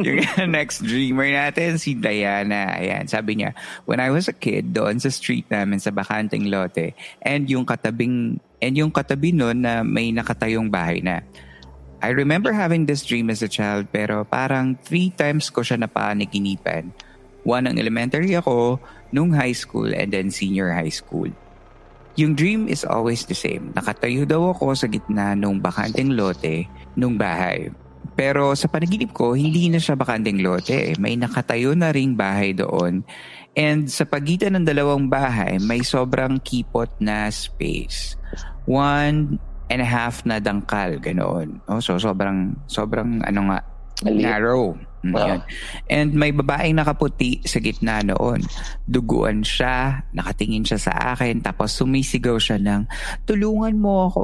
yung 0.01 0.21
next 0.57 0.81
dreamer 0.81 1.29
natin, 1.29 1.77
si 1.77 1.93
Diana. 1.93 2.77
Ayan, 2.77 3.09
sabi 3.09 3.41
niya, 3.41 3.53
when 3.85 4.01
I 4.01 4.09
was 4.09 4.29
a 4.29 4.35
kid, 4.35 4.73
doon 4.73 4.97
sa 4.97 5.09
street 5.09 5.45
namin 5.49 5.77
sa 5.77 5.93
Bakanting 5.93 6.49
Lote, 6.49 6.93
and 7.21 7.49
yung 7.49 7.65
katabing, 7.65 8.41
and 8.61 8.73
yung 8.73 8.89
katabi 8.89 9.33
nun 9.33 9.61
na 9.61 9.81
may 9.85 10.09
nakatayong 10.09 10.69
bahay 10.73 11.01
na. 11.01 11.21
I 12.03 12.11
remember 12.11 12.51
having 12.51 12.83
this 12.83 13.07
dream 13.07 13.31
as 13.31 13.39
a 13.39 13.47
child, 13.47 13.87
pero 13.87 14.27
parang 14.27 14.75
three 14.83 15.15
times 15.15 15.47
ko 15.47 15.63
siya 15.63 15.79
napanikinipan. 15.79 16.91
One 17.47 17.63
ang 17.63 17.79
elementary 17.79 18.35
ako, 18.35 18.83
nung 19.15 19.31
high 19.31 19.55
school, 19.55 19.87
and 19.95 20.11
then 20.11 20.27
senior 20.27 20.75
high 20.75 20.91
school. 20.91 21.31
Yung 22.19 22.35
dream 22.35 22.67
is 22.67 22.83
always 22.83 23.23
the 23.23 23.33
same. 23.33 23.71
Nakatayo 23.71 24.27
daw 24.27 24.51
ako 24.51 24.75
sa 24.75 24.91
gitna 24.91 25.31
nung 25.31 25.63
bakanting 25.63 26.11
lote 26.11 26.67
nung 26.99 27.15
bahay. 27.15 27.71
Pero 28.19 28.51
sa 28.53 28.67
panaginip 28.67 29.15
ko, 29.15 29.31
hindi 29.31 29.71
na 29.71 29.79
siya 29.79 29.95
bakanting 29.95 30.43
lote. 30.43 30.99
May 30.99 31.15
nakatayo 31.15 31.71
na 31.71 31.95
ring 31.95 32.19
bahay 32.19 32.51
doon. 32.51 33.01
And 33.55 33.87
sa 33.87 34.03
pagitan 34.03 34.59
ng 34.59 34.67
dalawang 34.67 35.07
bahay, 35.07 35.55
may 35.57 35.81
sobrang 35.81 36.37
kipot 36.43 36.91
na 36.99 37.31
space. 37.31 38.19
One 38.67 39.39
and 39.73 39.81
a 39.81 39.89
half 39.89 40.21
na 40.23 40.37
dangkal, 40.37 41.01
ganoon. 41.01 41.57
Oh, 41.65 41.81
so 41.81 41.97
sobrang, 41.97 42.53
sobrang 42.69 43.25
ano 43.25 43.49
nga, 43.49 43.59
Maliit. 44.05 44.21
narrow. 44.23 44.77
Mm, 45.03 45.11
Wow. 45.11 45.27
yun. 45.27 45.41
And 45.91 46.09
may 46.15 46.31
babaeng 46.31 46.79
nakaputi 46.79 47.43
sa 47.43 47.59
gitna 47.59 47.99
noon. 47.99 48.39
Duguan 48.87 49.43
siya, 49.43 49.99
nakatingin 50.15 50.63
siya 50.63 50.79
sa 50.79 50.93
akin, 51.11 51.43
tapos 51.43 51.75
sumisigaw 51.75 52.39
siya 52.39 52.55
ng, 52.55 52.87
tulungan 53.27 53.75
mo 53.75 54.07
ako. 54.07 54.23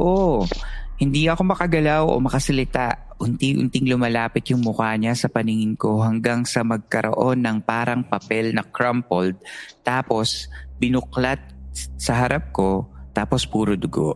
Hindi 0.95 1.27
ako 1.27 1.51
makagalaw 1.51 2.03
o 2.07 2.19
makasalita. 2.19 3.11
Unti-unting 3.19 3.91
lumalapit 3.91 4.47
yung 4.51 4.63
mukha 4.63 4.95
niya 4.95 5.15
sa 5.15 5.27
paningin 5.27 5.75
ko 5.75 5.99
hanggang 5.99 6.47
sa 6.47 6.63
magkaroon 6.63 7.43
ng 7.43 7.59
parang 7.63 8.03
papel 8.03 8.55
na 8.55 8.63
crumpled. 8.63 9.35
Tapos 9.83 10.47
binuklat 10.79 11.39
sa 11.99 12.23
harap 12.23 12.55
ko, 12.55 12.87
tapos 13.11 13.43
puro 13.43 13.75
dugo. 13.75 14.15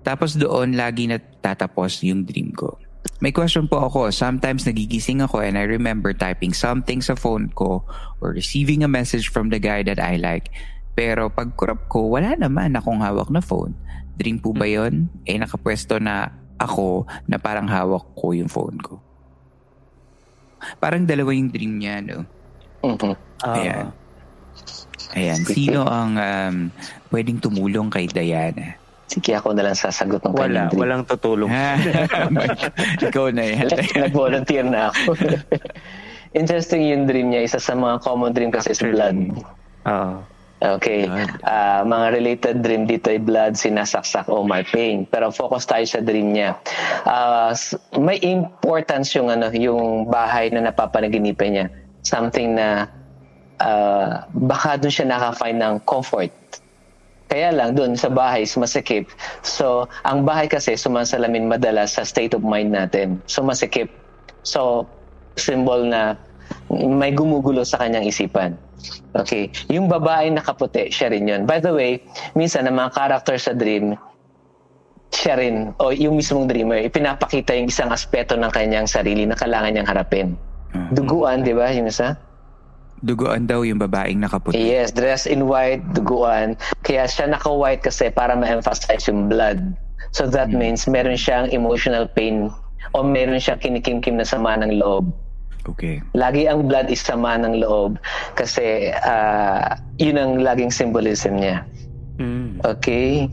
Tapos 0.00 0.36
doon 0.36 0.74
lagi 0.76 1.06
natatapos 1.08 2.00
yung 2.06 2.24
dream 2.24 2.52
ko. 2.56 2.80
May 3.20 3.32
question 3.32 3.68
po 3.68 3.84
ako. 3.84 4.12
Sometimes 4.12 4.64
nagigising 4.64 5.20
ako 5.24 5.44
and 5.44 5.56
I 5.56 5.64
remember 5.68 6.12
typing 6.16 6.56
something 6.56 7.04
sa 7.04 7.16
phone 7.16 7.52
ko 7.52 7.84
or 8.20 8.32
receiving 8.32 8.84
a 8.84 8.90
message 8.90 9.28
from 9.28 9.52
the 9.52 9.60
guy 9.60 9.84
that 9.84 10.00
I 10.00 10.16
like. 10.16 10.52
Pero 10.96 11.28
pag 11.32 11.52
kurap 11.56 11.88
ko, 11.88 12.12
wala 12.12 12.36
naman 12.36 12.76
akong 12.76 13.00
hawak 13.00 13.28
na 13.32 13.40
phone. 13.44 13.76
Dream 14.20 14.40
po 14.40 14.52
ba 14.52 14.68
yun? 14.68 15.08
Eh 15.24 15.36
nakapwesto 15.40 15.96
na 15.96 16.32
ako 16.60 17.08
na 17.24 17.40
parang 17.40 17.68
hawak 17.68 18.04
ko 18.16 18.36
yung 18.36 18.52
phone 18.52 18.76
ko. 18.80 19.00
Parang 20.76 21.08
dalawa 21.08 21.32
yung 21.32 21.48
dream 21.48 21.80
niya, 21.80 22.04
no? 22.04 22.28
Ah, 23.40 23.56
Ayan. 23.56 23.86
Ayan. 25.16 25.40
Sino 25.48 25.88
ang 25.88 26.20
um, 26.20 26.56
pwedeng 27.08 27.40
tumulong 27.40 27.88
kay 27.88 28.04
Diana? 28.04 28.76
Sige, 29.10 29.34
ako 29.34 29.58
na 29.58 29.66
lang 29.66 29.74
sasagot 29.74 30.22
ng 30.22 30.38
wala, 30.38 30.70
dream. 30.70 30.78
walang 30.78 31.02
tutulong. 31.02 31.50
Ikaw 33.10 33.26
na 33.34 33.42
yan. 33.42 33.66
Nag-volunteer 34.06 34.62
na 34.62 34.94
ako. 34.94 35.18
Interesting 36.38 36.86
yung 36.86 37.10
dream 37.10 37.34
niya. 37.34 37.42
Isa 37.42 37.58
sa 37.58 37.74
mga 37.74 38.06
common 38.06 38.30
dream 38.30 38.54
kasi 38.54 38.70
is 38.70 38.78
blood. 38.78 39.34
Oo. 39.90 40.22
Okay. 40.60 41.10
Ah, 41.42 41.82
mga 41.82 42.06
related 42.14 42.56
dream 42.62 42.84
dito 42.86 43.08
ay 43.10 43.18
blood, 43.18 43.56
sinasaksak 43.58 44.30
o 44.30 44.46
may 44.46 44.62
pain. 44.62 45.08
Pero 45.10 45.34
focus 45.34 45.66
tayo 45.66 45.82
sa 45.88 45.98
dream 45.98 46.30
niya. 46.30 46.54
S- 47.50 47.74
may 47.98 48.22
importance 48.22 49.16
yung 49.18 49.26
ano, 49.32 49.50
yung 49.50 50.06
bahay 50.06 50.54
na 50.54 50.70
napapanaginipan 50.70 51.50
niya. 51.50 51.66
Something 52.06 52.54
na 52.54 52.86
ah, 53.58 54.30
baka 54.30 54.78
doon 54.78 54.92
siya 54.94 55.06
naka-find 55.10 55.58
ng 55.58 55.74
comfort. 55.82 56.30
Kaya 57.30 57.54
lang 57.54 57.78
doon 57.78 57.94
sa 57.94 58.10
bahay 58.10 58.42
masikip. 58.58 59.06
So, 59.46 59.86
ang 60.02 60.26
bahay 60.26 60.50
kasi 60.50 60.74
sumasalamin 60.74 61.46
madalas 61.46 61.94
sa 61.94 62.02
state 62.02 62.34
of 62.34 62.42
mind 62.42 62.74
natin. 62.74 63.22
So, 63.30 63.46
masikip. 63.46 63.86
So, 64.42 64.90
symbol 65.38 65.86
na 65.86 66.18
may 66.74 67.14
gumugulo 67.14 67.62
sa 67.62 67.78
kanyang 67.78 68.10
isipan. 68.10 68.58
Okay. 69.14 69.54
Yung 69.70 69.86
babae 69.86 70.34
nakaputi, 70.34 70.90
siya 70.90 71.14
rin 71.14 71.30
yun. 71.30 71.46
By 71.46 71.62
the 71.62 71.70
way, 71.70 72.02
minsan 72.34 72.66
ang 72.66 72.82
mga 72.82 72.98
character 72.98 73.36
sa 73.38 73.54
dream, 73.54 73.94
siya 75.14 75.38
rin, 75.38 75.70
o 75.78 75.94
yung 75.94 76.18
mismong 76.18 76.50
dreamer, 76.50 76.82
ipinapakita 76.86 77.54
yung 77.54 77.70
isang 77.70 77.90
aspeto 77.94 78.34
ng 78.38 78.50
kanyang 78.50 78.86
sarili 78.86 79.26
na 79.26 79.38
kailangan 79.38 79.70
niyang 79.74 79.90
harapin. 79.90 80.28
Duguan, 80.94 81.42
di 81.42 81.54
ba? 81.54 81.70
Yung 81.74 81.90
isa? 81.90 82.14
Duguan 83.00 83.48
daw 83.48 83.64
yung 83.64 83.80
babaeng 83.80 84.20
nakaputi. 84.20 84.60
Yes, 84.60 84.92
dressed 84.92 85.24
in 85.24 85.48
white, 85.48 85.80
duguan. 85.96 86.60
Kaya 86.84 87.08
siya 87.08 87.32
naka-white 87.32 87.80
kasi 87.80 88.12
para 88.12 88.36
ma-emphasize 88.36 89.08
yung 89.08 89.32
blood. 89.32 89.72
So 90.12 90.28
that 90.28 90.50
means 90.50 90.84
meron 90.90 91.16
siyang 91.16 91.48
emotional 91.54 92.10
pain 92.10 92.50
o 92.92 92.98
meron 93.00 93.38
siyang 93.38 93.62
kinikimkim 93.62 94.18
na 94.18 94.26
sama 94.26 94.58
ng 94.58 94.76
loob. 94.76 95.08
Okay. 95.68 96.00
Lagi 96.16 96.48
ang 96.48 96.66
blood 96.66 96.88
is 96.88 97.00
sama 97.00 97.36
ng 97.36 97.60
loob 97.60 98.00
kasi 98.34 98.90
ah, 99.04 99.76
yun 100.00 100.16
ang 100.16 100.40
laging 100.40 100.72
symbolism 100.72 101.38
niya. 101.38 101.62
Mm. 102.20 102.60
Okay? 102.64 103.28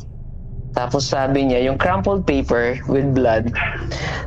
Tapos 0.77 1.09
sabi 1.09 1.49
niya, 1.49 1.65
yung 1.65 1.81
crumpled 1.81 2.21
paper 2.29 2.77
with 2.85 3.09
blood, 3.17 3.49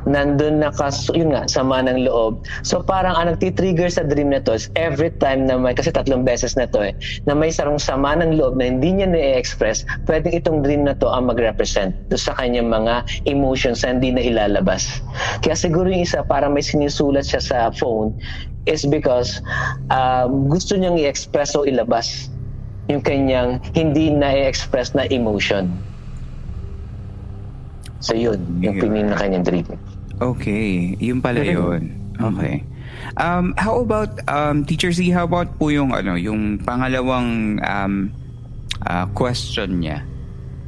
nandun 0.03 0.59
nakas, 0.59 1.07
yun 1.15 1.31
nga, 1.31 1.47
sama 1.47 1.79
ng 1.87 2.11
loob. 2.11 2.43
So 2.67 2.83
parang 2.83 3.15
ang 3.15 3.31
nagtitrigger 3.31 3.87
sa 3.87 4.03
dream 4.03 4.35
na 4.35 4.43
to 4.43 4.59
is 4.59 4.67
every 4.75 5.15
time 5.23 5.47
na 5.47 5.55
may, 5.55 5.79
kasi 5.79 5.95
tatlong 5.95 6.27
beses 6.27 6.59
na 6.59 6.67
to 6.67 6.91
eh, 6.91 6.99
na 7.31 7.39
may 7.39 7.55
sarong 7.55 7.79
sama 7.79 8.19
ng 8.19 8.35
loob 8.35 8.59
na 8.59 8.67
hindi 8.67 8.99
niya 8.99 9.15
na-express, 9.15 9.87
pwedeng 10.11 10.35
itong 10.43 10.67
dream 10.67 10.83
na 10.83 10.99
to 10.99 11.07
ang 11.07 11.31
mag-represent 11.31 11.95
sa 12.19 12.35
kanyang 12.35 12.67
mga 12.67 13.07
emotions 13.31 13.87
na 13.87 13.95
hindi 13.95 14.11
na 14.11 14.23
ilalabas. 14.27 15.07
Kaya 15.47 15.55
siguro 15.55 15.87
yung 15.87 16.03
isa, 16.03 16.27
parang 16.27 16.51
may 16.51 16.67
sinusulat 16.67 17.31
siya 17.31 17.39
sa 17.39 17.59
phone, 17.71 18.11
is 18.67 18.83
because 18.91 19.39
um, 19.95 20.51
gusto 20.51 20.75
niyang 20.75 20.99
i-express 20.99 21.55
o 21.55 21.63
ilabas 21.63 22.27
yung 22.91 23.07
kanyang 23.07 23.63
hindi 23.71 24.11
na 24.11 24.35
i-express 24.35 24.99
na 24.99 25.07
emotion. 25.15 25.71
So 28.01 28.17
yun, 28.17 28.41
yung 28.65 28.77
Yeah. 28.77 28.83
pining 28.83 29.07
na 29.13 29.17
kanyang 29.17 29.45
dream. 29.45 29.67
Okay. 30.21 30.97
Yun 31.01 31.21
pala 31.21 31.41
yun. 31.45 31.97
Okay. 32.21 32.65
Um, 33.17 33.57
how 33.57 33.81
about, 33.81 34.13
um, 34.29 34.65
Teacher 34.65 34.93
Z, 34.93 35.09
how 35.13 35.25
about 35.25 35.57
po 35.57 35.73
yung, 35.73 35.97
ano, 35.97 36.21
yung 36.21 36.61
pangalawang 36.61 37.61
um, 37.65 38.13
ah, 38.85 39.09
question 39.17 39.81
niya? 39.81 40.05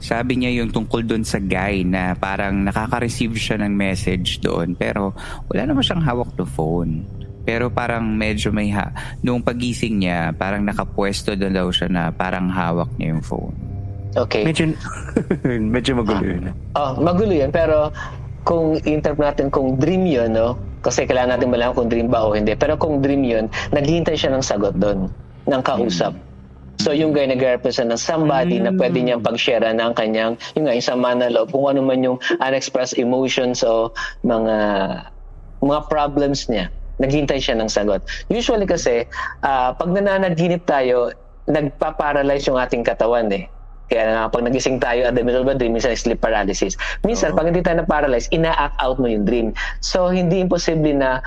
Sabi 0.03 0.41
niya 0.41 0.65
yung 0.65 0.75
tungkol 0.75 1.07
doon 1.07 1.23
sa 1.23 1.39
guy 1.39 1.87
na 1.87 2.17
parang 2.19 2.67
nakaka-receive 2.67 3.37
siya 3.39 3.63
ng 3.63 3.71
message 3.71 4.43
doon 4.43 4.75
pero 4.75 5.15
wala 5.47 5.63
naman 5.63 5.85
siyang 5.85 6.03
hawak 6.03 6.35
na 6.35 6.43
phone. 6.43 7.07
Pero 7.43 7.71
parang 7.71 8.07
medyo 8.07 8.55
may 8.55 8.71
ha... 8.71 8.91
Nung 9.23 9.43
pagising 9.43 10.03
niya, 10.03 10.31
parang 10.35 10.63
nakapwesto 10.63 11.35
doon 11.35 11.55
daw 11.55 11.69
siya 11.75 11.91
na 11.91 12.03
parang 12.15 12.47
hawak 12.51 12.91
niya 12.99 13.15
yung 13.19 13.23
phone. 13.23 13.72
Okay. 14.13 14.45
Medyo, 14.45 14.77
medyo 15.75 15.93
magulo 15.97 16.25
yun. 16.25 16.53
Oh, 16.77 16.93
magulo 17.01 17.33
yan, 17.33 17.49
pero 17.49 17.89
kung 18.45 18.77
interpret 18.85 19.33
natin 19.33 19.49
kung 19.49 19.79
dream 19.81 20.05
yun, 20.05 20.35
no? 20.37 20.59
Kasi 20.83 21.07
kailangan 21.07 21.39
natin 21.39 21.49
malaman 21.49 21.75
kung 21.79 21.89
dream 21.89 22.09
ba 22.11 22.27
o 22.27 22.35
hindi. 22.35 22.53
Pero 22.59 22.75
kung 22.75 23.01
dream 23.01 23.23
yun, 23.23 23.47
naghihintay 23.71 24.19
siya 24.19 24.35
ng 24.35 24.45
sagot 24.45 24.75
doon, 24.77 25.09
ng 25.47 25.63
kausap. 25.63 26.13
So 26.83 26.91
yung 26.91 27.15
guy 27.15 27.31
nag-represent 27.31 27.95
ng 27.95 28.01
somebody 28.01 28.59
na 28.59 28.75
pwede 28.75 28.99
niyang 28.99 29.23
pag-share 29.23 29.63
ng 29.63 29.95
kanyang, 29.95 30.35
yung 30.59 30.67
nga, 30.67 30.75
yung 30.75 30.83
sama 30.83 31.15
na 31.15 31.31
loob, 31.31 31.55
kung 31.55 31.71
ano 31.71 31.87
man 31.87 32.03
yung 32.03 32.19
unexpressed 32.43 32.99
emotions 32.99 33.63
o 33.63 33.95
mga 34.27 34.57
mga 35.63 35.81
problems 35.87 36.51
niya. 36.51 36.67
naghihintay 37.01 37.39
siya 37.43 37.59
ng 37.59 37.67
sagot. 37.67 38.05
Usually 38.31 38.67
kasi, 38.69 39.07
uh, 39.43 39.75
pag 39.75 39.91
nananaginip 39.91 40.63
tayo, 40.67 41.11
nagpa-paralyze 41.51 42.47
yung 42.47 42.59
ating 42.61 42.87
katawan 42.87 43.27
eh. 43.33 43.51
Kaya 43.93 44.09
nga, 44.09 44.33
pag 44.33 44.49
nagising 44.49 44.81
tayo 44.81 45.05
at 45.05 45.13
the 45.13 45.21
middle 45.21 45.45
of 45.45 45.53
a 45.53 45.57
dream, 45.57 45.77
minsan 45.77 45.93
sleep 45.93 46.25
paralysis. 46.25 46.81
Minsan, 47.05 47.37
oh. 47.37 47.37
pag 47.37 47.53
hindi 47.53 47.61
tayo 47.61 47.85
na-paralyze, 47.85 48.33
ina-act 48.33 48.81
out 48.81 48.97
mo 48.97 49.05
yung 49.05 49.29
dream. 49.29 49.53
So, 49.85 50.09
hindi 50.09 50.41
imposible 50.41 50.97
na 50.97 51.21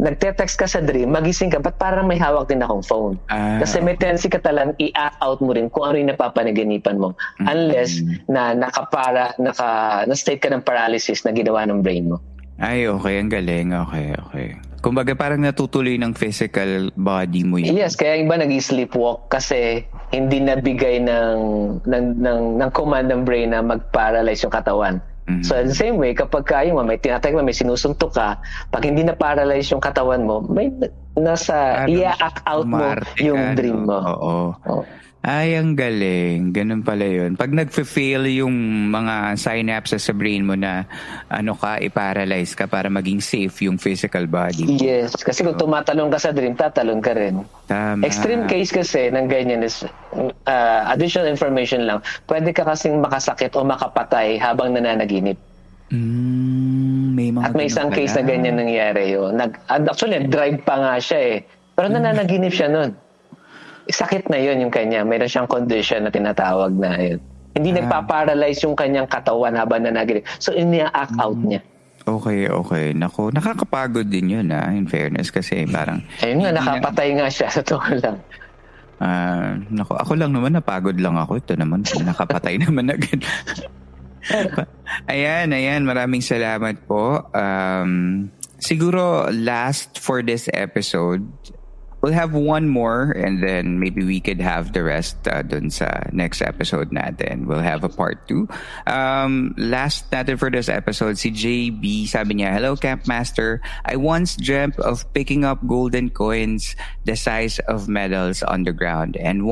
nagte-text 0.00 0.56
ka 0.56 0.66
sa 0.66 0.80
dream, 0.80 1.12
magising 1.12 1.52
ka, 1.52 1.60
ba't 1.60 1.76
parang 1.76 2.08
may 2.08 2.16
hawak 2.16 2.48
din 2.48 2.64
akong 2.64 2.82
phone? 2.82 3.14
Ah, 3.28 3.60
Kasi 3.62 3.84
may 3.84 3.94
tendency 3.94 4.32
ka 4.32 4.40
talang 4.40 4.72
i-act 4.80 5.20
out 5.20 5.38
mo 5.44 5.52
rin 5.52 5.68
kung 5.68 5.92
ano 5.92 6.00
yung 6.00 6.10
napapanaganipan 6.10 6.96
mo. 6.96 7.14
Mm-hmm. 7.14 7.46
Unless 7.46 7.92
na 8.26 8.56
nakapara, 8.56 9.36
naka, 9.38 10.02
na-state 10.08 10.42
ka 10.42 10.48
ng 10.50 10.64
paralysis 10.64 11.22
na 11.22 11.30
ginawa 11.30 11.68
ng 11.68 11.84
brain 11.84 12.10
mo. 12.10 12.18
Ay, 12.60 12.88
okay. 12.88 13.20
Ang 13.20 13.30
galing. 13.32 13.72
Okay, 13.72 14.12
okay. 14.28 14.48
Kumbaga 14.80 15.12
parang 15.12 15.44
natutuloy 15.44 16.00
ng 16.00 16.16
physical 16.16 16.88
body 16.96 17.44
mo 17.44 17.60
yun. 17.60 17.76
Yes, 17.76 17.96
kaya 17.96 18.24
iba 18.24 18.40
nag-sleepwalk 18.40 19.28
kasi 19.28 19.84
hindi 20.08 20.40
nabigay 20.40 21.04
ng, 21.04 21.38
ng, 21.84 22.04
ng, 22.16 22.40
ng 22.56 22.70
command 22.72 23.12
ng 23.12 23.22
brain 23.28 23.52
na 23.52 23.60
mag-paralyze 23.60 24.40
yung 24.40 24.52
katawan. 24.52 25.04
Mm-hmm. 25.28 25.44
So, 25.44 25.60
in 25.60 25.68
the 25.68 25.76
same 25.76 26.00
way, 26.00 26.16
kapag 26.16 26.48
kayo 26.48 26.74
mo, 26.74 26.82
may 26.82 26.96
tinatay 26.96 27.30
mo, 27.36 27.44
may 27.44 27.54
sinusuntok 27.54 28.16
ka, 28.16 28.40
pag 28.72 28.82
hindi 28.82 29.04
na-paralyze 29.04 29.68
yung 29.70 29.84
katawan 29.84 30.24
mo, 30.24 30.42
may 30.48 30.72
nasa, 31.14 31.86
i-act 31.86 32.40
out 32.48 32.64
mo 32.64 32.96
yung 33.20 33.54
dream 33.54 33.84
mo. 33.84 34.00
Oo. 34.00 34.34
Oh. 34.66 34.82
Ay, 35.20 35.52
ang 35.52 35.76
galing. 35.76 36.48
Ganun 36.56 36.80
pala 36.80 37.04
yun. 37.04 37.36
Pag 37.36 37.52
nag-fail 37.52 38.24
yung 38.40 38.88
mga 38.88 39.36
synapses 39.36 40.08
sa 40.08 40.16
brain 40.16 40.40
mo 40.40 40.56
na 40.56 40.88
ano 41.28 41.52
ka, 41.52 41.76
i-paralyze 41.76 42.56
ka 42.56 42.64
para 42.64 42.88
maging 42.88 43.20
safe 43.20 43.68
yung 43.68 43.76
physical 43.76 44.24
body. 44.24 44.80
Yes. 44.80 45.12
Kasi 45.20 45.44
kung 45.44 45.60
tumatalon 45.60 46.08
ka 46.08 46.16
sa 46.16 46.32
dream, 46.32 46.56
tatalon 46.56 47.04
ka 47.04 47.12
rin. 47.12 47.44
Tama. 47.68 48.00
Extreme 48.00 48.48
case 48.48 48.72
kasi 48.72 49.12
ng 49.12 49.28
ganyan 49.28 49.60
is 49.60 49.84
uh, 50.48 50.80
additional 50.88 51.28
information 51.28 51.84
lang. 51.84 52.00
Pwede 52.24 52.56
ka 52.56 52.64
kasing 52.64 53.04
makasakit 53.04 53.52
o 53.60 53.60
makapatay 53.60 54.40
habang 54.40 54.72
nananaginip. 54.72 55.36
Mm, 55.92 57.12
may 57.12 57.28
mga 57.28 57.44
At 57.44 57.52
may 57.52 57.68
isang 57.68 57.92
case 57.92 58.16
na 58.16 58.24
ganyan 58.24 58.56
nangyari 58.56 59.12
yun. 59.12 59.36
Nag, 59.36 59.52
actually, 59.68 60.24
drive 60.32 60.64
pa 60.64 60.80
nga 60.80 60.94
siya 60.96 61.20
eh. 61.20 61.36
Pero 61.76 61.92
nananaginip 61.92 62.56
siya 62.56 62.72
nun 62.72 63.09
sakit 63.90 64.30
na 64.30 64.38
yun 64.38 64.62
yung 64.66 64.72
kanya. 64.72 65.04
Mayroon 65.04 65.30
siyang 65.30 65.50
condition 65.50 66.06
na 66.06 66.10
tinatawag 66.10 66.72
na 66.74 66.96
yun. 66.98 67.20
Hindi 67.54 67.74
ah. 67.74 67.76
nagpa-paralyze 67.82 68.62
yung 68.62 68.78
kanyang 68.78 69.10
katawan 69.10 69.58
habang 69.58 69.82
nanagilip. 69.82 70.26
So, 70.38 70.54
inia-act 70.54 71.18
out 71.18 71.36
hmm. 71.36 71.48
niya. 71.50 71.60
Okay, 72.08 72.48
okay. 72.48 72.96
Nako, 72.96 73.28
nakakapagod 73.30 74.08
din 74.08 74.32
yun 74.32 74.46
ah, 74.50 74.72
in 74.72 74.88
fairness 74.88 75.28
kasi 75.28 75.68
parang... 75.68 76.00
Ayun 76.24 76.42
nga, 76.42 76.50
nakapatay 76.56 77.12
na... 77.12 77.16
nga 77.24 77.28
siya. 77.28 77.48
Sa 77.54 77.62
totoo 77.62 77.90
lang. 78.00 78.16
Uh, 79.00 79.56
nako, 79.72 79.96
ako 79.96 80.12
lang 80.12 80.32
naman, 80.36 80.52
napagod 80.56 80.96
lang 81.00 81.16
ako. 81.16 81.40
Ito 81.40 81.56
naman, 81.56 81.84
nakapatay 81.84 82.60
naman 82.64 82.92
agad. 82.92 83.20
ayan, 85.12 85.52
ayan. 85.52 85.82
Maraming 85.84 86.20
salamat 86.20 86.84
po. 86.84 87.24
Um, 87.32 88.28
siguro 88.60 89.28
last 89.32 89.98
for 89.98 90.20
this 90.20 90.48
episode, 90.52 91.24
we'll 92.00 92.12
have 92.16 92.32
one 92.32 92.68
more 92.68 93.12
and 93.12 93.42
then 93.42 93.78
maybe 93.78 94.04
we 94.04 94.20
could 94.20 94.40
have 94.40 94.72
the 94.72 94.82
rest 94.82 95.16
uh, 95.28 95.42
dun 95.42 95.70
sa 95.70 96.04
next 96.12 96.42
episode 96.42 96.90
natin. 96.90 97.46
We'll 97.46 97.64
have 97.64 97.84
a 97.84 97.88
part 97.88 98.26
two. 98.28 98.48
Um, 98.86 99.54
last 99.56 100.10
natin 100.10 100.38
for 100.38 100.50
this 100.50 100.68
episode, 100.68 101.18
si 101.18 101.30
JB 101.30 102.08
sabi 102.08 102.40
niya, 102.40 102.52
Hello 102.52 102.76
Camp 102.76 103.06
Master, 103.06 103.60
I 103.84 103.96
once 103.96 104.36
dreamt 104.36 104.78
of 104.80 105.04
picking 105.12 105.44
up 105.44 105.60
golden 105.66 106.10
coins 106.10 106.74
the 107.04 107.16
size 107.16 107.58
of 107.68 107.88
medals 107.88 108.42
on 108.42 108.64
the 108.64 108.72
ground 108.72 109.16
and 109.16 109.44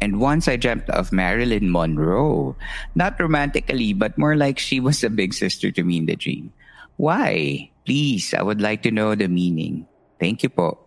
and 0.00 0.20
once 0.20 0.48
I 0.48 0.56
dreamt 0.56 0.88
of 0.90 1.12
Marilyn 1.12 1.72
Monroe. 1.72 2.56
Not 2.94 3.18
romantically, 3.18 3.92
but 3.92 4.18
more 4.18 4.36
like 4.36 4.58
she 4.58 4.78
was 4.78 5.02
a 5.02 5.10
big 5.10 5.32
sister 5.32 5.72
to 5.72 5.82
me 5.82 5.98
in 5.98 6.06
the 6.06 6.16
dream. 6.16 6.52
Why? 6.96 7.70
Please, 7.84 8.34
I 8.34 8.42
would 8.42 8.60
like 8.60 8.82
to 8.82 8.90
know 8.90 9.14
the 9.14 9.28
meaning. 9.28 9.86
Thank 10.20 10.42
you 10.42 10.48
po. 10.48 10.85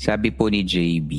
Sabi 0.00 0.32
po 0.32 0.48
ni 0.48 0.64
JB. 0.64 1.12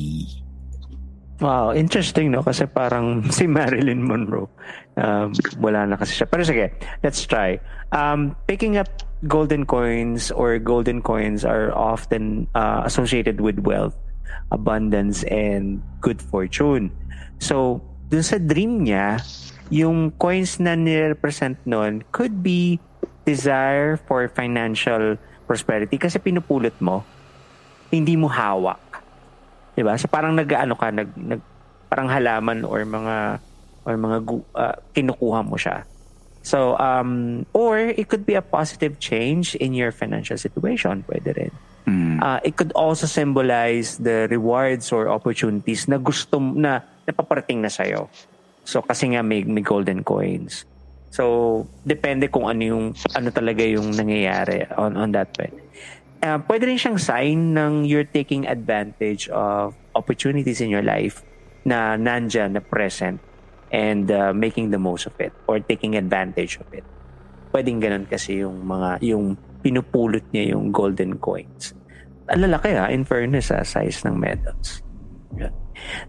Wow, 1.38 1.70
interesting 1.74 2.34
no 2.34 2.42
kasi 2.42 2.66
parang 2.66 3.22
si 3.36 3.46
Marilyn 3.46 4.02
Monroe 4.02 4.50
um, 4.98 5.30
wala 5.62 5.86
na 5.86 5.94
kasi 5.94 6.18
siya. 6.18 6.26
Pero 6.26 6.42
sige, 6.42 6.74
let's 7.06 7.22
try. 7.22 7.62
Um, 7.94 8.34
picking 8.50 8.74
up 8.74 8.90
golden 9.30 9.66
coins 9.66 10.34
or 10.34 10.58
golden 10.58 10.98
coins 11.02 11.46
are 11.46 11.70
often 11.74 12.50
uh, 12.54 12.82
associated 12.82 13.38
with 13.38 13.62
wealth, 13.62 13.94
abundance, 14.50 15.22
and 15.30 15.78
good 16.02 16.18
fortune. 16.18 16.90
So, 17.38 17.82
dun 18.10 18.22
sa 18.22 18.38
dream 18.38 18.86
niya, 18.86 19.22
yung 19.70 20.14
coins 20.18 20.58
na 20.58 20.74
nirepresent 20.74 21.58
nun 21.66 22.02
could 22.10 22.42
be 22.42 22.82
desire 23.22 23.94
for 23.94 24.26
financial 24.26 25.14
prosperity 25.46 25.94
kasi 25.98 26.18
pinupulot 26.18 26.74
mo 26.82 27.06
hindi 27.92 28.16
mo 28.16 28.26
hawak. 28.32 28.80
'Di 29.76 29.84
ba? 29.84 29.94
So 30.00 30.08
parang 30.08 30.32
nag-ano 30.32 30.72
ka, 30.74 30.88
nag, 30.88 31.12
nag 31.12 31.40
parang 31.92 32.08
halaman 32.08 32.64
or 32.64 32.80
mga 32.88 33.36
or 33.84 33.94
mga 34.00 34.16
uh, 34.56 34.76
kinukuha 34.96 35.44
mo 35.44 35.60
siya. 35.60 35.84
So 36.42 36.74
um 36.80 37.44
or 37.52 37.78
it 37.78 38.08
could 38.08 38.24
be 38.24 38.34
a 38.34 38.42
positive 38.42 38.96
change 38.96 39.54
in 39.60 39.76
your 39.76 39.92
financial 39.92 40.40
situation, 40.40 41.04
pwede 41.04 41.36
rin. 41.36 41.54
Mm. 41.82 42.22
Uh, 42.22 42.38
it 42.46 42.56
could 42.56 42.72
also 42.72 43.10
symbolize 43.10 43.98
the 43.98 44.30
rewards 44.30 44.88
or 44.94 45.10
opportunities 45.10 45.90
na 45.90 45.98
gusto 45.98 46.38
na 46.38 46.80
napaparating 47.04 47.58
na 47.58 47.66
sa'yo. 47.66 48.06
So 48.62 48.80
kasi 48.86 49.10
nga 49.12 49.20
may, 49.26 49.42
may 49.42 49.66
golden 49.66 50.06
coins. 50.06 50.62
So 51.10 51.66
depende 51.82 52.30
kung 52.30 52.46
ano 52.46 52.62
yung 52.62 52.84
ano 53.12 53.28
talaga 53.34 53.66
yung 53.66 53.92
nangyayari 53.92 54.64
on 54.78 54.96
on 54.96 55.10
that 55.12 55.34
way 55.36 55.52
uh, 56.22 56.38
pwede 56.46 56.70
rin 56.70 56.78
siyang 56.78 56.98
sign 56.98 57.52
ng 57.52 57.84
you're 57.84 58.06
taking 58.06 58.46
advantage 58.46 59.26
of 59.34 59.74
opportunities 59.98 60.62
in 60.62 60.70
your 60.70 60.82
life 60.82 61.26
na 61.66 61.98
nandyan, 61.98 62.56
na 62.56 62.62
present, 62.62 63.18
and 63.74 64.10
uh, 64.10 64.30
making 64.32 64.70
the 64.70 64.78
most 64.78 65.06
of 65.06 65.14
it 65.18 65.34
or 65.50 65.58
taking 65.58 65.98
advantage 65.98 66.58
of 66.62 66.68
it. 66.72 66.86
Pwedeng 67.52 67.82
ganun 67.82 68.08
kasi 68.08 68.40
yung 68.40 68.64
mga, 68.64 69.02
yung 69.04 69.36
pinupulot 69.60 70.24
niya 70.32 70.56
yung 70.56 70.72
golden 70.72 71.20
coins. 71.20 71.76
Ang 72.32 72.48
lalaki 72.48 72.72
ha, 72.74 72.88
in 72.88 73.04
fairness 73.04 73.52
ha, 73.52 73.62
size 73.62 74.02
ng 74.08 74.16
medals. 74.16 74.80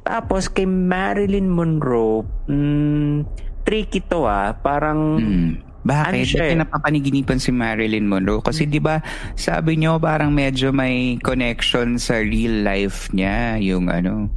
Tapos 0.06 0.48
kay 0.48 0.70
Marilyn 0.70 1.50
Monroe, 1.50 2.24
mm, 2.48 3.26
tricky 3.66 4.04
to 4.06 4.28
ah, 4.28 4.54
parang 4.54 5.02
mm 5.20 5.73
bakit? 5.84 6.16
Ano 6.16 6.24
siya, 6.24 6.46
eh? 6.48 6.56
napapaniginipan 6.56 7.38
si 7.44 7.52
Marilyn 7.52 8.08
Monroe? 8.08 8.40
Kasi 8.40 8.64
di 8.64 8.80
ba 8.80 9.04
sabi 9.36 9.76
niyo 9.76 10.00
parang 10.00 10.32
medyo 10.32 10.72
may 10.72 11.20
connection 11.20 12.00
sa 12.00 12.24
real 12.24 12.64
life 12.64 13.12
niya, 13.12 13.60
yung 13.60 13.92
ano, 13.92 14.32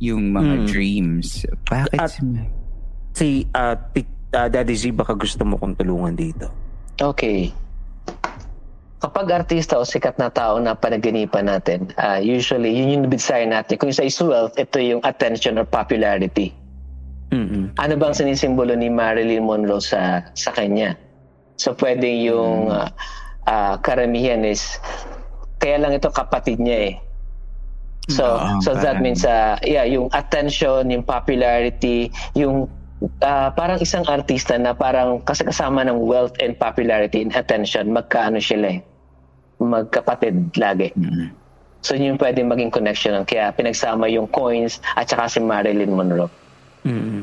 yung 0.00 0.32
mga 0.32 0.54
hmm. 0.64 0.66
dreams. 0.68 1.44
Bakit 1.68 2.00
At, 2.00 2.12
si... 3.12 3.44
Uh, 3.52 3.76
uh, 4.36 4.48
Daddy 4.48 4.76
Z, 4.76 4.92
baka 4.96 5.16
gusto 5.16 5.44
mo 5.44 5.60
kong 5.60 5.76
tulungan 5.76 6.16
dito. 6.16 6.48
Okay. 6.96 7.52
Kapag 8.96 9.28
artista 9.28 9.76
o 9.76 9.84
sikat 9.84 10.16
na 10.16 10.32
tao 10.32 10.56
na 10.56 10.72
panaginipan 10.72 11.48
natin, 11.48 11.92
uh, 12.00 12.16
usually 12.16 12.72
yun 12.72 12.88
yung 13.04 13.12
desire 13.12 13.44
natin. 13.44 13.76
Kung 13.76 13.92
isa 13.92 14.04
is 14.04 14.16
wealth, 14.20 14.56
ito 14.56 14.80
yung 14.80 15.04
attention 15.04 15.60
or 15.60 15.68
popularity. 15.68 16.56
Mm-hmm. 17.30 17.74
Ano 17.82 17.94
bang 17.98 18.14
sinisimbolo 18.14 18.78
ni 18.78 18.86
Marilyn 18.86 19.42
Monroe 19.42 19.82
sa 19.82 20.22
sa 20.38 20.54
kanya? 20.54 20.94
So 21.58 21.74
pwede 21.74 22.06
yung 22.06 22.70
uh, 22.70 22.86
uh, 23.48 23.74
karamihan 23.82 24.44
is 24.46 24.78
kaya 25.58 25.80
lang 25.80 25.96
ito 25.96 26.12
kapatid 26.12 26.62
niya 26.62 26.94
eh. 26.94 26.94
So 28.06 28.38
oh, 28.38 28.62
so 28.62 28.78
that 28.78 29.02
means 29.02 29.26
uh, 29.26 29.58
yeah, 29.66 29.82
yung 29.82 30.06
attention, 30.14 30.94
yung 30.94 31.02
popularity, 31.02 32.14
yung 32.38 32.70
uh, 33.26 33.50
parang 33.50 33.82
isang 33.82 34.06
artista 34.06 34.54
na 34.54 34.70
parang 34.78 35.18
kasama 35.26 35.82
ng 35.82 35.98
wealth 35.98 36.38
and 36.38 36.54
popularity 36.54 37.26
and 37.26 37.34
attention, 37.34 37.90
magkaano 37.90 38.38
sila 38.38 38.78
eh. 38.78 38.80
Magkapatid 39.58 40.54
lagi. 40.54 40.94
Mm-hmm. 40.94 41.28
So 41.82 41.98
yun 41.98 42.14
yung 42.14 42.20
pwede 42.22 42.46
maging 42.46 42.70
connection. 42.70 43.18
Kaya 43.26 43.50
pinagsama 43.50 44.06
yung 44.06 44.30
coins 44.30 44.78
at 44.94 45.10
saka 45.10 45.26
si 45.26 45.42
Marilyn 45.42 45.94
Monroe. 45.94 46.30
Mm-hmm. 46.86 47.22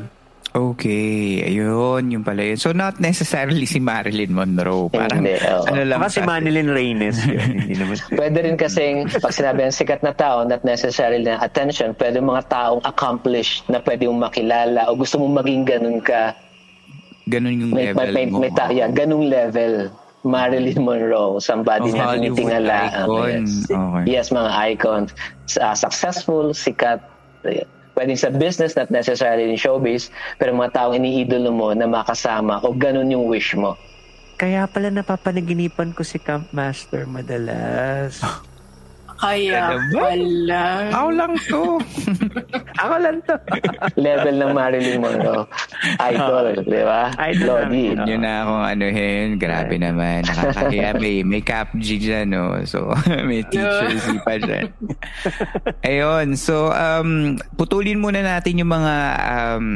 Okay, 0.54 1.42
ayun, 1.50 2.14
yung 2.14 2.22
pala 2.22 2.46
yun. 2.46 2.54
So 2.54 2.70
not 2.70 3.02
necessarily 3.02 3.66
si 3.66 3.82
Marilyn 3.82 4.30
Monroe. 4.30 4.86
Parang, 4.86 5.26
hindi, 5.26 5.34
oh. 5.50 5.66
ano 5.66 5.82
lang. 5.82 5.98
Baka 5.98 6.14
si 6.14 6.22
Manilyn 6.22 6.70
Reynes. 6.70 7.18
hindi 7.26 7.74
naman. 7.74 7.98
pwede 8.14 8.38
rin 8.38 8.54
kasing, 8.54 9.10
pag 9.18 9.34
sinabi 9.34 9.66
ng 9.66 9.74
sikat 9.74 10.06
na 10.06 10.14
tao, 10.14 10.46
not 10.46 10.62
necessarily 10.62 11.26
na 11.26 11.42
attention, 11.42 11.90
pwede 11.98 12.22
mga 12.22 12.46
taong 12.46 12.86
accomplished 12.86 13.66
na 13.66 13.82
pwede 13.82 14.06
mong 14.06 14.30
makilala 14.30 14.86
o 14.86 14.94
gusto 14.94 15.18
mong 15.18 15.42
maging 15.42 15.66
ganun 15.66 15.98
ka. 15.98 16.38
Ganun 17.26 17.58
yung 17.58 17.72
may, 17.74 17.90
level 17.90 17.98
may, 17.98 18.14
may, 18.14 18.26
mo. 18.30 18.38
May, 18.38 18.52
ta- 18.54 18.70
yeah, 18.70 18.86
ganung 18.86 19.26
level. 19.26 19.90
Marilyn 20.24 20.80
Monroe, 20.80 21.42
somebody 21.42 21.90
Oh, 21.92 21.98
na 21.98 22.14
tinitingala. 22.16 22.76
icon. 22.94 23.42
Yes. 23.44 23.52
Okay. 23.68 24.02
yes, 24.06 24.26
mga 24.30 24.50
icons. 24.72 25.10
Uh, 25.58 25.74
successful, 25.74 26.54
sikat, 26.54 27.02
uh, 27.44 27.66
pwedeng 27.94 28.18
sa 28.18 28.30
business, 28.30 28.74
not 28.74 28.90
necessarily 28.90 29.50
in 29.50 29.58
showbiz, 29.58 30.10
pero 30.38 30.54
mga 30.54 30.74
taong 30.74 30.94
iniidolo 30.98 31.50
mo 31.50 31.70
na 31.74 31.86
makasama 31.86 32.62
o 32.62 32.74
ganun 32.74 33.10
yung 33.10 33.26
wish 33.26 33.54
mo. 33.54 33.78
Kaya 34.34 34.66
pala 34.66 34.90
napapanaginipan 34.90 35.94
ko 35.94 36.02
si 36.02 36.18
Camp 36.18 36.50
Master 36.50 37.06
madalas. 37.06 38.18
Kaya 39.24 39.60
Ano 39.72 39.80
ba? 39.88 40.00
pala. 40.04 40.62
Ako 40.92 41.08
lang 41.10 41.32
to. 41.40 41.62
Ako 42.84 42.94
lang 43.00 43.16
to. 43.24 43.34
Level 43.96 44.36
ng 44.36 44.52
Marilyn 44.52 45.00
Monroe. 45.00 45.48
Idol, 45.98 46.46
di 46.60 46.82
ba? 46.84 47.08
Idol 47.16 47.64
Lodi. 47.64 47.96
Yun 48.04 48.20
na 48.20 48.44
akong 48.44 48.64
anuhin. 48.68 49.26
Grabe 49.36 49.80
naman. 49.80 50.28
Nakakahiya. 50.28 50.92
May, 51.02 51.24
may 51.24 51.40
cap 51.40 51.72
G 51.74 51.96
dyan, 51.96 52.36
no? 52.36 52.60
So, 52.64 52.92
may 53.28 53.40
teacher 53.44 53.96
si 53.96 54.16
pa 54.20 54.36
dyan. 54.36 54.68
Ayun. 55.80 56.36
So, 56.36 56.68
um, 56.68 57.40
putulin 57.56 58.00
muna 58.00 58.20
natin 58.20 58.60
yung 58.60 58.68
mga 58.68 58.94
um, 59.24 59.66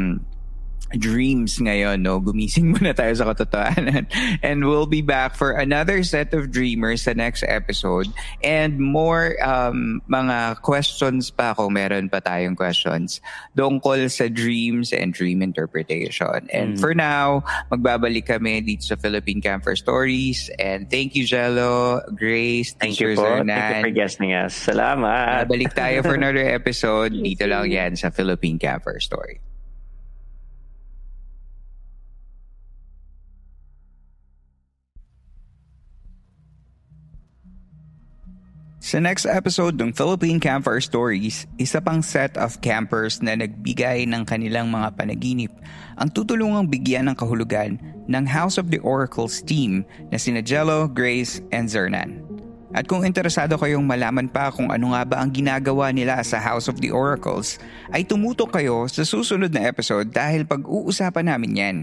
dreams 0.96 1.58
ngayon, 1.58 2.00
no? 2.00 2.20
Gumising 2.20 2.70
muna 2.74 2.96
tayo 2.96 3.12
sa 3.12 3.28
katotohanan. 3.28 4.08
And 4.40 4.64
we'll 4.64 4.88
be 4.88 5.02
back 5.02 5.34
for 5.36 5.52
another 5.52 6.02
set 6.02 6.32
of 6.32 6.50
dreamers 6.50 7.04
sa 7.04 7.12
next 7.12 7.44
episode. 7.44 8.08
And 8.40 8.80
more 8.80 9.36
um, 9.44 10.00
mga 10.08 10.62
questions 10.62 11.28
pa 11.28 11.52
kung 11.52 11.74
meron 11.76 12.08
pa 12.08 12.20
tayong 12.20 12.56
questions 12.56 13.20
tungkol 13.58 14.08
sa 14.08 14.28
dreams 14.28 14.92
and 14.92 15.12
dream 15.12 15.42
interpretation. 15.42 16.48
And 16.52 16.78
for 16.80 16.94
now, 16.94 17.44
magbabalik 17.72 18.30
kami 18.30 18.62
dito 18.64 18.84
sa 18.84 18.96
Philippine 18.96 19.42
Camper 19.42 19.76
Stories. 19.76 20.50
And 20.58 20.88
thank 20.88 21.14
you, 21.18 21.26
Jello, 21.26 22.00
Grace, 22.14 22.72
Thank 22.78 22.96
Teacher 22.96 23.12
you 23.12 23.16
po. 23.16 23.26
Thank 23.26 23.48
you 23.48 23.54
Zernan. 23.54 23.82
for 23.82 23.92
guesting 23.92 24.32
us. 24.32 24.54
Salamat. 24.54 25.48
Balik 25.48 25.74
tayo 25.74 26.02
for 26.04 26.14
another 26.14 26.44
episode. 26.46 27.12
Dito 27.12 27.44
lang 27.48 27.68
yan 27.68 27.96
sa 27.96 28.10
Philippine 28.10 28.58
Camper 28.58 29.00
Story. 29.00 29.47
Sa 38.78 39.02
next 39.02 39.26
episode 39.26 39.74
ng 39.74 39.90
Philippine 39.90 40.38
Camper 40.38 40.78
Stories, 40.78 41.50
isa 41.58 41.82
pang 41.82 41.98
set 41.98 42.38
of 42.38 42.62
campers 42.62 43.18
na 43.18 43.34
nagbigay 43.34 44.06
ng 44.06 44.22
kanilang 44.22 44.70
mga 44.70 44.94
panaginip 44.94 45.50
ang 45.98 46.06
tutulungang 46.14 46.70
bigyan 46.70 47.10
ng 47.10 47.18
kahulugan 47.18 47.74
ng 48.06 48.24
House 48.30 48.54
of 48.54 48.70
the 48.70 48.78
Oracles 48.86 49.42
team 49.42 49.82
na 50.14 50.16
sina 50.16 50.38
Jello, 50.38 50.86
Grace, 50.86 51.42
and 51.50 51.66
Zernan. 51.66 52.22
At 52.70 52.86
kung 52.86 53.02
interesado 53.02 53.58
kayong 53.58 53.82
malaman 53.82 54.30
pa 54.30 54.54
kung 54.54 54.70
ano 54.70 54.94
nga 54.94 55.02
ba 55.02 55.26
ang 55.26 55.34
ginagawa 55.34 55.90
nila 55.90 56.22
sa 56.22 56.38
House 56.38 56.70
of 56.70 56.78
the 56.78 56.94
Oracles, 56.94 57.58
ay 57.90 58.06
tumutok 58.06 58.62
kayo 58.62 58.86
sa 58.86 59.02
susunod 59.02 59.50
na 59.50 59.66
episode 59.66 60.14
dahil 60.14 60.46
pag-uusapan 60.46 61.26
namin 61.26 61.58
yan. 61.58 61.76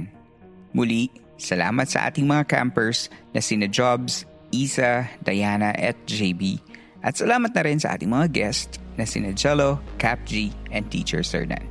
Muli, 0.72 1.12
salamat 1.36 1.92
sa 1.92 2.08
ating 2.08 2.24
mga 2.24 2.48
campers 2.48 3.12
na 3.36 3.44
sina 3.44 3.68
Jobs, 3.68 4.24
Isa, 4.56 5.12
Diana 5.20 5.76
at 5.76 6.00
JB. 6.08 6.75
At 7.06 7.22
salamat 7.22 7.54
na 7.54 7.62
rin 7.62 7.78
sa 7.78 7.94
ating 7.94 8.10
mga 8.10 8.34
guest 8.34 8.82
na 8.98 9.06
sina 9.06 9.30
Jello, 9.30 9.78
Cap 10.02 10.26
G, 10.26 10.50
and 10.74 10.90
Teacher 10.90 11.22
Sernan. 11.22 11.62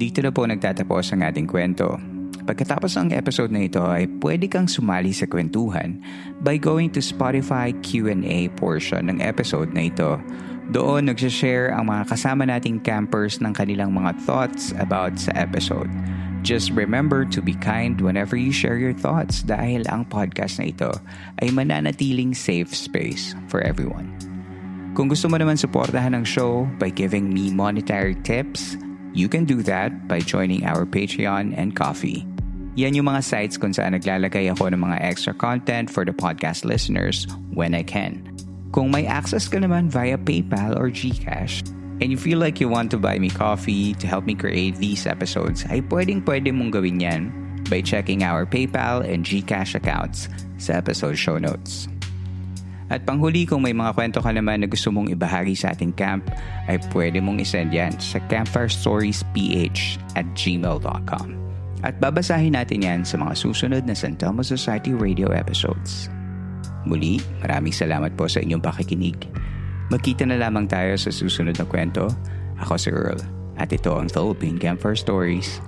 Dito 0.00 0.24
na 0.24 0.32
po 0.34 0.48
nagtatapos 0.48 1.12
ang 1.14 1.22
ating 1.28 1.46
kwento. 1.46 2.00
Pagkatapos 2.40 2.96
ng 2.98 3.12
episode 3.12 3.52
na 3.52 3.68
ito 3.68 3.84
ay 3.84 4.08
pwede 4.24 4.48
kang 4.48 4.64
sumali 4.64 5.12
sa 5.12 5.28
kwentuhan 5.28 6.00
by 6.40 6.56
going 6.56 6.88
to 6.88 7.04
Spotify 7.04 7.70
Q&A 7.84 8.48
portion 8.56 9.12
ng 9.12 9.20
episode 9.20 9.70
na 9.76 9.92
ito. 9.92 10.16
Doon 10.72 11.12
nagsashare 11.12 11.70
ang 11.76 11.92
mga 11.92 12.16
kasama 12.16 12.48
nating 12.48 12.80
campers 12.80 13.44
ng 13.44 13.52
kanilang 13.52 13.92
mga 13.92 14.16
thoughts 14.24 14.72
about 14.80 15.20
sa 15.20 15.36
episode. 15.36 15.92
Just 16.40 16.72
remember 16.72 17.28
to 17.28 17.44
be 17.44 17.52
kind 17.52 18.00
whenever 18.00 18.32
you 18.32 18.48
share 18.48 18.80
your 18.80 18.96
thoughts 18.96 19.44
dahil 19.44 19.84
ang 19.92 20.08
podcast 20.08 20.56
na 20.56 20.72
ito 20.72 20.88
ay 21.44 21.52
mananatiling 21.52 22.32
safe 22.32 22.72
space 22.72 23.36
for 23.52 23.60
everyone. 23.60 24.08
Kung 24.96 25.12
gusto 25.12 25.28
mo 25.28 25.36
naman 25.36 25.60
suportahan 25.60 26.16
ng 26.16 26.24
show 26.24 26.64
by 26.80 26.88
giving 26.88 27.28
me 27.30 27.52
monetary 27.52 28.16
tips, 28.24 28.74
you 29.12 29.28
can 29.28 29.44
do 29.44 29.60
that 29.62 30.08
by 30.08 30.18
joining 30.18 30.64
our 30.64 30.88
Patreon 30.88 31.52
and 31.54 31.76
Coffee. 31.76 32.24
Yan 32.78 32.96
yung 32.96 33.06
mga 33.10 33.22
sites 33.22 33.60
kung 33.60 33.76
saan 33.76 33.92
naglalagay 33.92 34.48
ako 34.48 34.72
ng 34.72 34.80
mga 34.80 34.98
extra 35.02 35.36
content 35.36 35.92
for 35.92 36.08
the 36.08 36.14
podcast 36.14 36.64
listeners 36.64 37.28
when 37.52 37.76
I 37.76 37.84
can. 37.84 38.24
Kung 38.70 38.94
may 38.94 39.04
access 39.04 39.50
ka 39.50 39.58
naman 39.58 39.90
via 39.90 40.16
PayPal 40.16 40.78
or 40.78 40.88
GCash, 40.88 41.66
and 42.00 42.10
you 42.10 42.16
feel 42.16 42.40
like 42.40 42.60
you 42.60 42.68
want 42.68 42.90
to 42.90 42.98
buy 42.98 43.20
me 43.20 43.28
coffee 43.28 43.94
to 44.00 44.08
help 44.08 44.24
me 44.24 44.34
create 44.34 44.76
these 44.80 45.06
episodes, 45.06 45.68
ay 45.68 45.84
pwedeng 45.92 46.24
pwede 46.24 46.50
mong 46.50 46.72
gawin 46.72 47.00
yan 47.00 47.22
by 47.68 47.84
checking 47.84 48.24
our 48.24 48.48
PayPal 48.48 49.04
and 49.04 49.22
GCash 49.22 49.76
accounts 49.76 50.32
sa 50.56 50.80
episode 50.80 51.14
show 51.14 51.36
notes. 51.36 51.86
At 52.90 53.06
panghuli 53.06 53.46
kung 53.46 53.62
may 53.62 53.70
mga 53.70 53.94
kwento 53.94 54.18
ka 54.18 54.34
naman 54.34 54.66
na 54.66 54.68
gusto 54.68 54.90
mong 54.90 55.14
ibahagi 55.14 55.54
sa 55.54 55.70
ating 55.70 55.94
camp, 55.94 56.26
ay 56.66 56.82
pwede 56.90 57.22
mong 57.22 57.38
isend 57.38 57.70
yan 57.70 57.94
sa 58.02 58.18
campfirestoriesph 58.26 59.22
at 60.18 60.26
gmail.com. 60.34 61.28
At 61.80 61.96
babasahin 62.02 62.58
natin 62.58 62.82
yan 62.82 63.00
sa 63.06 63.16
mga 63.16 63.38
susunod 63.38 63.86
na 63.86 63.94
San 63.94 64.18
Telmo 64.18 64.42
Society 64.42 64.90
radio 64.92 65.30
episodes. 65.30 66.10
Muli, 66.84 67.22
maraming 67.40 67.72
salamat 67.72 68.12
po 68.18 68.26
sa 68.26 68.42
inyong 68.42 68.60
pakikinig. 68.60 69.16
Magkita 69.90 70.22
na 70.22 70.38
lamang 70.38 70.70
tayo 70.70 70.94
sa 70.94 71.10
susunod 71.10 71.58
na 71.58 71.66
kwento. 71.66 72.06
Ako 72.62 72.78
si 72.78 72.94
Earl 72.94 73.18
at 73.58 73.74
ito 73.74 73.90
ang 73.90 74.06
Philippine 74.06 74.56
Campfire 74.56 74.94
Stories. 74.94 75.58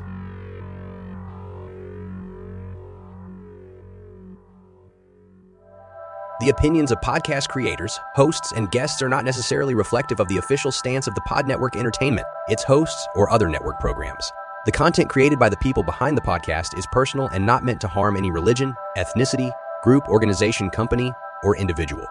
The 6.42 6.50
opinions 6.50 6.90
of 6.90 6.98
podcast 7.02 7.50
creators, 7.50 7.98
hosts, 8.14 8.50
and 8.54 8.70
guests 8.70 9.02
are 9.02 9.08
not 9.08 9.24
necessarily 9.24 9.74
reflective 9.74 10.18
of 10.18 10.26
the 10.26 10.38
official 10.38 10.70
stance 10.70 11.06
of 11.06 11.14
the 11.14 11.22
Pod 11.22 11.46
Network 11.46 11.76
Entertainment, 11.76 12.26
its 12.48 12.64
hosts, 12.66 13.06
or 13.14 13.30
other 13.30 13.46
network 13.46 13.78
programs. 13.78 14.30
The 14.66 14.74
content 14.74 15.10
created 15.10 15.38
by 15.38 15.50
the 15.50 15.62
people 15.62 15.82
behind 15.82 16.16
the 16.16 16.26
podcast 16.26 16.78
is 16.78 16.86
personal 16.90 17.30
and 17.30 17.46
not 17.46 17.62
meant 17.62 17.80
to 17.82 17.88
harm 17.88 18.16
any 18.16 18.30
religion, 18.30 18.74
ethnicity, 18.96 19.50
group, 19.82 20.06
organization, 20.08 20.70
company, 20.70 21.12
or 21.42 21.56
individual. 21.56 22.06